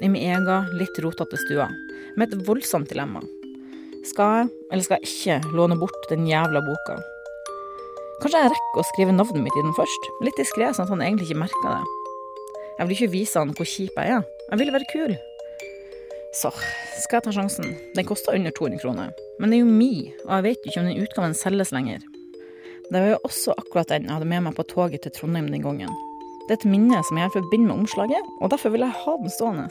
i 0.03 0.09
min 0.11 0.25
egen 0.27 0.73
litt 0.75 0.99
rotete 1.05 1.39
stua, 1.45 1.69
med 2.19 2.35
et 2.35 2.43
voldsomt 2.49 2.91
dilemma. 2.91 3.23
Skal 4.11 4.35
jeg, 4.35 4.51
eller 4.73 4.83
skal 4.83 4.99
jeg 4.99 5.13
ikke, 5.13 5.55
låne 5.55 5.79
bort 5.79 6.11
den 6.11 6.27
jævla 6.27 6.65
boka? 6.67 6.99
Kanskje 8.25 8.43
jeg 8.43 8.55
rekker 8.57 8.83
å 8.83 8.87
skrive 8.91 9.15
navnet 9.15 9.47
mitt 9.47 9.55
i 9.55 9.63
den 9.63 9.79
først? 9.79 10.11
Litt 10.27 10.43
diskré, 10.43 10.73
sånn 10.75 10.89
at 10.89 10.97
han 10.97 11.07
egentlig 11.07 11.31
ikke 11.31 11.45
merker 11.45 11.71
det. 11.77 12.53
Jeg 12.81 12.89
vil 12.89 12.99
ikke 12.99 13.13
vise 13.15 13.39
han 13.39 13.55
hvor 13.55 13.71
kjip 13.71 14.03
jeg 14.03 14.19
er. 14.19 14.29
Jeg 14.49 14.65
vil 14.65 14.75
være 14.75 14.93
kul. 14.97 15.19
Så 16.35 16.51
skal 17.05 17.21
jeg 17.21 17.29
ta 17.31 17.39
sjansen. 17.39 17.71
Den 17.95 18.11
koster 18.11 18.35
under 18.35 18.51
200 18.51 18.83
kroner. 18.83 19.15
Men 19.39 19.55
det 19.55 19.61
er 19.61 19.63
jo 19.63 19.71
mi, 19.71 19.93
og 20.27 20.41
jeg 20.41 20.51
vet 20.51 20.67
jo 20.67 20.75
ikke 20.75 20.83
om 20.83 20.91
den 20.91 21.07
utgaven 21.07 21.39
selges 21.39 21.71
lenger. 21.71 22.03
Det 22.89 23.01
var 23.01 23.11
jo 23.11 23.25
også 23.29 23.53
akkurat 23.61 23.91
den 23.93 24.07
jeg 24.09 24.17
hadde 24.17 24.29
med 24.31 24.47
meg 24.47 24.55
på 24.57 24.65
toget 24.71 25.03
til 25.05 25.13
Trondheim 25.13 25.51
den 25.53 25.65
gangen. 25.65 25.93
Det 26.49 26.55
er 26.55 26.61
et 26.63 26.71
minne 26.73 27.03
som 27.05 27.19
jeg 27.21 27.35
forbinder 27.35 27.69
med 27.69 27.83
omslaget, 27.83 28.31
og 28.41 28.49
derfor 28.49 28.73
vil 28.73 28.87
jeg 28.87 28.97
ha 29.03 29.17
den 29.21 29.35
stående. 29.35 29.67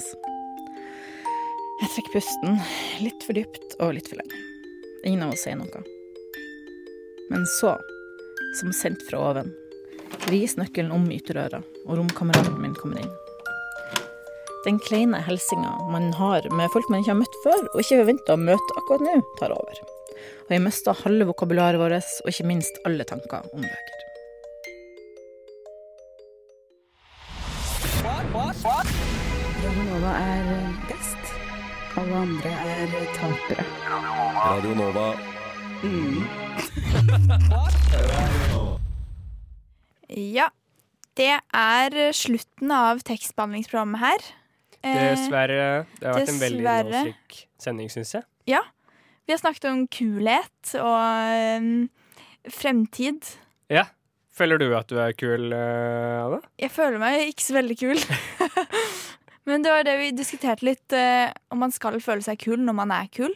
Jeg 1.82 1.90
trekker 1.96 2.14
pusten, 2.14 2.60
litt 3.02 3.26
for 3.26 3.38
dypt 3.38 3.74
og 3.82 3.96
litt 3.98 4.10
for 4.12 4.22
lenge. 4.22 4.44
Ingen 5.06 5.26
av 5.26 5.34
oss 5.34 5.48
sier 5.48 5.58
noe. 5.58 5.82
Men 7.34 7.50
så, 7.58 7.74
som 8.62 8.70
sendt 8.78 9.02
fra 9.10 9.24
oven, 9.32 9.50
vris 10.28 10.54
nøkkelen 10.62 10.94
om 10.94 11.10
ytterøra, 11.14 11.64
og 11.88 11.98
romkameraten 11.98 12.62
min 12.62 12.78
kommer 12.78 13.02
inn. 13.02 13.14
Den 14.68 14.78
kleine 14.84 15.24
hilsinga 15.26 15.74
man 15.90 16.12
har 16.22 16.46
med 16.54 16.70
folk 16.74 16.90
man 16.94 17.02
ikke 17.02 17.16
har 17.16 17.22
møtt 17.26 17.44
før, 17.46 17.66
og 17.74 17.82
ikke 17.82 18.04
forventa 18.04 18.38
å 18.38 18.46
møte 18.46 18.82
akkurat 18.82 19.10
nå, 19.10 19.22
tar 19.42 19.58
over. 19.58 19.88
Og 20.48 20.52
jeg 20.56 20.64
mista 20.64 20.94
halve 21.04 21.28
vokabularet 21.30 21.80
vårt, 21.82 22.12
og 22.24 22.32
ikke 22.32 22.48
minst 22.48 22.80
alle 22.88 23.04
tanker 23.08 23.48
om 23.54 23.62
bøker. 23.66 24.04
Radionova 29.64 30.12
er 30.22 30.48
best. 30.88 31.34
Alle 31.98 32.16
andre 32.16 32.52
er 32.52 32.94
tapere. 33.18 33.66
Radio 34.38 34.76
Nova. 34.78 35.08
Ja. 40.10 40.48
Det 41.18 41.34
er 41.34 41.96
slutten 42.14 42.72
av 42.72 43.02
tekstbehandlingsprogrammet 43.06 44.00
her. 44.04 44.26
Eh, 44.86 45.00
Dessverre. 45.16 45.86
Det 45.98 46.06
har 46.06 46.20
vært 46.20 46.30
en 46.30 46.42
veldig 46.44 46.62
innholdsrik 46.62 47.40
sending, 47.58 47.90
syns 47.90 48.14
jeg. 48.14 48.28
Ja. 48.54 48.62
Vi 49.28 49.34
har 49.36 49.42
snakket 49.42 49.66
om 49.68 49.82
kulhet 49.92 50.74
og 50.80 51.60
um, 51.60 51.72
fremtid. 52.48 53.26
Ja. 53.72 53.90
Føler 54.38 54.62
du 54.62 54.68
at 54.78 54.88
du 54.88 55.00
er 55.02 55.16
kul, 55.18 55.50
uh, 55.50 56.28
Ada? 56.28 56.38
Jeg 56.62 56.70
føler 56.72 57.02
meg 57.02 57.32
ikke 57.32 57.44
så 57.44 57.56
veldig 57.58 57.76
kul. 57.80 58.02
Men 59.50 59.64
det 59.66 59.72
var 59.74 59.84
det 59.88 59.96
vi 60.00 60.12
diskuterte 60.16 60.64
litt, 60.68 60.86
uh, 60.94 61.32
om 61.52 61.60
man 61.66 61.74
skal 61.76 61.98
føle 62.04 62.24
seg 62.24 62.40
kul 62.46 62.62
når 62.62 62.78
man 62.78 62.94
er 62.94 63.10
kul. 63.12 63.34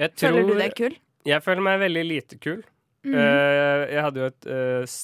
Jeg 0.00 0.14
Føler 0.18 0.46
du 0.46 0.52
tror- 0.54 0.62
deg 0.62 0.76
kul? 0.78 0.96
Jeg 1.24 1.40
føler 1.44 1.64
meg 1.64 1.78
veldig 1.80 2.04
lite 2.06 2.38
kul. 2.40 2.62
Mm. 3.04 3.14
Uh, 3.18 3.82
jeg 3.92 4.04
hadde 4.06 4.22
jo 4.22 4.28
et 4.30 4.48
uh, 4.48 4.94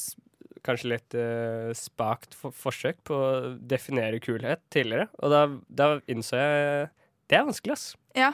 kanskje 0.64 0.90
litt 0.94 1.16
uh, 1.18 1.70
spakt 1.76 2.36
for 2.36 2.54
forsøk 2.56 3.02
på 3.08 3.16
å 3.16 3.30
definere 3.70 4.20
kulhet 4.24 4.62
tidligere, 4.72 5.08
og 5.20 5.32
da, 5.34 5.42
da 5.68 5.90
innså 6.12 6.38
jeg 6.40 6.88
det 7.30 7.38
er 7.38 7.44
vanskelig, 7.46 7.76
ass. 7.76 7.84
Ja. 8.18 8.32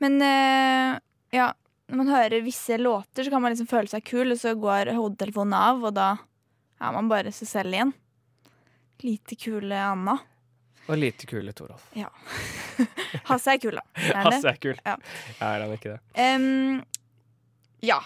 Men 0.00 0.16
eh, 0.24 0.98
ja, 1.36 1.50
når 1.90 1.96
man 2.00 2.08
hører 2.14 2.42
visse 2.46 2.76
låter, 2.80 3.24
så 3.26 3.30
kan 3.32 3.42
man 3.44 3.52
liksom 3.52 3.68
føle 3.70 3.90
seg 3.90 4.04
kul, 4.08 4.32
og 4.32 4.38
så 4.40 4.54
går 4.58 4.92
hodetelefonen 4.96 5.56
av, 5.58 5.82
og 5.84 5.94
da 5.96 6.10
er 6.80 6.94
man 6.96 7.10
bare 7.10 7.32
seg 7.36 7.50
selv 7.50 7.76
igjen. 7.76 7.90
Lite 9.04 9.36
kule 9.40 9.76
Anna. 9.80 10.14
Og 10.90 10.96
lite 10.98 11.26
kule 11.28 11.52
Torolf. 11.56 11.84
Ja. 11.96 12.08
Hasse 13.30 13.52
er 13.54 13.60
kul, 13.62 13.76
da. 13.78 13.84
Hasse 14.26 14.48
er 14.54 14.58
kul. 14.62 14.78
Ja. 14.86 14.96
Er 15.44 15.64
han 15.66 15.74
ikke 15.76 15.96
det? 15.96 16.00
Um, 16.16 16.80
ja. 17.84 18.00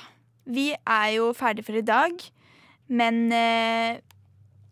Vi 0.45 0.66
er 0.76 1.07
jo 1.14 1.30
ferdig 1.36 1.64
for 1.64 1.78
i 1.78 1.84
dag, 1.86 2.18
men 2.92 3.22
uh, 3.32 3.95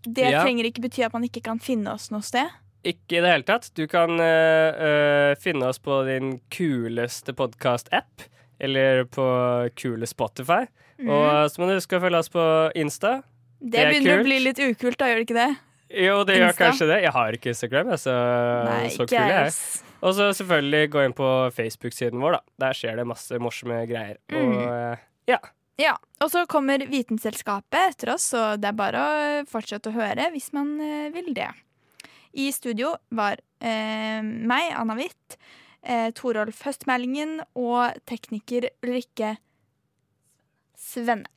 det 0.04 0.26
Ja. 0.34 0.42
trenger 0.42 0.66
ikke 0.68 0.82
bety 0.84 1.04
at 1.06 1.14
man 1.14 1.24
ikke 1.24 1.40
kan 1.46 1.62
finne 1.62 1.94
oss 1.94 2.10
noe 2.12 2.24
sted. 2.26 2.50
Ikke 2.82 3.18
i 3.18 3.22
det 3.22 3.30
hele 3.30 3.46
tatt. 3.46 3.68
Du 3.78 3.84
kan 3.90 4.18
eh, 4.18 5.34
finne 5.38 5.68
oss 5.70 5.78
på 5.78 6.00
din 6.08 6.40
kuleste 6.50 7.34
podkast-app, 7.38 8.24
eller 8.62 9.04
på 9.10 9.26
kule 9.78 10.06
Spotify. 10.10 10.64
Mm. 10.98 11.10
Og 11.14 11.50
så 11.50 11.62
må 11.62 11.68
du 11.70 11.76
huske 11.76 11.98
å 11.98 12.02
følge 12.02 12.18
oss 12.24 12.30
på 12.32 12.42
Insta. 12.78 13.20
Det, 13.62 13.70
det 13.76 13.86
begynner 13.92 14.16
kult. 14.18 14.24
å 14.24 14.26
bli 14.26 14.40
litt 14.42 14.58
ukult, 14.66 14.98
da, 14.98 15.08
gjør 15.12 15.20
det 15.22 15.26
ikke 15.28 15.38
det? 15.38 15.48
Jo, 16.02 16.18
det 16.26 16.36
gjør 16.40 16.54
kanskje 16.58 16.86
det. 16.90 16.98
Jeg 17.04 17.12
har 17.14 17.36
ikke 17.38 17.50
Instagram, 17.52 17.90
jeg, 17.94 18.02
så, 18.02 18.12
Nei, 18.66 18.84
så 18.94 19.06
kul 19.06 19.18
jeg, 19.18 19.40
er. 19.46 19.88
Og 20.02 20.14
så 20.18 20.28
selvfølgelig 20.34 20.90
gå 20.90 21.02
inn 21.06 21.14
på 21.14 21.30
Facebook-siden 21.54 22.22
vår, 22.22 22.38
da. 22.38 22.42
Der 22.64 22.78
skjer 22.78 22.98
det 22.98 23.04
masse 23.06 23.38
morsomme 23.42 23.82
greier. 23.90 24.16
Og 24.34 24.40
Mm. 24.42 24.62
eh, 24.66 25.04
ja. 25.30 25.38
Ja, 25.80 25.94
Og 26.20 26.30
så 26.30 26.42
kommer 26.46 26.82
Vitenselskapet 26.86 27.94
etter 27.94 28.12
oss, 28.14 28.26
så 28.34 28.56
det 28.60 28.68
er 28.68 28.76
bare 28.78 28.98
å 29.02 29.46
fortsette 29.48 29.90
å 29.90 29.94
høre 29.96 30.28
hvis 30.34 30.50
man 30.52 30.74
vil 31.14 31.30
det. 31.34 31.48
I 32.32 32.48
studio 32.52 32.94
var 33.12 33.40
eh, 33.60 34.22
meg, 34.22 34.70
Anna 34.76 34.96
Hvitt, 34.96 35.36
eh, 35.82 36.08
Torolf 36.16 36.62
Høstmælingen 36.66 37.40
og 37.58 37.98
tekniker 38.08 38.70
Ulrikke 38.84 39.36
Svenne. 40.78 41.28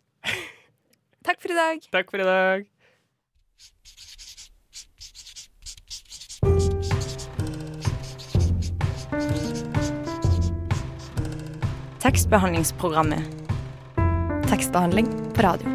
Takk 1.26 1.42
for 1.42 1.52
i 1.52 1.58
dag. 1.58 1.86
Takk 1.92 2.12
for 2.12 2.22
i 2.22 2.30
dag. 2.30 2.72
Tekstbehandlingsprogrammet. 12.06 13.26
Tekstbehandling 14.46 15.34
på 15.34 15.42
radio. 15.42 15.75